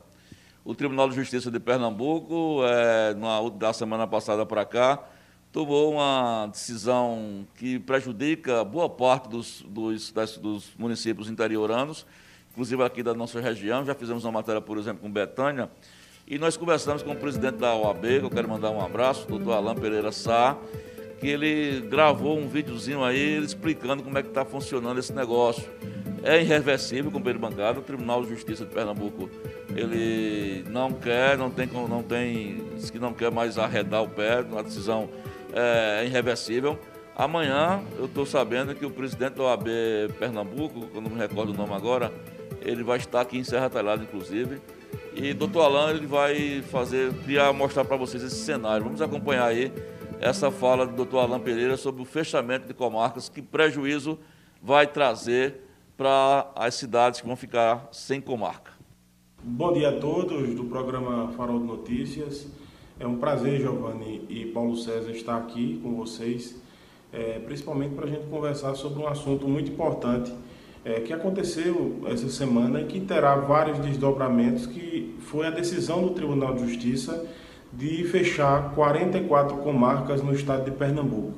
O 0.64 0.74
Tribunal 0.74 1.08
de 1.08 1.14
Justiça 1.14 1.48
de 1.48 1.60
Pernambuco, 1.60 2.60
é, 2.64 3.14
na, 3.14 3.48
da 3.50 3.72
semana 3.72 4.04
passada 4.04 4.44
para 4.44 4.64
cá, 4.64 4.98
tomou 5.52 5.92
uma 5.92 6.48
decisão 6.50 7.46
que 7.54 7.78
prejudica 7.78 8.64
boa 8.64 8.88
parte 8.88 9.28
dos, 9.28 9.62
dos, 9.68 10.10
das, 10.10 10.36
dos 10.36 10.70
municípios 10.76 11.30
interioranos, 11.30 12.04
inclusive 12.56 12.82
aqui 12.82 13.02
da 13.02 13.12
nossa 13.12 13.38
região. 13.38 13.84
Já 13.84 13.94
fizemos 13.94 14.24
uma 14.24 14.32
matéria, 14.32 14.62
por 14.62 14.78
exemplo, 14.78 15.02
com 15.02 15.10
Betânia, 15.10 15.68
e 16.26 16.38
nós 16.38 16.56
conversamos 16.56 17.02
com 17.02 17.12
o 17.12 17.16
presidente 17.16 17.56
da 17.58 17.74
OAB, 17.74 18.00
que 18.00 18.24
eu 18.24 18.30
quero 18.30 18.48
mandar 18.48 18.70
um 18.70 18.80
abraço, 18.80 19.26
o 19.26 19.38
doutor 19.38 19.52
Alain 19.52 19.76
Pereira 19.76 20.10
Sá, 20.10 20.56
que 21.20 21.28
ele 21.28 21.82
gravou 21.82 22.38
um 22.38 22.48
videozinho 22.48 23.04
aí 23.04 23.36
explicando 23.36 24.02
como 24.02 24.16
é 24.16 24.22
que 24.22 24.28
está 24.28 24.44
funcionando 24.44 24.98
esse 24.98 25.12
negócio. 25.12 25.68
É 26.24 26.40
irreversível, 26.40 27.10
companheiro 27.12 27.38
bancário, 27.38 27.80
o 27.80 27.84
Tribunal 27.84 28.22
de 28.22 28.30
Justiça 28.30 28.64
de 28.64 28.72
Pernambuco, 28.72 29.30
ele 29.76 30.64
não 30.70 30.92
quer, 30.92 31.36
não 31.36 31.50
tem, 31.50 31.66
não 31.66 32.02
tem, 32.02 32.64
diz 32.74 32.90
que 32.90 32.98
não 32.98 33.12
quer 33.12 33.30
mais 33.30 33.58
arredar 33.58 34.02
o 34.02 34.08
pé, 34.08 34.40
uma 34.40 34.62
decisão 34.62 35.10
é, 35.52 36.06
irreversível. 36.06 36.78
Amanhã 37.14 37.82
eu 37.98 38.06
estou 38.06 38.26
sabendo 38.26 38.74
que 38.74 38.84
o 38.84 38.90
presidente 38.90 39.34
da 39.34 39.44
OAB 39.44 39.68
Pernambuco, 40.18 40.88
quando 40.88 41.08
não 41.08 41.16
me 41.16 41.18
recordo 41.18 41.52
o 41.52 41.56
nome 41.56 41.72
agora, 41.72 42.12
ele 42.60 42.82
vai 42.82 42.98
estar 42.98 43.20
aqui 43.20 43.38
em 43.38 43.44
Serra 43.44 43.70
Talhada, 43.70 44.02
inclusive. 44.02 44.60
E 45.14 45.32
doutor 45.32 45.62
Alain 45.62 45.96
ele 45.96 46.06
vai 46.06 46.62
fazer, 46.62 47.12
queria 47.24 47.52
mostrar 47.52 47.84
para 47.84 47.96
vocês 47.96 48.22
esse 48.22 48.36
cenário. 48.36 48.84
Vamos 48.84 49.00
acompanhar 49.00 49.46
aí 49.46 49.72
essa 50.20 50.50
fala 50.50 50.86
do 50.86 50.94
doutor 50.94 51.20
Alain 51.20 51.40
Pereira 51.40 51.76
sobre 51.76 52.02
o 52.02 52.04
fechamento 52.04 52.66
de 52.66 52.74
comarcas, 52.74 53.28
que 53.28 53.40
prejuízo 53.40 54.18
vai 54.62 54.86
trazer 54.86 55.62
para 55.96 56.50
as 56.54 56.74
cidades 56.74 57.20
que 57.20 57.26
vão 57.26 57.36
ficar 57.36 57.88
sem 57.92 58.20
comarca. 58.20 58.72
Bom 59.42 59.72
dia 59.72 59.90
a 59.90 60.00
todos 60.00 60.54
do 60.54 60.64
programa 60.64 61.32
Farol 61.32 61.60
de 61.60 61.66
Notícias. 61.66 62.48
É 62.98 63.06
um 63.06 63.16
prazer, 63.16 63.60
Giovanni 63.60 64.24
e 64.28 64.46
Paulo 64.46 64.76
César, 64.76 65.10
estar 65.12 65.36
aqui 65.36 65.78
com 65.82 65.94
vocês, 65.94 66.60
é, 67.12 67.38
principalmente 67.38 67.94
para 67.94 68.06
a 68.06 68.08
gente 68.08 68.26
conversar 68.26 68.74
sobre 68.74 69.02
um 69.02 69.06
assunto 69.06 69.46
muito 69.46 69.70
importante 69.70 70.32
é, 70.86 71.00
que 71.00 71.12
aconteceu 71.12 72.00
essa 72.06 72.28
semana 72.28 72.80
e 72.80 72.84
que 72.84 73.00
terá 73.00 73.34
vários 73.34 73.80
desdobramentos, 73.80 74.66
que 74.66 75.16
foi 75.18 75.44
a 75.44 75.50
decisão 75.50 76.00
do 76.00 76.10
Tribunal 76.10 76.54
de 76.54 76.64
Justiça 76.64 77.26
de 77.72 78.04
fechar 78.04 78.72
44 78.72 79.56
comarcas 79.56 80.22
no 80.22 80.32
estado 80.32 80.64
de 80.64 80.70
Pernambuco. 80.70 81.34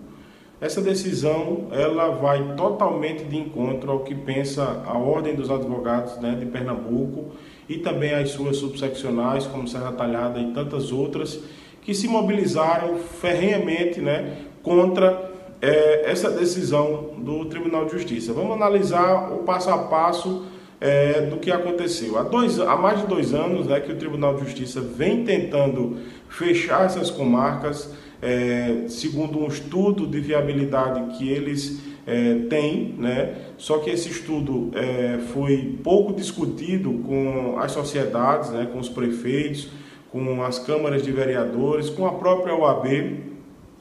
Essa 0.60 0.82
decisão 0.82 1.68
ela 1.70 2.10
vai 2.10 2.56
totalmente 2.56 3.24
de 3.24 3.38
encontro 3.38 3.90
ao 3.90 4.00
que 4.00 4.14
pensa 4.14 4.82
a 4.84 4.98
Ordem 4.98 5.34
dos 5.34 5.50
Advogados 5.50 6.18
né, 6.18 6.36
de 6.38 6.44
Pernambuco 6.44 7.32
e 7.66 7.78
também 7.78 8.12
as 8.12 8.30
suas 8.30 8.58
subseccionais, 8.58 9.46
como 9.46 9.66
Serra 9.66 9.92
Talhada 9.92 10.38
e 10.38 10.52
tantas 10.52 10.92
outras, 10.92 11.40
que 11.80 11.94
se 11.94 12.06
mobilizaram 12.06 12.98
ferrenhamente 12.98 13.98
né, 14.00 14.36
contra 14.62 15.27
é, 15.60 16.10
essa 16.10 16.30
decisão 16.30 17.10
do 17.18 17.44
Tribunal 17.46 17.86
de 17.86 17.92
Justiça. 17.92 18.32
Vamos 18.32 18.52
analisar 18.52 19.32
o 19.32 19.38
passo 19.38 19.70
a 19.70 19.78
passo 19.78 20.46
é, 20.80 21.22
do 21.22 21.38
que 21.38 21.50
aconteceu. 21.50 22.18
Há, 22.18 22.22
dois, 22.22 22.58
há 22.60 22.76
mais 22.76 23.00
de 23.00 23.06
dois 23.06 23.34
anos 23.34 23.66
né, 23.66 23.80
que 23.80 23.92
o 23.92 23.96
Tribunal 23.96 24.34
de 24.36 24.44
Justiça 24.44 24.80
vem 24.80 25.24
tentando 25.24 25.98
fechar 26.28 26.84
essas 26.84 27.10
comarcas, 27.10 27.92
é, 28.22 28.84
segundo 28.88 29.40
um 29.40 29.48
estudo 29.48 30.06
de 30.06 30.20
viabilidade 30.20 31.16
que 31.16 31.28
eles 31.28 31.80
é, 32.06 32.34
têm, 32.48 32.94
né? 32.98 33.34
só 33.58 33.78
que 33.78 33.90
esse 33.90 34.08
estudo 34.08 34.70
é, 34.74 35.18
foi 35.32 35.78
pouco 35.82 36.12
discutido 36.14 36.90
com 37.06 37.58
as 37.58 37.72
sociedades, 37.72 38.50
né, 38.50 38.66
com 38.72 38.78
os 38.78 38.88
prefeitos, 38.88 39.68
com 40.10 40.42
as 40.42 40.58
câmaras 40.58 41.02
de 41.02 41.12
vereadores, 41.12 41.90
com 41.90 42.06
a 42.06 42.12
própria 42.12 42.54
OAB. 42.54 42.86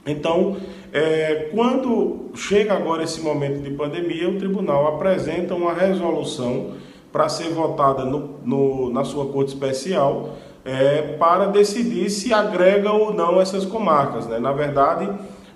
Então, 0.05 0.57
é, 0.97 1.49
quando 1.53 2.31
chega 2.33 2.73
agora 2.73 3.03
esse 3.03 3.21
momento 3.21 3.61
de 3.61 3.69
pandemia, 3.71 4.27
o 4.27 4.37
tribunal 4.37 4.87
apresenta 4.95 5.53
uma 5.53 5.71
resolução 5.71 6.71
para 7.11 7.29
ser 7.29 7.49
votada 7.49 8.03
no, 8.03 8.39
no, 8.43 8.89
na 8.91 9.03
sua 9.03 9.27
corte 9.27 9.49
especial 9.49 10.35
é, 10.65 11.15
para 11.19 11.45
decidir 11.45 12.09
se 12.09 12.33
agrega 12.33 12.91
ou 12.91 13.13
não 13.13 13.39
essas 13.39 13.63
comarcas. 13.63 14.25
Né? 14.25 14.39
Na 14.39 14.51
verdade, 14.51 15.07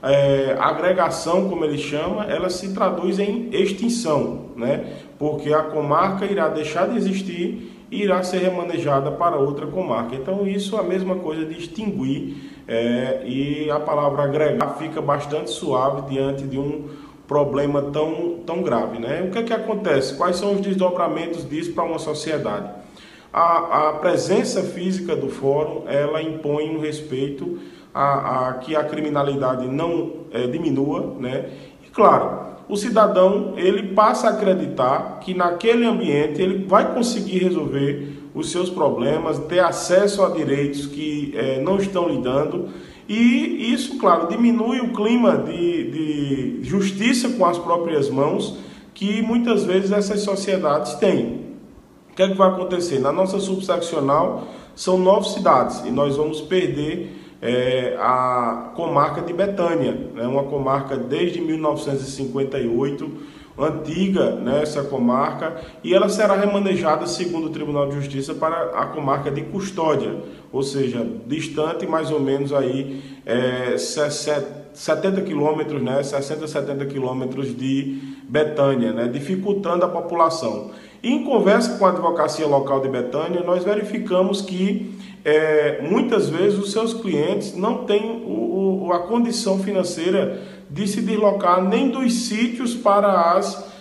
é, 0.03 0.55
agregação, 0.59 1.49
como 1.49 1.65
ele 1.65 1.77
chama, 1.79 2.25
ela 2.25 2.49
se 2.49 2.71
traduz 2.73 3.17
em 3.17 3.49
extinção, 3.51 4.45
né? 4.55 4.93
porque 5.17 5.51
a 5.51 5.63
comarca 5.63 6.25
irá 6.25 6.49
deixar 6.49 6.87
de 6.87 6.97
existir 6.97 7.70
e 7.91 8.03
irá 8.03 8.23
ser 8.23 8.39
remanejada 8.39 9.11
para 9.11 9.35
outra 9.35 9.67
comarca. 9.67 10.15
Então, 10.15 10.47
isso 10.47 10.77
é 10.77 10.79
a 10.79 10.83
mesma 10.83 11.17
coisa 11.17 11.45
de 11.45 11.59
extinguir, 11.59 12.63
é, 12.67 13.21
e 13.25 13.69
a 13.69 13.79
palavra 13.79 14.23
agregar 14.23 14.69
fica 14.77 15.01
bastante 15.01 15.51
suave 15.51 16.09
diante 16.09 16.43
de 16.43 16.57
um 16.57 16.89
problema 17.27 17.81
tão, 17.81 18.39
tão 18.45 18.61
grave. 18.61 18.97
Né? 18.97 19.23
O 19.27 19.31
que, 19.31 19.39
é 19.39 19.43
que 19.43 19.53
acontece? 19.53 20.15
Quais 20.15 20.37
são 20.37 20.53
os 20.53 20.61
desdobramentos 20.61 21.47
disso 21.47 21.73
para 21.73 21.83
uma 21.83 21.99
sociedade? 21.99 22.69
A, 23.33 23.89
a 23.89 23.93
presença 23.93 24.61
física 24.61 25.15
do 25.15 25.29
fórum 25.29 25.83
ela 25.87 26.21
impõe 26.21 26.75
um 26.75 26.79
respeito 26.79 27.59
a, 27.93 28.49
a 28.49 28.53
que 28.55 28.75
a 28.75 28.83
criminalidade 28.83 29.67
não 29.67 30.13
é, 30.31 30.47
diminua, 30.47 31.15
né? 31.19 31.49
E 31.85 31.89
claro, 31.89 32.50
o 32.71 32.77
cidadão 32.77 33.53
ele 33.57 33.89
passa 33.89 34.27
a 34.27 34.29
acreditar 34.29 35.19
que 35.19 35.33
naquele 35.33 35.85
ambiente 35.85 36.41
ele 36.41 36.65
vai 36.65 36.93
conseguir 36.93 37.39
resolver 37.39 38.13
os 38.33 38.49
seus 38.49 38.69
problemas, 38.69 39.37
ter 39.39 39.59
acesso 39.59 40.23
a 40.23 40.29
direitos 40.29 40.85
que 40.85 41.33
é, 41.35 41.61
não 41.61 41.75
estão 41.75 42.07
lhe 42.07 42.21
dando. 42.21 42.69
E 43.09 43.73
isso, 43.73 43.97
claro, 43.97 44.29
diminui 44.29 44.79
o 44.79 44.93
clima 44.93 45.37
de, 45.37 45.91
de 45.91 46.63
justiça 46.63 47.27
com 47.31 47.45
as 47.45 47.57
próprias 47.57 48.09
mãos 48.09 48.57
que 48.93 49.21
muitas 49.21 49.65
vezes 49.65 49.91
essas 49.91 50.21
sociedades 50.21 50.93
têm. 50.93 51.41
O 52.09 52.15
que, 52.15 52.23
é 52.23 52.29
que 52.29 52.35
vai 52.35 52.47
acontecer? 52.47 52.99
Na 52.99 53.11
nossa 53.11 53.37
subseccional 53.37 54.47
são 54.73 54.97
nove 54.97 55.27
cidades 55.27 55.83
e 55.85 55.91
nós 55.91 56.15
vamos 56.15 56.39
perder 56.39 57.20
é, 57.41 57.95
a 57.99 58.71
comarca 58.75 59.21
de 59.21 59.33
Betânia, 59.33 59.97
né? 60.13 60.27
uma 60.27 60.43
comarca 60.43 60.95
desde 60.95 61.41
1958 61.41 63.41
antiga 63.57 64.35
nessa 64.35 64.81
né, 64.81 64.89
comarca 64.89 65.61
e 65.83 65.93
ela 65.93 66.07
será 66.07 66.35
remanejada, 66.35 67.05
segundo 67.05 67.47
o 67.47 67.49
Tribunal 67.49 67.89
de 67.89 67.95
Justiça, 67.95 68.33
para 68.33 68.71
a 68.75 68.85
comarca 68.87 69.29
de 69.29 69.41
Custódia, 69.41 70.15
ou 70.51 70.63
seja, 70.63 71.05
distante 71.27 71.85
mais 71.85 72.11
ou 72.11 72.19
menos 72.19 72.53
aí 72.53 73.01
é, 73.25 73.77
70 73.77 75.21
quilômetros, 75.21 75.81
né, 75.81 76.01
60, 76.01 76.47
70 76.47 76.85
quilômetros 76.85 77.55
de 77.55 77.99
Betânia, 78.23 78.93
né, 78.93 79.07
dificultando 79.07 79.83
a 79.83 79.89
população. 79.89 80.71
Em 81.03 81.23
conversa 81.23 81.77
com 81.77 81.85
a 81.85 81.89
advocacia 81.89 82.45
local 82.45 82.79
de 82.79 82.87
Betânia, 82.87 83.41
nós 83.41 83.63
verificamos 83.63 84.41
que 84.41 84.93
é, 85.23 85.81
muitas 85.81 86.29
vezes 86.29 86.57
os 86.57 86.71
seus 86.71 86.93
clientes 86.93 87.55
não 87.55 87.85
têm 87.85 88.23
o, 88.25 88.85
o, 88.87 88.93
a 88.93 88.99
condição 88.99 89.59
financeira 89.59 90.41
de 90.69 90.87
se 90.87 91.01
deslocar 91.01 91.61
nem 91.63 91.89
dos 91.89 92.13
sítios 92.27 92.75
para 92.75 93.33
as 93.33 93.71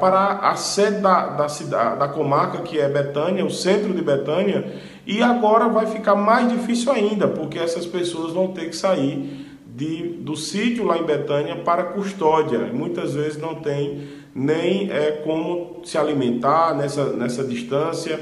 para 0.00 0.40
a 0.42 0.56
sede 0.56 1.00
da, 1.00 1.28
da, 1.28 1.48
cidade, 1.48 2.00
da 2.00 2.08
comarca, 2.08 2.62
que 2.62 2.80
é 2.80 2.88
Betânia, 2.88 3.44
o 3.44 3.50
centro 3.50 3.94
de 3.94 4.02
Betânia, 4.02 4.74
e 5.06 5.22
agora 5.22 5.68
vai 5.68 5.86
ficar 5.86 6.16
mais 6.16 6.50
difícil 6.50 6.90
ainda, 6.90 7.28
porque 7.28 7.60
essas 7.60 7.86
pessoas 7.86 8.32
vão 8.32 8.48
ter 8.48 8.70
que 8.70 8.76
sair 8.76 9.46
de, 9.64 10.08
do 10.20 10.34
sítio 10.34 10.84
lá 10.84 10.98
em 10.98 11.04
Betânia 11.04 11.54
para 11.54 11.84
custódia. 11.84 12.58
Muitas 12.72 13.14
vezes 13.14 13.38
não 13.40 13.54
tem 13.54 14.08
nem 14.34 14.90
é, 14.90 15.22
como 15.24 15.80
se 15.84 15.96
alimentar 15.96 16.74
nessa, 16.74 17.12
nessa 17.12 17.44
distância. 17.44 18.18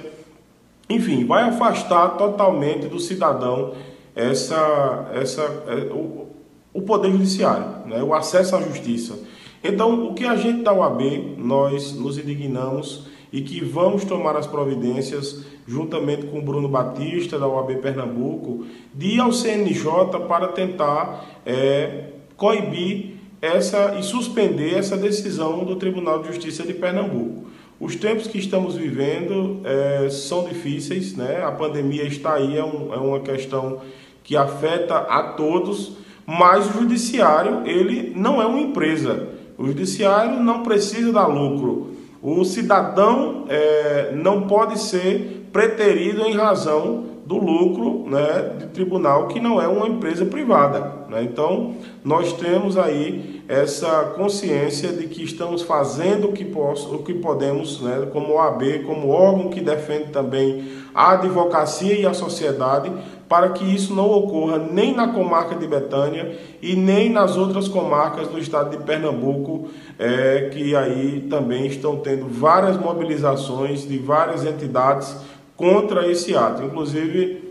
Enfim, 0.89 1.25
vai 1.25 1.43
afastar 1.43 2.11
totalmente 2.17 2.87
do 2.87 3.01
cidadão 3.01 3.75
essa, 4.15 5.11
essa, 5.15 5.43
é, 5.69 5.93
o, 5.93 6.29
o 6.73 6.83
Poder 6.83 7.11
Judiciário, 7.11 7.87
né, 7.87 8.03
o 8.03 8.15
acesso 8.15 8.55
à 8.57 8.61
justiça. 8.61 9.19
Então, 9.63 10.07
o 10.07 10.15
que 10.15 10.25
a 10.25 10.37
gente 10.37 10.63
da 10.63 10.73
UAB, 10.73 11.35
nós 11.39 11.93
nos 11.93 12.19
indignamos 12.19 13.07
e 13.33 13.41
que 13.41 13.65
vamos 13.65 14.05
tomar 14.05 14.37
as 14.37 14.47
providências, 14.47 15.45
juntamente 15.67 16.27
com 16.27 16.39
o 16.39 16.43
Bruno 16.43 16.69
Batista, 16.69 17.39
da 17.39 17.49
UAB 17.49 17.77
Pernambuco, 17.77 18.65
de 18.95 19.17
ir 19.17 19.21
ao 19.21 19.33
CNJ 19.33 20.21
para 20.29 20.49
tentar 20.49 21.41
é, 21.45 22.11
coibir 22.37 23.17
essa 23.43 23.97
e 23.99 24.03
suspender 24.03 24.75
essa 24.75 24.97
decisão 24.97 25.65
do 25.65 25.77
Tribunal 25.77 26.21
de 26.23 26.29
Justiça 26.29 26.63
de 26.63 26.75
Pernambuco. 26.75 27.46
Os 27.79 27.97
tempos 27.97 28.27
que 28.27 28.39
estamos 28.39 28.75
vivendo 28.75 29.61
é, 29.65 30.09
são 30.09 30.45
difíceis, 30.45 31.15
né? 31.15 31.43
a 31.45 31.53
pandemia 31.53 32.05
está 32.05 32.35
aí, 32.35 32.57
é, 32.57 32.65
um, 32.65 32.93
é 32.93 32.97
uma 32.97 33.21
questão 33.21 33.81
que 34.25 34.37
afeta 34.37 34.97
a 34.97 35.23
todos 35.35 35.97
mas 36.27 36.69
o 36.69 36.81
judiciário, 36.81 37.63
ele 37.65 38.13
não 38.17 38.43
é 38.43 38.47
uma 38.47 38.61
empresa 38.61 39.29
O 39.57 39.67
judiciário 39.69 40.43
não 40.43 40.65
precisa 40.65 41.13
dar 41.13 41.29
lucro. 41.29 41.93
O 42.21 42.45
cidadão 42.45 43.45
é, 43.49 44.13
não 44.13 44.49
pode 44.49 44.79
ser 44.81 45.49
preterido 45.53 46.23
em 46.27 46.35
razão 46.35 47.05
do 47.27 47.37
lucro 47.39 48.09
né, 48.09 48.55
de 48.57 48.67
tribunal, 48.67 49.27
que 49.27 49.41
não 49.41 49.61
é 49.61 49.67
uma 49.67 49.89
empresa 49.89 50.25
privada. 50.25 50.93
Né? 51.09 51.25
Então, 51.25 51.75
nós 52.05 52.33
temos 52.33 52.79
aí 52.79 53.43
essa 53.49 54.13
consciência 54.17 54.93
de 54.93 55.09
que 55.09 55.25
estamos 55.25 55.63
fazendo 55.63 56.29
o 56.29 56.33
que, 56.33 56.45
posso, 56.45 56.95
o 56.95 57.03
que 57.03 57.13
podemos, 57.15 57.81
né, 57.81 58.09
como 58.13 58.35
OAB, 58.35 58.85
como 58.87 59.09
órgão 59.09 59.51
que 59.51 59.61
defende 59.61 60.11
também 60.13 60.69
a 60.95 61.13
advocacia 61.13 61.99
e 61.99 62.07
a 62.07 62.15
sociedade, 62.15 62.93
para 63.29 63.51
que 63.51 63.65
isso 63.65 63.93
não 63.93 64.09
ocorra 64.09 64.59
nem 64.59 64.95
na 64.95 65.09
comarca 65.09 65.57
de 65.57 65.67
Betânia 65.67 66.39
e 66.63 66.77
nem 66.77 67.11
nas 67.11 67.37
outras 67.37 67.67
comarcas 67.67 68.29
do 68.29 68.39
estado 68.39 68.71
de 68.71 68.85
Pernambuco, 68.85 69.69
é, 69.99 70.49
que 70.53 70.77
aí 70.77 71.27
também 71.29 71.67
estão 71.67 71.97
tendo 71.97 72.29
várias 72.29 72.79
mobilizações 72.79 73.87
de 73.87 73.99
várias 73.99 74.45
entidades 74.45 75.17
contra 75.57 76.11
esse 76.11 76.37
ato. 76.37 76.63
Inclusive, 76.63 77.47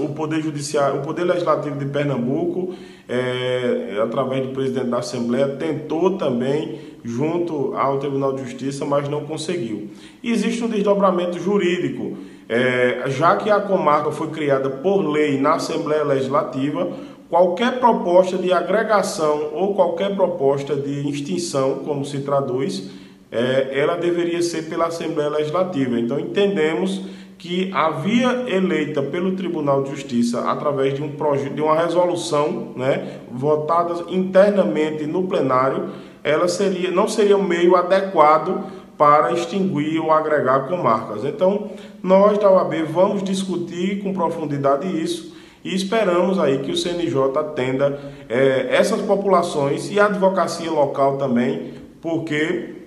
o 0.00 0.08
Poder 0.10 0.42
Judiciário, 0.42 1.00
o 1.00 1.02
Poder 1.02 1.24
Legislativo 1.24 1.76
de 1.78 1.86
Pernambuco, 1.86 2.74
é, 3.08 3.98
através 4.02 4.46
do 4.46 4.52
presidente 4.52 4.86
da 4.86 4.98
Assembleia, 4.98 5.48
tentou 5.48 6.16
também 6.16 6.78
junto 7.04 7.74
ao 7.74 7.98
Tribunal 7.98 8.32
de 8.32 8.44
Justiça, 8.44 8.84
mas 8.84 9.08
não 9.08 9.24
conseguiu. 9.24 9.90
Existe 10.22 10.62
um 10.62 10.68
desdobramento 10.68 11.38
jurídico, 11.38 12.16
é, 12.48 13.04
já 13.08 13.36
que 13.36 13.50
a 13.50 13.60
comarca 13.60 14.10
foi 14.12 14.28
criada 14.28 14.70
por 14.70 15.02
lei 15.02 15.40
na 15.40 15.54
Assembleia 15.54 16.04
Legislativa, 16.04 16.92
qualquer 17.28 17.80
proposta 17.80 18.36
de 18.36 18.52
agregação 18.52 19.50
ou 19.54 19.74
qualquer 19.74 20.14
proposta 20.14 20.76
de 20.76 21.08
extinção, 21.08 21.80
como 21.84 22.04
se 22.04 22.20
traduz, 22.20 22.90
é, 23.32 23.70
ela 23.72 23.96
deveria 23.96 24.42
ser 24.42 24.68
pela 24.68 24.86
Assembleia 24.86 25.30
Legislativa. 25.30 25.98
Então 25.98 26.20
entendemos 26.20 27.02
que 27.38 27.72
a 27.72 27.90
via 27.90 28.44
eleita 28.46 29.02
pelo 29.02 29.32
Tribunal 29.32 29.82
de 29.82 29.90
Justiça 29.90 30.48
através 30.48 30.94
de 30.94 31.02
um 31.02 31.12
projeto, 31.12 31.54
de 31.54 31.62
uma 31.62 31.74
resolução, 31.74 32.72
né, 32.76 33.20
votada 33.32 34.04
internamente 34.08 35.06
no 35.06 35.24
plenário, 35.24 35.88
ela 36.22 36.46
seria 36.46 36.90
não 36.92 37.08
seria 37.08 37.36
o 37.36 37.42
meio 37.42 37.74
adequado 37.74 38.64
para 38.96 39.32
extinguir 39.32 39.98
ou 39.98 40.12
agregar 40.12 40.68
comarcas. 40.68 41.24
Então, 41.24 41.70
nós 42.00 42.38
da 42.38 42.48
OAB 42.48 42.74
vamos 42.84 43.24
discutir 43.24 44.00
com 44.00 44.12
profundidade 44.12 44.86
isso 44.86 45.34
e 45.64 45.74
esperamos 45.74 46.38
aí 46.38 46.58
que 46.58 46.70
o 46.70 46.76
CNJ 46.76 47.36
atenda 47.36 47.98
é, 48.28 48.68
essas 48.70 49.00
populações 49.00 49.90
e 49.90 49.98
a 49.98 50.06
advocacia 50.06 50.70
local 50.70 51.16
também, 51.16 51.74
porque 52.00 52.81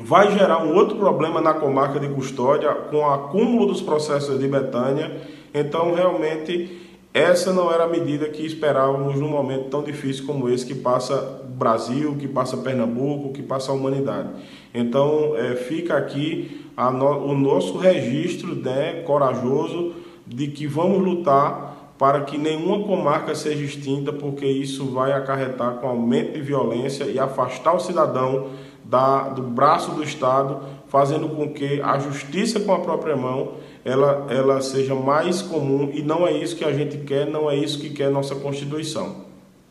vai 0.00 0.32
gerar 0.32 0.64
um 0.64 0.74
outro 0.74 0.96
problema 0.96 1.40
na 1.40 1.54
comarca 1.54 2.00
de 2.00 2.08
Custódia 2.08 2.72
com 2.74 2.98
o 2.98 3.10
acúmulo 3.10 3.66
dos 3.66 3.80
processos 3.80 4.38
de 4.38 4.48
Betânia. 4.48 5.20
Então, 5.52 5.94
realmente, 5.94 6.84
essa 7.12 7.52
não 7.52 7.72
era 7.72 7.84
a 7.84 7.88
medida 7.88 8.28
que 8.28 8.44
esperávamos 8.44 9.20
num 9.20 9.28
momento 9.28 9.68
tão 9.70 9.82
difícil 9.82 10.26
como 10.26 10.48
esse 10.48 10.66
que 10.66 10.74
passa 10.74 11.42
o 11.44 11.46
Brasil, 11.46 12.16
que 12.18 12.26
passa 12.26 12.56
Pernambuco, 12.56 13.32
que 13.32 13.42
passa 13.42 13.70
a 13.70 13.74
humanidade. 13.74 14.30
Então, 14.74 15.36
é, 15.36 15.54
fica 15.54 15.96
aqui 15.96 16.66
no, 16.76 17.26
o 17.26 17.38
nosso 17.38 17.78
registro 17.78 18.56
né, 18.56 19.02
corajoso 19.06 19.94
de 20.26 20.48
que 20.48 20.66
vamos 20.66 21.02
lutar 21.02 21.94
para 21.96 22.22
que 22.22 22.36
nenhuma 22.36 22.84
comarca 22.84 23.34
seja 23.34 23.62
extinta, 23.62 24.12
porque 24.12 24.44
isso 24.44 24.86
vai 24.86 25.12
acarretar 25.12 25.74
com 25.74 25.86
aumento 25.86 26.32
de 26.32 26.40
violência 26.40 27.04
e 27.04 27.18
afastar 27.18 27.74
o 27.74 27.78
cidadão 27.78 28.48
da, 28.84 29.28
do 29.30 29.42
braço 29.42 29.92
do 29.92 30.02
Estado, 30.02 30.60
fazendo 30.88 31.28
com 31.28 31.52
que 31.52 31.80
a 31.80 31.98
justiça 31.98 32.60
com 32.60 32.72
a 32.72 32.80
própria 32.80 33.16
mão 33.16 33.54
ela, 33.84 34.26
ela 34.30 34.60
seja 34.60 34.94
mais 34.94 35.42
comum 35.42 35.90
e 35.92 36.02
não 36.02 36.26
é 36.26 36.32
isso 36.32 36.56
que 36.56 36.64
a 36.64 36.72
gente 36.72 36.98
quer, 36.98 37.26
não 37.26 37.50
é 37.50 37.56
isso 37.56 37.80
que 37.80 37.90
quer 37.90 38.10
nossa 38.10 38.34
Constituição. 38.34 39.24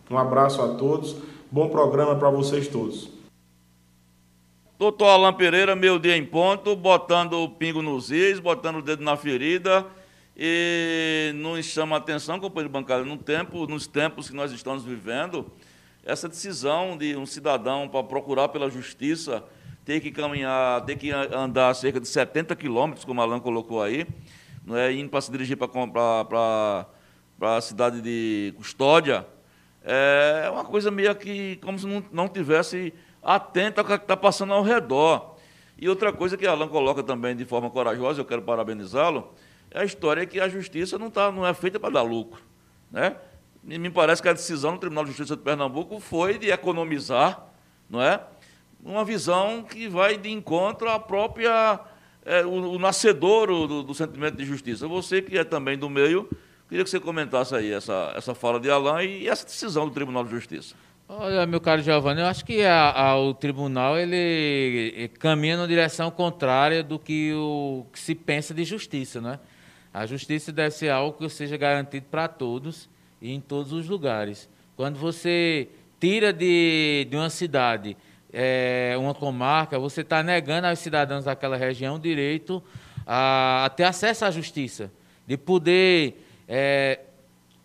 Um 0.10 0.18
abraço 0.18 0.62
a 0.62 0.76
todos, 0.76 1.16
bom 1.52 1.70
programa 1.70 2.16
para 2.16 2.30
vocês 2.30 2.68
todos. 2.68 3.10
Doutor 4.78 5.08
Alain 5.08 5.34
Pereira, 5.34 5.76
meu 5.76 5.98
dia 5.98 6.18
em 6.18 6.26
ponto, 6.26 6.76
botando 6.76 7.34
o 7.34 7.50
pingo 7.50 7.82
nos 7.82 8.12
is, 8.12 8.40
botando 8.40 8.78
o 8.78 8.82
dedo 8.82 9.04
na 9.04 9.16
ferida 9.16 9.86
e 10.36 11.32
nos 11.36 11.66
chama 11.66 11.96
a 11.96 12.00
atenção, 12.00 12.40
companheiro 12.40 12.72
bancário, 12.72 13.06
no 13.06 13.18
tempo, 13.18 13.68
nos 13.68 13.88
tempos 13.88 14.30
que 14.30 14.36
nós 14.36 14.52
estamos 14.52 14.84
vivendo, 14.84 15.46
essa 16.06 16.28
decisão 16.28 16.98
de 16.98 17.16
um 17.16 17.26
cidadão 17.26 17.88
para 17.88 18.04
procurar 18.04 18.50
pela 18.50 18.70
justiça 18.70 19.44
ter 19.86 20.00
que 20.00 20.12
caminhar, 20.12 20.82
ter 20.86 20.98
que 20.98 21.12
andar 21.12 21.74
cerca 21.74 22.00
de 22.00 22.08
70 22.08 22.56
quilômetros, 22.56 23.06
como 23.06 23.22
Alan 23.22 23.40
colocou 23.40 23.82
aí, 23.82 24.08
não 24.66 24.78
é, 24.78 24.94
indo 24.94 25.10
para 25.10 25.22
se 25.22 25.32
dirigir 25.32 25.58
para 25.58 26.88
a 27.42 27.62
cidade 27.62 28.02
de 28.02 28.54
Custódia, 28.56 29.28
é 29.84 30.50
uma 30.50 30.64
coisa 30.64 30.90
meio 30.90 31.14
que 31.16 31.58
como 31.58 31.78
se 31.78 31.86
não, 31.86 32.04
não 32.12 32.28
tivesse 32.30 32.94
atento 33.22 33.82
ao 33.82 33.86
que 33.86 33.94
está 33.94 34.16
passando 34.16 34.54
ao 34.54 34.64
redor. 34.64 35.36
E 35.78 35.90
outra 35.90 36.14
coisa 36.14 36.38
que 36.38 36.48
Alan 36.48 36.70
coloca 36.70 37.04
também 37.04 37.36
de 37.36 37.44
forma 37.44 37.70
corajosa, 37.70 38.22
eu 38.22 38.26
quero 38.26 38.42
parabenizá-lo, 38.42 39.34
é 39.70 39.82
a 39.82 39.84
história 39.84 40.26
que 40.26 40.40
a 40.40 40.48
justiça 40.48 40.98
não, 40.98 41.10
tá, 41.10 41.32
não 41.32 41.46
é 41.46 41.54
feita 41.54 41.80
para 41.80 41.96
dar 41.96 42.04
lucro. 42.04 42.42
Né? 42.90 43.18
Me 43.64 43.90
parece 43.90 44.22
que 44.22 44.28
a 44.28 44.34
decisão 44.34 44.74
do 44.74 44.80
Tribunal 44.80 45.06
de 45.06 45.12
Justiça 45.12 45.36
de 45.36 45.42
Pernambuco 45.42 46.00
foi 46.00 46.38
de 46.38 46.50
economizar, 46.50 47.46
não 47.90 48.02
é? 48.02 48.20
Uma 48.84 49.06
visão 49.06 49.64
que 49.64 49.88
vai 49.88 50.18
de 50.18 50.30
encontro 50.30 50.90
à 50.90 51.00
própria 51.00 51.80
é, 52.26 52.46
o, 52.46 52.74
o 52.74 52.80
nascedouro 52.80 53.68
do, 53.68 53.84
do, 53.84 53.94
sentimento 53.94 54.36
de 54.36 54.46
justiça. 54.46 54.88
Você 54.88 55.22
que 55.22 55.38
é 55.38 55.44
também 55.44 55.78
do 55.78 55.90
meio, 55.90 56.30
queria 56.68 56.84
que 56.84 56.90
você 56.90 57.00
comentasse 57.00 57.56
aí 57.56 57.72
essa, 57.72 58.14
essa 58.16 58.36
fala 58.36 58.60
de 58.60 58.70
Alain 58.70 59.08
e 59.08 59.30
essa 59.30 59.46
decisão 59.46 59.88
do 59.88 59.94
Tribunal 59.94 60.26
de 60.26 60.32
Justiça. 60.32 60.76
Olha, 61.08 61.46
meu 61.46 61.62
caro 61.62 61.82
Giovanni, 61.82 62.22
eu 62.22 62.28
acho 62.28 62.44
que 62.44 62.64
a, 62.64 62.92
a, 62.92 63.20
o 63.20 63.34
tribunal 63.34 63.98
ele 63.98 65.12
caminha 65.20 65.58
na 65.58 65.68
direção 65.68 66.10
contrária 66.10 66.82
do 66.82 66.98
que, 66.98 67.34
o, 67.34 67.86
que 67.92 68.00
se 68.00 68.16
pensa 68.16 68.54
de 68.54 68.64
justiça, 68.64 69.22
né? 69.22 69.40
A 69.94 70.06
justiça 70.06 70.52
deve 70.52 70.72
ser 70.72 70.90
algo 70.90 71.18
que 71.18 71.30
seja 71.30 71.56
garantido 71.56 72.06
para 72.10 72.28
todos 72.28 72.90
e 73.24 73.32
em 73.32 73.40
todos 73.40 73.72
os 73.72 73.88
lugares. 73.88 74.50
Quando 74.76 75.00
você 75.00 75.70
tira 75.98 76.34
de, 76.34 77.08
de 77.10 77.16
uma 77.16 77.30
cidade 77.30 77.96
é, 78.34 78.96
uma 79.00 79.14
comarca, 79.14 79.80
você 79.80 80.02
está 80.02 80.22
negando 80.22 80.68
aos 80.68 80.80
cidadãos 80.80 81.24
daquela 81.24 81.56
região 81.56 81.96
o 81.96 82.00
direito 82.00 82.62
a, 83.08 83.66
a 83.66 83.70
ter 83.70 83.86
acesso 83.86 84.26
à 84.26 84.32
justiça, 84.32 84.92
de 85.26 85.38
poder 85.38 86.26
é, 86.48 87.00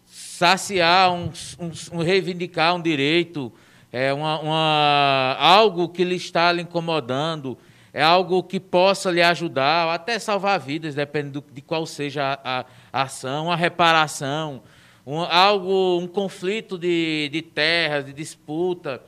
saciar, 0.07 1.13
um, 1.13 1.31
um, 1.59 1.99
um, 1.99 2.03
reivindicar 2.03 2.77
um 2.77 2.83
direito, 2.83 3.53
é, 3.91 4.13
uma, 4.13 4.39
uma, 4.41 5.37
algo 5.41 5.89
que 5.89 6.05
lhe 6.05 6.17
está 6.17 6.53
lhe 6.53 6.63
incomodando, 6.63 7.59
é 7.93 8.03
algo 8.03 8.43
que 8.43 8.61
possa 8.61 9.11
lhe 9.11 9.23
ajudar, 9.23 9.93
até 9.93 10.19
salvar 10.19 10.61
vidas, 10.61 10.95
dependendo 10.95 11.43
de 11.51 11.63
qual 11.63 11.85
seja 11.87 12.39
a, 12.45 12.65
a 12.93 13.03
ação, 13.03 13.51
a 13.51 13.57
reparação 13.57 14.63
um, 15.09 15.23
algo, 15.23 15.99
um 15.99 16.07
conflito 16.07 16.77
de, 16.77 17.31
de 17.33 17.41
terras, 17.41 18.05
de 18.05 18.13
disputa. 18.13 19.03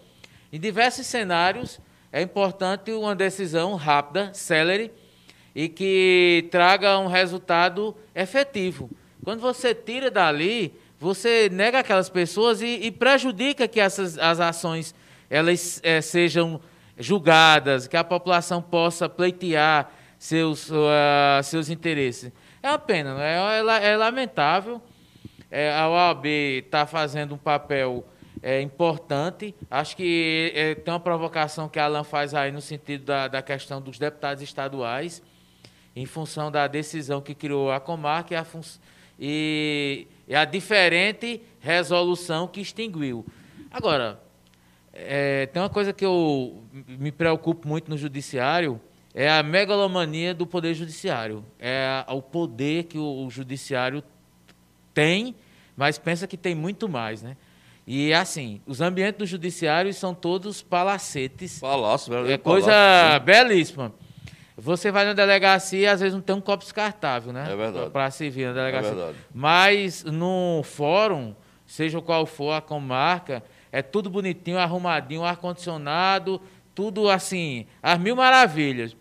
Em 0.51 0.59
diversos 0.59 1.07
cenários, 1.07 1.79
é 2.11 2.23
importante 2.23 2.91
uma 2.91 3.15
decisão 3.15 3.75
rápida, 3.75 4.33
célere, 4.33 4.91
e 5.55 5.69
que 5.69 6.49
traga 6.51 6.99
um 6.99 7.07
resultado 7.07 7.95
efetivo. 8.15 8.89
Quando 9.23 9.41
você 9.41 9.75
tira 9.75 10.11
dali, 10.11 10.73
você 10.99 11.51
nega 11.53 11.81
aquelas 11.81 12.09
pessoas 12.09 12.63
e, 12.63 12.79
e 12.83 12.91
prejudica 12.91 13.69
que 13.69 13.79
essas 13.79 14.17
as 14.17 14.41
ações 14.41 14.95
elas 15.29 15.81
é, 15.83 16.01
sejam 16.01 16.63
julgadas, 16.99 17.87
que 17.87 17.97
a 17.97 18.03
população 18.03 18.63
possa 18.63 19.07
pleitear 19.07 19.93
seus, 20.19 20.71
uh, 20.71 21.43
seus 21.45 21.69
interesses. 21.69 22.33
É 22.63 22.71
uma 22.71 22.79
pena, 22.79 23.23
é, 23.23 23.37
é, 23.37 23.91
é 23.93 23.97
lamentável 23.99 24.81
é, 25.51 25.73
a 25.73 25.89
OAB 25.89 26.27
está 26.27 26.87
fazendo 26.87 27.35
um 27.35 27.39
papel 27.39 28.07
é, 28.43 28.61
importante. 28.61 29.55
Acho 29.71 29.97
que 29.97 30.53
é, 30.55 30.75
tem 30.75 30.93
uma 30.93 31.01
provocação 31.01 31.69
que 31.69 31.79
a 31.79 31.85
Alan 31.85 32.05
faz 32.05 32.35
aí 32.35 32.53
no 32.53 32.61
sentido 32.61 33.05
da, 33.05 33.29
da 33.29 33.43
questão 33.43 33.81
dos 33.81 33.99
deputados 33.99 34.43
estaduais, 34.43 35.23
em 35.95 36.07
função 36.07 36.51
da 36.51 36.67
decisão 36.67 37.21
que 37.21 37.35
criou 37.35 37.71
a 37.71 37.81
comarca 37.81 38.35
e 38.35 38.37
a, 38.37 38.47
e, 39.19 40.07
e 40.29 40.35
a 40.35 40.45
diferente 40.45 41.43
resolução 41.59 42.47
que 42.47 42.61
extinguiu. 42.61 43.27
Agora, 43.71 44.21
é, 44.93 45.47
tem 45.47 45.61
uma 45.61 45.69
coisa 45.69 45.93
que 45.93 46.05
eu 46.05 46.63
me 46.87 47.13
preocupo 47.13 47.67
muito 47.67 47.91
no 47.91 47.97
judiciário, 47.97 48.81
é 49.13 49.29
a 49.29 49.43
megalomania 49.43 50.33
do 50.33 50.47
poder 50.47 50.75
judiciário. 50.75 51.45
É 51.59 52.05
o 52.09 52.23
poder 52.23 52.85
que 52.85 52.97
o, 52.99 53.27
o 53.27 53.31
judiciário 53.31 54.03
tem, 54.03 54.20
mas 55.77 55.99
pensa 55.99 56.27
que 56.27 56.37
tem 56.37 56.55
muito 56.55 56.89
mais, 56.89 57.23
né? 57.23 57.37
E 57.87 58.13
assim, 58.13 58.61
os 58.67 58.81
ambientes 58.81 59.19
do 59.19 59.27
judiciário 59.27 59.93
são 59.93 60.15
todos 60.15 60.63
palacetes. 60.63 61.59
Palácio, 61.59 62.13
velho. 62.13 62.31
É 62.31 62.39
coisa 62.39 63.19
belíssima. 63.25 63.93
Você 64.57 64.93
vai 64.93 65.07
na 65.07 65.15
delegacia, 65.15 65.91
às 65.91 66.01
vezes 66.01 66.15
não 66.15 66.21
tem 66.21 66.37
um 66.37 66.41
copo 66.41 66.63
descartável, 66.63 67.33
né? 67.33 67.51
É 67.51 67.57
verdade. 67.57 67.91
Para 67.91 68.11
se 68.11 68.29
vir 68.29 68.49
na 68.49 68.53
delegacia. 68.53 68.91
É 68.91 68.95
verdade. 68.95 69.19
Mas 69.35 70.05
no 70.05 70.63
fórum, 70.63 71.35
seja 71.67 72.01
qual 72.03 72.27
for 72.27 72.53
a 72.53 72.61
comarca, 72.61 73.43
é 73.73 73.81
tudo 73.81 74.11
bonitinho, 74.11 74.59
arrumadinho, 74.59 75.25
ar-condicionado, 75.25 76.41
tudo 76.75 77.09
assim, 77.09 77.67
as 77.83 77.99
mil 77.99 78.15
maravilhas. 78.15 78.95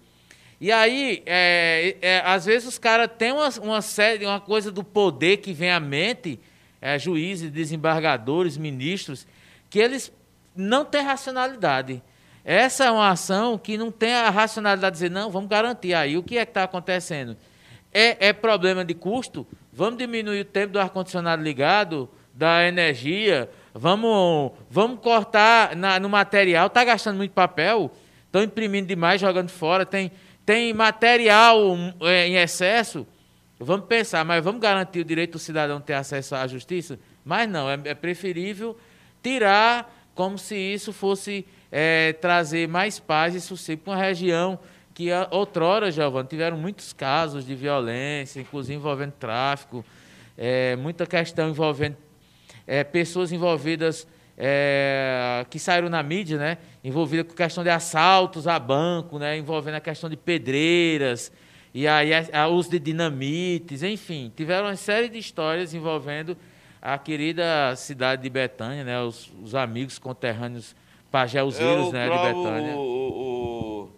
E 0.62 0.72
aí, 0.72 1.24
é, 1.26 1.96
é, 2.02 2.22
às 2.26 2.46
vezes 2.46 2.68
os 2.68 2.78
caras 2.78 3.10
têm 3.18 3.32
uma, 3.32 3.50
uma 3.62 3.82
série, 3.82 4.26
uma 4.26 4.42
coisa 4.42 4.72
do 4.72 4.84
poder 4.84 5.38
que 5.38 5.54
vem 5.54 5.72
à 5.72 5.80
mente, 5.80 6.40
é, 6.82 7.00
juízes, 7.00 7.50
desembargadores, 7.50 8.58
ministros, 8.58 9.26
que 9.70 9.80
eles 9.80 10.12
não 10.56 10.84
têm 10.84 11.02
racionalidade. 11.02 12.04
Essa 12.44 12.86
é 12.86 12.92
uma 12.92 13.10
ação 13.10 13.58
que 13.58 13.78
não 13.78 13.92
tem 13.92 14.14
a 14.14 14.30
racionalidade 14.30 14.94
de 14.94 15.02
dizer, 15.04 15.12
não, 15.12 15.30
vamos 15.30 15.50
garantir. 15.50 15.94
Aí 15.94 16.18
o 16.18 16.24
que 16.24 16.38
é 16.38 16.46
que 16.46 16.52
está 16.52 16.64
acontecendo? 16.64 17.38
É, 17.94 18.28
é 18.28 18.34
problema 18.34 18.84
de 18.84 18.94
custo? 18.94 19.48
Vamos 19.72 19.98
diminuir 19.98 20.42
o 20.42 20.46
tempo 20.46 20.74
do 20.74 20.80
ar-condicionado 20.80 21.42
ligado, 21.42 22.10
da 22.34 22.66
energia, 22.66 23.50
vamos, 23.74 24.52
vamos 24.70 25.00
cortar 25.02 25.76
na, 25.76 26.00
no 26.00 26.10
material, 26.10 26.68
está 26.68 26.84
gastando 26.86 27.18
muito 27.18 27.32
papel, 27.32 27.92
estão 28.26 28.42
imprimindo 28.42 28.88
demais, 28.88 29.20
jogando 29.20 29.50
fora, 29.50 29.86
tem, 29.86 30.12
tem 30.50 30.74
material 30.74 31.78
é, 32.02 32.28
em 32.28 32.36
excesso. 32.38 33.06
Vamos 33.60 33.86
pensar, 33.86 34.26
mas 34.26 34.44
vamos 34.44 34.60
garantir 34.60 35.00
o 35.00 35.06
direito 35.06 35.34
do 35.34 35.40
cidadão 35.40 35.80
ter 35.80 35.94
acesso 35.94 36.34
à 36.34 36.48
justiça? 36.48 36.98
Mas 37.24 37.48
não, 37.48 37.70
é, 37.70 37.80
é 37.84 37.94
preferível 37.94 38.76
tirar 39.22 40.10
como 40.16 40.40
se 40.40 40.56
isso 40.56 40.92
fosse 40.92 41.46
é, 41.72 42.14
trazer 42.14 42.68
mais 42.68 43.00
paz 43.00 43.36
e 43.36 43.42
sossego 43.42 43.84
para 43.84 43.94
uma 43.94 44.00
região 44.02 44.58
que 44.96 45.10
outrora, 45.30 45.92
Giovanni, 45.92 46.28
tiveram 46.28 46.58
muitos 46.58 46.94
casos 46.94 47.46
de 47.46 47.54
violência, 47.54 48.42
inclusive 48.42 48.74
envolvendo 48.74 49.12
tráfico, 49.12 49.86
é, 50.36 50.76
muita 50.78 51.06
questão 51.06 51.48
envolvendo 51.48 51.96
é, 52.66 52.84
pessoas 52.84 53.32
envolvidas 53.32 54.08
é, 54.42 55.46
que 55.50 55.60
saíram 55.60 55.90
na 55.90 56.02
mídia, 56.02 56.38
né, 56.38 56.58
envolvidas 56.82 57.28
com 57.28 57.34
questão 57.34 57.62
de 57.62 57.70
assaltos 57.70 58.48
a 58.48 58.58
banco, 58.58 59.20
né, 59.20 59.38
envolvendo 59.38 59.76
a 59.76 59.82
questão 59.82 60.10
de 60.10 60.16
pedreiras, 60.16 61.30
e 61.74 61.86
aí 61.86 62.14
a, 62.14 62.44
a 62.44 62.48
uso 62.48 62.72
de 62.72 62.80
dinamites, 62.80 63.84
enfim, 63.84 64.32
tiveram 64.34 64.68
uma 64.68 64.78
série 64.78 65.10
de 65.10 65.18
histórias 65.18 65.74
envolvendo 65.74 66.38
a 66.82 66.98
querida 66.98 67.76
cidade 67.76 68.22
de 68.22 68.30
Betânia, 68.30 68.86
né, 68.86 69.02
os, 69.02 69.30
os 69.44 69.54
amigos 69.54 70.00
conterrâneos 70.00 70.74
pajeuzeiros 71.12 71.92
né, 71.92 72.06
de 72.06 72.18
Betânia. 72.18 72.76
O, 72.78 73.90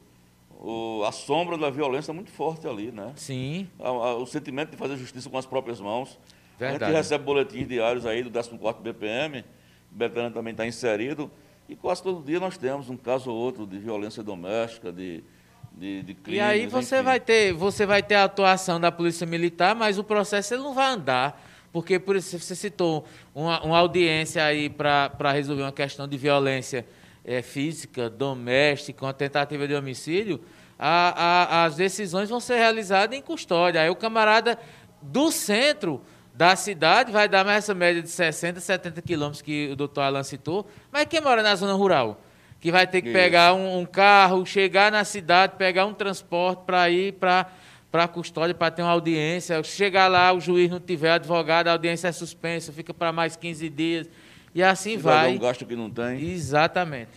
o, 0.60 1.00
o, 1.00 1.04
a 1.06 1.12
sombra 1.12 1.56
da 1.56 1.70
violência 1.70 2.12
é 2.12 2.14
muito 2.16 2.32
forte 2.32 2.68
ali, 2.68 2.92
né? 2.92 3.12
Sim. 3.16 3.68
O, 3.78 4.24
o 4.24 4.26
sentimento 4.26 4.72
de 4.72 4.78
fazer 4.78 4.98
justiça 4.98 5.30
com 5.30 5.38
as 5.38 5.46
próprias 5.46 5.80
mãos. 5.80 6.18
Verdade. 6.58 6.84
A 6.84 6.88
gente 6.88 6.96
recebe 6.96 7.24
boletins 7.24 7.68
diários 7.68 8.06
aí 8.06 8.24
do 8.24 8.32
14º 8.32 8.82
BPM, 8.82 9.44
Betânia 9.92 10.32
também 10.32 10.52
está 10.52 10.66
inserido, 10.66 11.30
e 11.68 11.76
quase 11.76 12.02
todo 12.02 12.26
dia 12.26 12.40
nós 12.40 12.58
temos 12.58 12.90
um 12.90 12.98
caso 12.98 13.30
ou 13.32 13.38
outro 13.38 13.66
de 13.66 13.78
violência 13.78 14.24
doméstica, 14.24 14.92
de, 14.92 15.24
de, 15.72 16.02
de 16.04 16.14
crimes. 16.14 16.40
E 16.40 16.42
aí 16.42 16.68
você 16.68 16.96
enfim. 16.96 17.06
vai 17.06 17.20
ter, 17.20 17.54
você 17.54 17.86
vai 17.86 18.02
ter 18.02 18.16
a 18.16 18.24
atuação 18.24 18.80
da 18.80 18.92
polícia 18.92 19.28
militar, 19.28 19.76
mas 19.76 19.98
o 19.98 20.04
processo 20.04 20.54
ele 20.54 20.64
não 20.64 20.74
vai 20.74 20.88
andar. 20.88 21.42
Porque, 21.72 21.98
por 21.98 22.18
isso, 22.18 22.38
você 22.38 22.54
citou 22.54 23.06
uma, 23.34 23.64
uma 23.64 23.78
audiência 23.78 24.44
aí 24.44 24.70
para 24.70 25.32
resolver 25.32 25.62
uma 25.62 25.72
questão 25.72 26.06
de 26.06 26.18
violência 26.18 26.86
é, 27.24 27.42
física, 27.42 28.10
doméstica, 28.10 29.06
uma 29.06 29.14
tentativa 29.14 29.68
de 29.68 29.74
homicídio, 29.74 30.42
a, 30.78 31.62
a, 31.62 31.66
as 31.66 31.76
decisões 31.76 32.30
vão 32.30 32.40
ser 32.40 32.56
realizadas 32.56 33.18
em 33.18 33.22
custódia. 33.22 33.82
Aí 33.82 33.90
o 33.90 33.96
camarada 33.96 34.60
do 35.02 35.32
centro 35.32 36.02
da 36.34 36.56
cidade 36.56 37.12
vai 37.12 37.28
dar 37.28 37.44
mais 37.44 37.60
essa 37.60 37.74
média 37.74 38.02
de 38.02 38.10
60, 38.10 38.60
70 38.60 39.02
quilômetros 39.02 39.42
que 39.42 39.70
o 39.72 39.76
doutor 39.76 40.02
Alan 40.02 40.24
citou, 40.24 40.68
mas 40.92 41.06
quem 41.06 41.22
mora 41.22 41.44
na 41.44 41.56
zona 41.56 41.74
rural? 41.74 42.22
Que 42.60 42.72
vai 42.72 42.86
ter 42.86 43.02
que 43.02 43.10
Isso. 43.10 43.18
pegar 43.18 43.54
um, 43.54 43.80
um, 43.80 43.86
carro, 43.86 44.46
chegar 44.46 44.92
na 44.92 45.04
cidade, 45.04 45.54
pegar 45.58 45.86
um 45.86 45.94
transporte 45.94 46.64
para 46.66 46.90
ir 46.90 47.14
para 47.14 47.48
para 47.92 48.06
a 48.06 48.08
custódia, 48.08 48.56
para 48.56 48.72
ter 48.72 48.82
uma 48.82 48.92
audiência. 48.92 49.62
Chegar 49.64 50.08
lá, 50.08 50.32
o 50.32 50.40
juiz 50.40 50.70
não 50.72 50.80
tiver 50.80 51.12
advogado, 51.12 51.68
a 51.68 51.74
audiência 51.74 52.08
é 52.08 52.12
suspensa, 52.14 52.72
fica 52.72 52.94
para 52.94 53.12
mais 53.12 53.36
15 53.36 53.70
dias. 53.70 54.10
E 54.56 54.64
assim 54.64 54.92
Se 54.92 54.98
vai. 54.98 55.36
um 55.36 55.38
gasto 55.38 55.66
que 55.66 55.76
não 55.76 55.90
tem. 55.90 56.22
Exatamente. 56.32 57.10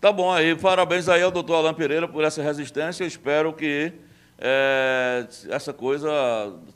Tá 0.00 0.10
bom 0.10 0.32
aí. 0.32 0.54
Parabéns 0.56 1.08
aí 1.08 1.22
ao 1.22 1.30
doutor 1.30 1.56
Alain 1.56 1.74
Pereira 1.74 2.08
por 2.08 2.24
essa 2.24 2.42
resistência. 2.42 3.04
Eu 3.04 3.08
espero 3.08 3.52
que 3.52 3.92
é, 4.38 5.26
essa 5.48 5.72
coisa 5.72 6.10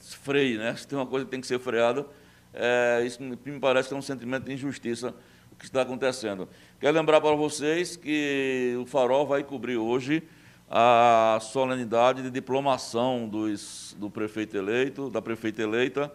freie, 0.00 0.58
né? 0.58 0.74
Se 0.76 0.86
tem 0.86 0.98
uma 0.98 1.06
coisa 1.06 1.24
que 1.24 1.30
tem 1.30 1.40
que 1.40 1.46
ser 1.46 1.58
freada, 1.58 2.06
é, 2.54 3.02
isso 3.04 3.22
me 3.22 3.36
parece 3.60 3.88
que 3.88 3.94
é 3.94 3.96
um 3.96 4.02
sentimento 4.02 4.44
de 4.44 4.52
injustiça 4.52 5.14
o 5.52 5.56
que 5.58 5.64
está 5.64 5.82
acontecendo. 5.82 6.48
Quero 6.80 6.96
lembrar 6.96 7.20
para 7.20 7.34
vocês 7.34 7.96
que 7.96 8.76
o 8.80 8.86
Farol 8.86 9.26
vai 9.26 9.42
cobrir 9.42 9.76
hoje 9.76 10.22
a 10.70 11.38
solenidade 11.40 12.22
de 12.22 12.30
diplomação 12.30 13.28
dos, 13.28 13.96
do 13.98 14.08
prefeito 14.08 14.56
eleito, 14.56 15.10
da 15.10 15.20
prefeita 15.20 15.62
eleita, 15.62 16.12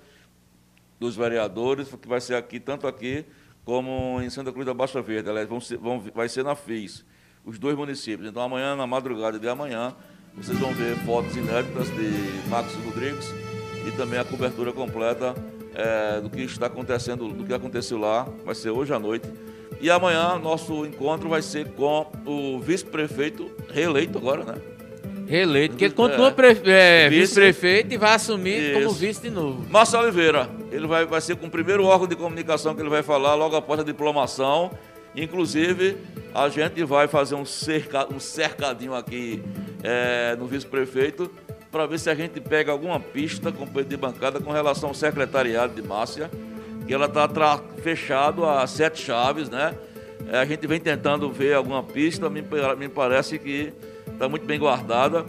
dos 0.99 1.15
vereadores, 1.15 1.89
que 1.89 2.07
vai 2.07 2.21
ser 2.21 2.35
aqui, 2.35 2.59
tanto 2.59 2.87
aqui 2.87 3.25
como 3.65 4.21
em 4.21 4.29
Santa 4.29 4.51
Cruz 4.51 4.65
da 4.65 4.73
Baixa 4.73 5.01
Verde. 5.01 5.29
Aliás, 5.29 5.49
vão 5.49 5.59
ser, 5.59 5.77
vão, 5.77 5.99
vai 5.99 6.29
ser 6.29 6.43
na 6.43 6.55
FIS, 6.55 7.03
os 7.43 7.59
dois 7.59 7.75
municípios. 7.75 8.29
Então, 8.29 8.41
amanhã, 8.41 8.75
na 8.75 8.87
madrugada 8.87 9.37
de 9.37 9.49
amanhã, 9.49 9.95
vocês 10.35 10.57
vão 10.57 10.73
ver 10.73 10.95
fotos 11.05 11.35
inéditas 11.35 11.87
de 11.89 12.49
Marcos 12.49 12.73
Rodrigues 12.85 13.33
e 13.87 13.91
também 13.91 14.19
a 14.19 14.23
cobertura 14.23 14.71
completa 14.71 15.35
é, 15.75 16.21
do 16.21 16.29
que 16.29 16.41
está 16.41 16.67
acontecendo, 16.67 17.27
do 17.29 17.43
que 17.43 17.53
aconteceu 17.53 17.97
lá. 17.97 18.27
Vai 18.45 18.55
ser 18.55 18.69
hoje 18.69 18.93
à 18.93 18.99
noite. 18.99 19.27
E 19.79 19.89
amanhã 19.89 20.39
nosso 20.39 20.85
encontro 20.85 21.29
vai 21.29 21.41
ser 21.41 21.67
com 21.71 22.07
o 22.25 22.59
vice-prefeito 22.59 23.51
reeleito 23.69 24.17
agora, 24.17 24.43
né? 24.43 24.55
Reeleito, 25.27 25.73
porque 25.73 25.85
ele 25.85 25.93
continua 25.93 26.33
é, 26.65 27.05
é, 27.05 27.09
vice-prefeito 27.09 27.93
e 27.93 27.97
vai 27.97 28.13
assumir 28.13 28.71
Isso. 28.71 28.73
como 28.73 28.93
vice 28.93 29.21
de 29.21 29.29
novo. 29.29 29.65
Márcio 29.69 29.99
Oliveira, 29.99 30.49
ele 30.71 30.85
vai, 30.85 31.05
vai 31.05 31.21
ser 31.21 31.35
com 31.35 31.47
o 31.47 31.49
primeiro 31.49 31.85
órgão 31.85 32.07
de 32.07 32.15
comunicação 32.15 32.75
que 32.75 32.81
ele 32.81 32.89
vai 32.89 33.03
falar 33.03 33.35
logo 33.35 33.55
após 33.55 33.79
a 33.79 33.83
diplomação. 33.83 34.71
Inclusive, 35.15 35.97
a 36.33 36.49
gente 36.49 36.83
vai 36.83 37.07
fazer 37.07 37.35
um, 37.35 37.45
cerca, 37.45 38.07
um 38.13 38.19
cercadinho 38.19 38.95
aqui 38.95 39.41
é, 39.83 40.35
no 40.37 40.47
vice-prefeito 40.47 41.29
para 41.71 41.85
ver 41.87 41.99
se 41.99 42.09
a 42.09 42.15
gente 42.15 42.39
pega 42.39 42.71
alguma 42.71 42.99
pista, 42.99 43.51
companheiro 43.51 43.89
de 43.89 43.97
bancada, 43.97 44.39
com 44.39 44.51
relação 44.51 44.89
ao 44.89 44.95
secretariado 44.95 45.73
de 45.73 45.87
Márcia, 45.87 46.29
que 46.85 46.93
ela 46.93 47.07
está 47.07 47.59
fechado 47.81 48.45
a 48.45 48.65
sete 48.67 49.01
chaves, 49.01 49.49
né? 49.49 49.73
É, 50.31 50.37
a 50.37 50.45
gente 50.45 50.65
vem 50.67 50.79
tentando 50.79 51.31
ver 51.31 51.55
alguma 51.55 51.81
pista, 51.81 52.29
me, 52.29 52.43
me 52.77 52.87
parece 52.87 53.39
que 53.39 53.73
está 54.07 54.29
muito 54.29 54.45
bem 54.45 54.59
guardada. 54.59 55.25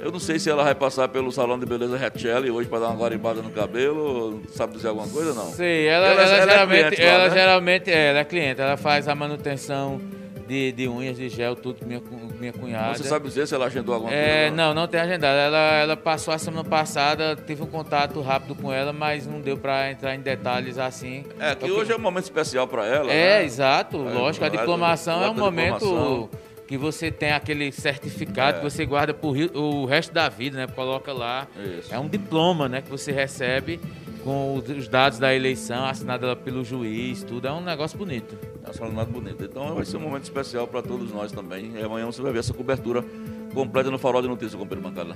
Eu 0.00 0.10
não 0.10 0.18
sei 0.18 0.38
se 0.38 0.50
ela 0.50 0.64
vai 0.64 0.74
passar 0.74 1.08
pelo 1.08 1.30
salão 1.30 1.58
de 1.58 1.64
beleza 1.64 1.96
Rechelli 1.96 2.50
hoje 2.50 2.68
para 2.68 2.80
dar 2.80 2.88
uma 2.88 2.96
guaribada 2.96 3.40
no 3.40 3.50
cabelo. 3.50 4.42
Sabe 4.50 4.74
dizer 4.74 4.88
alguma 4.88 5.08
coisa 5.08 5.32
não? 5.32 5.46
Sei, 5.52 5.86
ela, 5.86 6.08
ela, 6.08 6.22
ela, 6.22 6.36
ela 6.36 6.50
geralmente, 6.50 6.80
é 6.80 6.88
cliente, 6.88 7.02
ela, 7.02 7.28
né? 7.28 7.30
geralmente 7.30 7.90
é, 7.90 8.10
ela 8.10 8.18
é 8.18 8.24
cliente, 8.24 8.60
ela 8.60 8.76
faz 8.76 9.08
a 9.08 9.14
manutenção 9.14 10.00
de, 10.46 10.72
de 10.72 10.88
unhas, 10.88 11.16
de 11.16 11.28
gel, 11.28 11.56
tudo 11.56 11.80
com 11.80 11.86
minha, 11.86 12.02
minha 12.38 12.52
cunhada. 12.52 12.96
Você 12.96 13.04
sabe 13.04 13.28
dizer 13.28 13.46
se 13.46 13.54
ela 13.54 13.66
agendou 13.66 13.94
alguma 13.94 14.12
é, 14.12 14.48
coisa? 14.48 14.56
Não, 14.56 14.74
não 14.74 14.86
tem 14.86 15.00
agendado. 15.00 15.36
Ela, 15.36 15.74
ela 15.76 15.96
passou 15.96 16.32
a 16.32 16.38
semana 16.38 16.64
passada, 16.64 17.36
tive 17.36 17.62
um 17.62 17.66
contato 17.66 18.20
rápido 18.20 18.54
com 18.54 18.72
ela, 18.72 18.92
mas 18.92 19.26
não 19.26 19.40
deu 19.40 19.56
para 19.56 19.90
entrar 19.90 20.14
em 20.14 20.20
detalhes 20.20 20.78
assim. 20.78 21.24
É, 21.38 21.54
que 21.54 21.70
hoje 21.70 21.92
é 21.92 21.96
um 21.96 22.00
momento 22.00 22.24
especial 22.24 22.68
para 22.68 22.86
ela. 22.86 23.12
É, 23.12 23.38
né? 23.38 23.44
exato. 23.44 23.96
É, 24.08 24.12
lógico, 24.12 24.44
a 24.44 24.48
diplomação 24.48 25.22
é 25.22 25.30
um 25.30 25.34
momento 25.34 26.28
que 26.66 26.78
você 26.78 27.10
tem 27.10 27.32
aquele 27.32 27.70
certificado 27.72 28.56
é. 28.56 28.60
que 28.60 28.64
você 28.64 28.86
guarda 28.86 29.12
por 29.12 29.36
o 29.54 29.84
resto 29.84 30.12
da 30.12 30.28
vida, 30.28 30.56
né? 30.56 30.66
Coloca 30.66 31.12
lá. 31.12 31.46
Isso. 31.78 31.94
É 31.94 31.98
um 31.98 32.08
diploma, 32.08 32.68
né? 32.68 32.80
Que 32.80 32.90
você 32.90 33.12
recebe 33.12 33.80
com 34.24 34.56
os 34.56 34.88
dados 34.88 35.18
da 35.18 35.34
eleição, 35.34 35.84
assinada 35.84 36.34
pelo 36.34 36.64
juiz, 36.64 37.22
tudo. 37.22 37.46
É 37.46 37.52
um 37.52 37.60
negócio 37.60 37.96
bonito. 37.98 38.36
É 38.64 38.66
um 38.66 38.70
assinado 38.70 39.10
bonito. 39.10 39.44
Então 39.44 39.74
vai 39.74 39.84
ser 39.84 39.98
um 39.98 40.00
momento 40.00 40.24
especial 40.24 40.66
para 40.66 40.80
todos 40.80 41.12
nós 41.12 41.30
também. 41.30 41.72
E 41.76 41.82
amanhã 41.82 42.06
você 42.06 42.22
vai 42.22 42.32
ver 42.32 42.38
essa 42.38 42.54
cobertura 42.54 43.04
completa 43.52 43.90
no 43.90 43.98
Farol 43.98 44.22
de 44.22 44.28
Notícias, 44.28 44.54
com 44.54 44.66
Pedro 44.66 44.82
Bancada. 44.82 45.14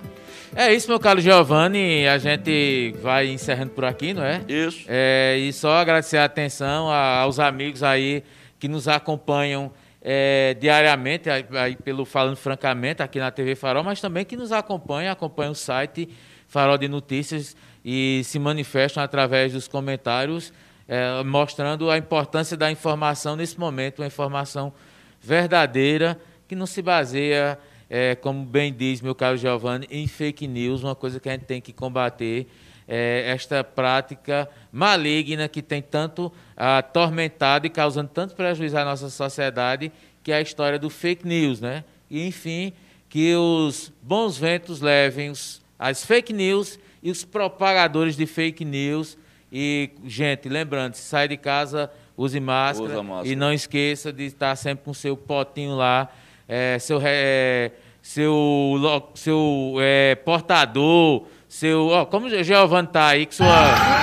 É 0.54 0.72
isso, 0.72 0.88
meu 0.88 1.00
caro 1.00 1.20
Giovanni. 1.20 2.06
A 2.06 2.18
gente 2.18 2.94
vai 3.02 3.28
encerrando 3.28 3.70
por 3.70 3.84
aqui, 3.86 4.12
não 4.12 4.22
é? 4.22 4.42
Isso. 4.46 4.84
É, 4.86 5.36
e 5.38 5.52
só 5.52 5.72
agradecer 5.78 6.18
a 6.18 6.24
atenção 6.24 6.88
aos 6.88 7.40
amigos 7.40 7.82
aí 7.82 8.22
que 8.61 8.68
nos 8.68 8.86
acompanham 8.86 9.72
é, 10.01 10.57
diariamente, 10.61 11.28
aí, 11.30 11.76
pelo 11.76 12.05
Falando 12.05 12.36
Francamente, 12.36 13.03
aqui 13.03 13.18
na 13.18 13.30
TV 13.30 13.55
Farol, 13.55 13.82
mas 13.82 14.01
também 14.01 14.24
que 14.24 14.36
nos 14.36 14.53
acompanha, 14.53 15.12
acompanha 15.12 15.51
o 15.51 15.55
site 15.55 16.09
Farol 16.46 16.78
de 16.78 16.88
Notícias 16.88 17.57
e 17.84 18.22
se 18.24 18.38
manifestam 18.38 19.03
através 19.03 19.53
dos 19.53 19.66
comentários 19.66 20.53
é, 20.88 21.22
mostrando 21.22 21.90
a 21.90 21.99
importância 21.99 22.57
da 22.57 22.72
informação 22.72 23.36
nesse 23.36 23.61
momento, 23.61 24.01
uma 24.01 24.07
informação 24.07 24.72
verdadeira 25.20 26.18
que 26.49 26.57
não 26.57 26.64
se 26.64 26.80
baseia, 26.80 27.59
é, 27.90 28.14
como 28.14 28.44
bem 28.44 28.72
diz 28.72 29.03
meu 29.03 29.14
caro 29.14 29.36
Giovanni, 29.36 29.86
em 29.90 30.07
fake 30.07 30.46
news, 30.46 30.82
uma 30.82 30.94
coisa 30.94 31.20
que 31.20 31.28
a 31.28 31.32
gente 31.32 31.44
tem 31.44 31.61
que 31.61 31.74
combater. 31.74 32.46
É, 32.91 33.24
esta 33.26 33.62
prática 33.62 34.49
maligna 34.72 35.47
que 35.47 35.61
tem 35.61 35.82
tanto 35.82 36.32
atormentado 36.57 37.66
e 37.66 37.70
causando 37.70 38.09
tanto 38.09 38.34
prejuízo 38.34 38.78
à 38.78 38.84
nossa 38.84 39.11
sociedade, 39.11 39.93
que 40.22 40.32
é 40.32 40.36
a 40.36 40.41
história 40.41 40.78
do 40.78 40.89
fake 40.89 41.26
news, 41.26 41.61
né? 41.61 41.84
E 42.11 42.26
enfim, 42.26 42.72
que 43.09 43.34
os 43.34 43.93
bons 44.03 44.39
ventos 44.39 44.80
levem 44.80 45.30
os, 45.30 45.62
as 45.78 46.05
fake 46.05 46.32
news 46.32 46.78
e 47.03 47.11
os 47.11 47.24
propagadores 47.24 48.16
de 48.16 48.26
fake 48.26 48.64
news. 48.64 49.16
E, 49.51 49.91
gente, 50.05 50.49
lembrando, 50.49 50.95
se 50.95 51.03
sai 51.03 51.28
de 51.28 51.36
casa, 51.36 51.91
use 52.16 52.39
máscara, 52.39 53.03
máscara, 53.03 53.28
e 53.28 53.36
não 53.36 53.53
esqueça 53.53 54.12
de 54.12 54.24
estar 54.24 54.55
sempre 54.57 54.84
com 54.84 54.93
seu 54.93 55.16
potinho 55.16 55.76
lá, 55.76 56.09
é, 56.47 56.78
seu, 56.78 57.01
é, 57.03 57.70
seu, 58.03 59.11
seu 59.14 59.76
é, 59.80 60.14
portador, 60.16 61.26
seu. 61.49 61.88
Ó, 61.88 62.05
como 62.05 62.26
o 62.26 62.44
Giovanni 62.44 62.88
está 62.88 63.09
aí, 63.09 63.26
com 63.26 63.32
sua 63.32 63.99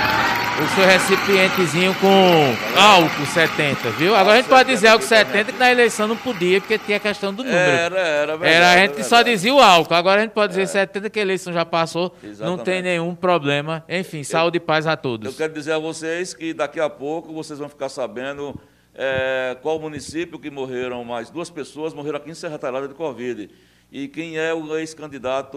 o 0.58 0.74
seu 0.74 0.86
recipientezinho 0.86 1.94
com 1.96 2.80
álcool 2.80 3.26
70, 3.26 3.90
viu? 3.90 4.14
Agora 4.14 4.34
a 4.34 4.40
gente 4.40 4.48
pode 4.48 4.70
dizer 4.70 4.88
álcool 4.88 5.04
70 5.04 5.52
que 5.52 5.58
na 5.58 5.70
eleição 5.70 6.08
não 6.08 6.16
podia, 6.16 6.60
porque 6.60 6.78
tinha 6.78 6.96
a 6.96 7.00
questão 7.00 7.32
do 7.32 7.44
número. 7.44 7.58
Era, 7.58 7.98
era, 7.98 8.36
verdade, 8.38 8.54
Era 8.54 8.72
a 8.72 8.78
gente 8.78 9.04
só 9.04 9.20
dizia 9.20 9.52
o 9.52 9.60
álcool. 9.60 9.94
Agora 9.94 10.20
a 10.20 10.24
gente 10.24 10.32
pode 10.32 10.52
dizer 10.52 10.62
é. 10.62 10.66
70 10.66 11.10
que 11.10 11.18
a 11.18 11.22
eleição 11.22 11.52
já 11.52 11.64
passou, 11.64 12.14
Exatamente. 12.22 12.56
não 12.56 12.64
tem 12.64 12.80
nenhum 12.80 13.14
problema. 13.14 13.84
Enfim, 13.86 14.24
saúde 14.24 14.56
eu, 14.56 14.62
e 14.62 14.64
paz 14.64 14.86
a 14.86 14.96
todos. 14.96 15.30
Eu 15.30 15.36
quero 15.36 15.52
dizer 15.52 15.72
a 15.72 15.78
vocês 15.78 16.32
que 16.32 16.54
daqui 16.54 16.80
a 16.80 16.88
pouco 16.88 17.34
vocês 17.34 17.58
vão 17.58 17.68
ficar 17.68 17.90
sabendo 17.90 18.58
é, 18.94 19.58
qual 19.60 19.78
município 19.78 20.38
que 20.38 20.50
morreram 20.50 21.04
mais 21.04 21.28
duas 21.28 21.50
pessoas, 21.50 21.92
morreram 21.92 22.16
aqui 22.16 22.30
em 22.30 22.34
Serra 22.34 22.58
Talhada 22.58 22.88
de 22.88 22.94
Covid. 22.94 23.50
E 23.90 24.08
quem 24.08 24.36
é 24.36 24.52
o 24.52 24.76
ex-candidato, 24.76 25.56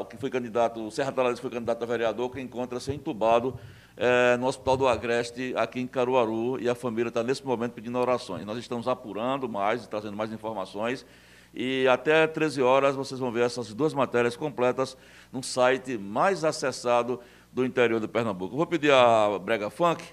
o 0.00 0.04
que 0.04 0.16
foi 0.16 0.30
candidato, 0.30 0.86
o 0.86 0.90
Serra 0.90 1.10
Talhada 1.10 1.36
foi 1.36 1.50
candidato 1.50 1.82
a 1.82 1.86
vereador, 1.86 2.30
que 2.30 2.40
encontra-se 2.40 2.92
entubado 2.92 3.58
é, 3.96 4.36
no 4.36 4.46
Hospital 4.46 4.76
do 4.76 4.86
Agreste, 4.86 5.52
aqui 5.56 5.80
em 5.80 5.86
Caruaru, 5.86 6.60
e 6.60 6.68
a 6.68 6.74
família 6.76 7.08
está 7.08 7.24
nesse 7.24 7.44
momento 7.44 7.72
pedindo 7.72 7.98
orações. 7.98 8.44
Nós 8.44 8.56
estamos 8.56 8.86
apurando 8.86 9.48
mais, 9.48 9.86
trazendo 9.88 10.16
mais 10.16 10.32
informações, 10.32 11.04
e 11.52 11.88
até 11.88 12.26
13 12.28 12.62
horas 12.62 12.94
vocês 12.94 13.18
vão 13.18 13.32
ver 13.32 13.44
essas 13.44 13.74
duas 13.74 13.92
matérias 13.92 14.36
completas 14.36 14.96
no 15.32 15.42
site 15.42 15.98
mais 15.98 16.44
acessado 16.44 17.20
do 17.52 17.64
interior 17.64 17.98
do 17.98 18.08
Pernambuco. 18.08 18.56
Vou 18.56 18.66
pedir 18.66 18.92
a 18.92 19.36
Brega 19.40 19.68
Funk 19.68 20.04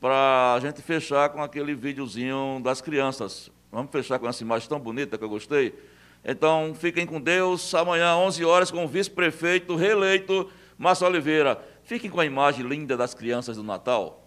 para 0.00 0.54
a 0.54 0.60
gente 0.60 0.80
fechar 0.80 1.28
com 1.28 1.42
aquele 1.42 1.74
videozinho 1.74 2.60
das 2.64 2.80
crianças. 2.80 3.50
Vamos 3.70 3.92
fechar 3.92 4.18
com 4.18 4.26
essa 4.26 4.42
imagem 4.42 4.66
tão 4.66 4.80
bonita 4.80 5.18
que 5.18 5.24
eu 5.24 5.28
gostei? 5.28 5.74
Então, 6.24 6.74
fiquem 6.74 7.06
com 7.06 7.20
Deus. 7.20 7.74
Amanhã, 7.74 8.16
11 8.16 8.44
horas, 8.44 8.70
com 8.70 8.84
o 8.84 8.88
vice-prefeito 8.88 9.76
reeleito, 9.76 10.50
Márcio 10.76 11.06
Oliveira. 11.06 11.58
Fiquem 11.82 12.10
com 12.10 12.20
a 12.20 12.26
imagem 12.26 12.66
linda 12.66 12.96
das 12.96 13.14
crianças 13.14 13.56
do 13.56 13.62
Natal. 13.62 14.24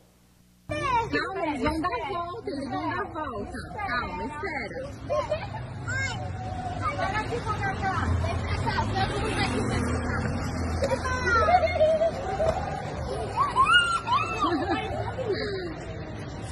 Calma, 0.67 1.47
eles 1.47 1.61
vão 1.61 1.81
dar 1.81 1.89
volta, 2.09 2.49
eles 2.49 2.69
vão 2.69 2.89
dar 2.89 3.03
volta. 3.13 3.51
Calma, 3.75 4.23
espera. 4.23 4.91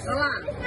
Olha 0.07 0.15
lá. 0.15 0.58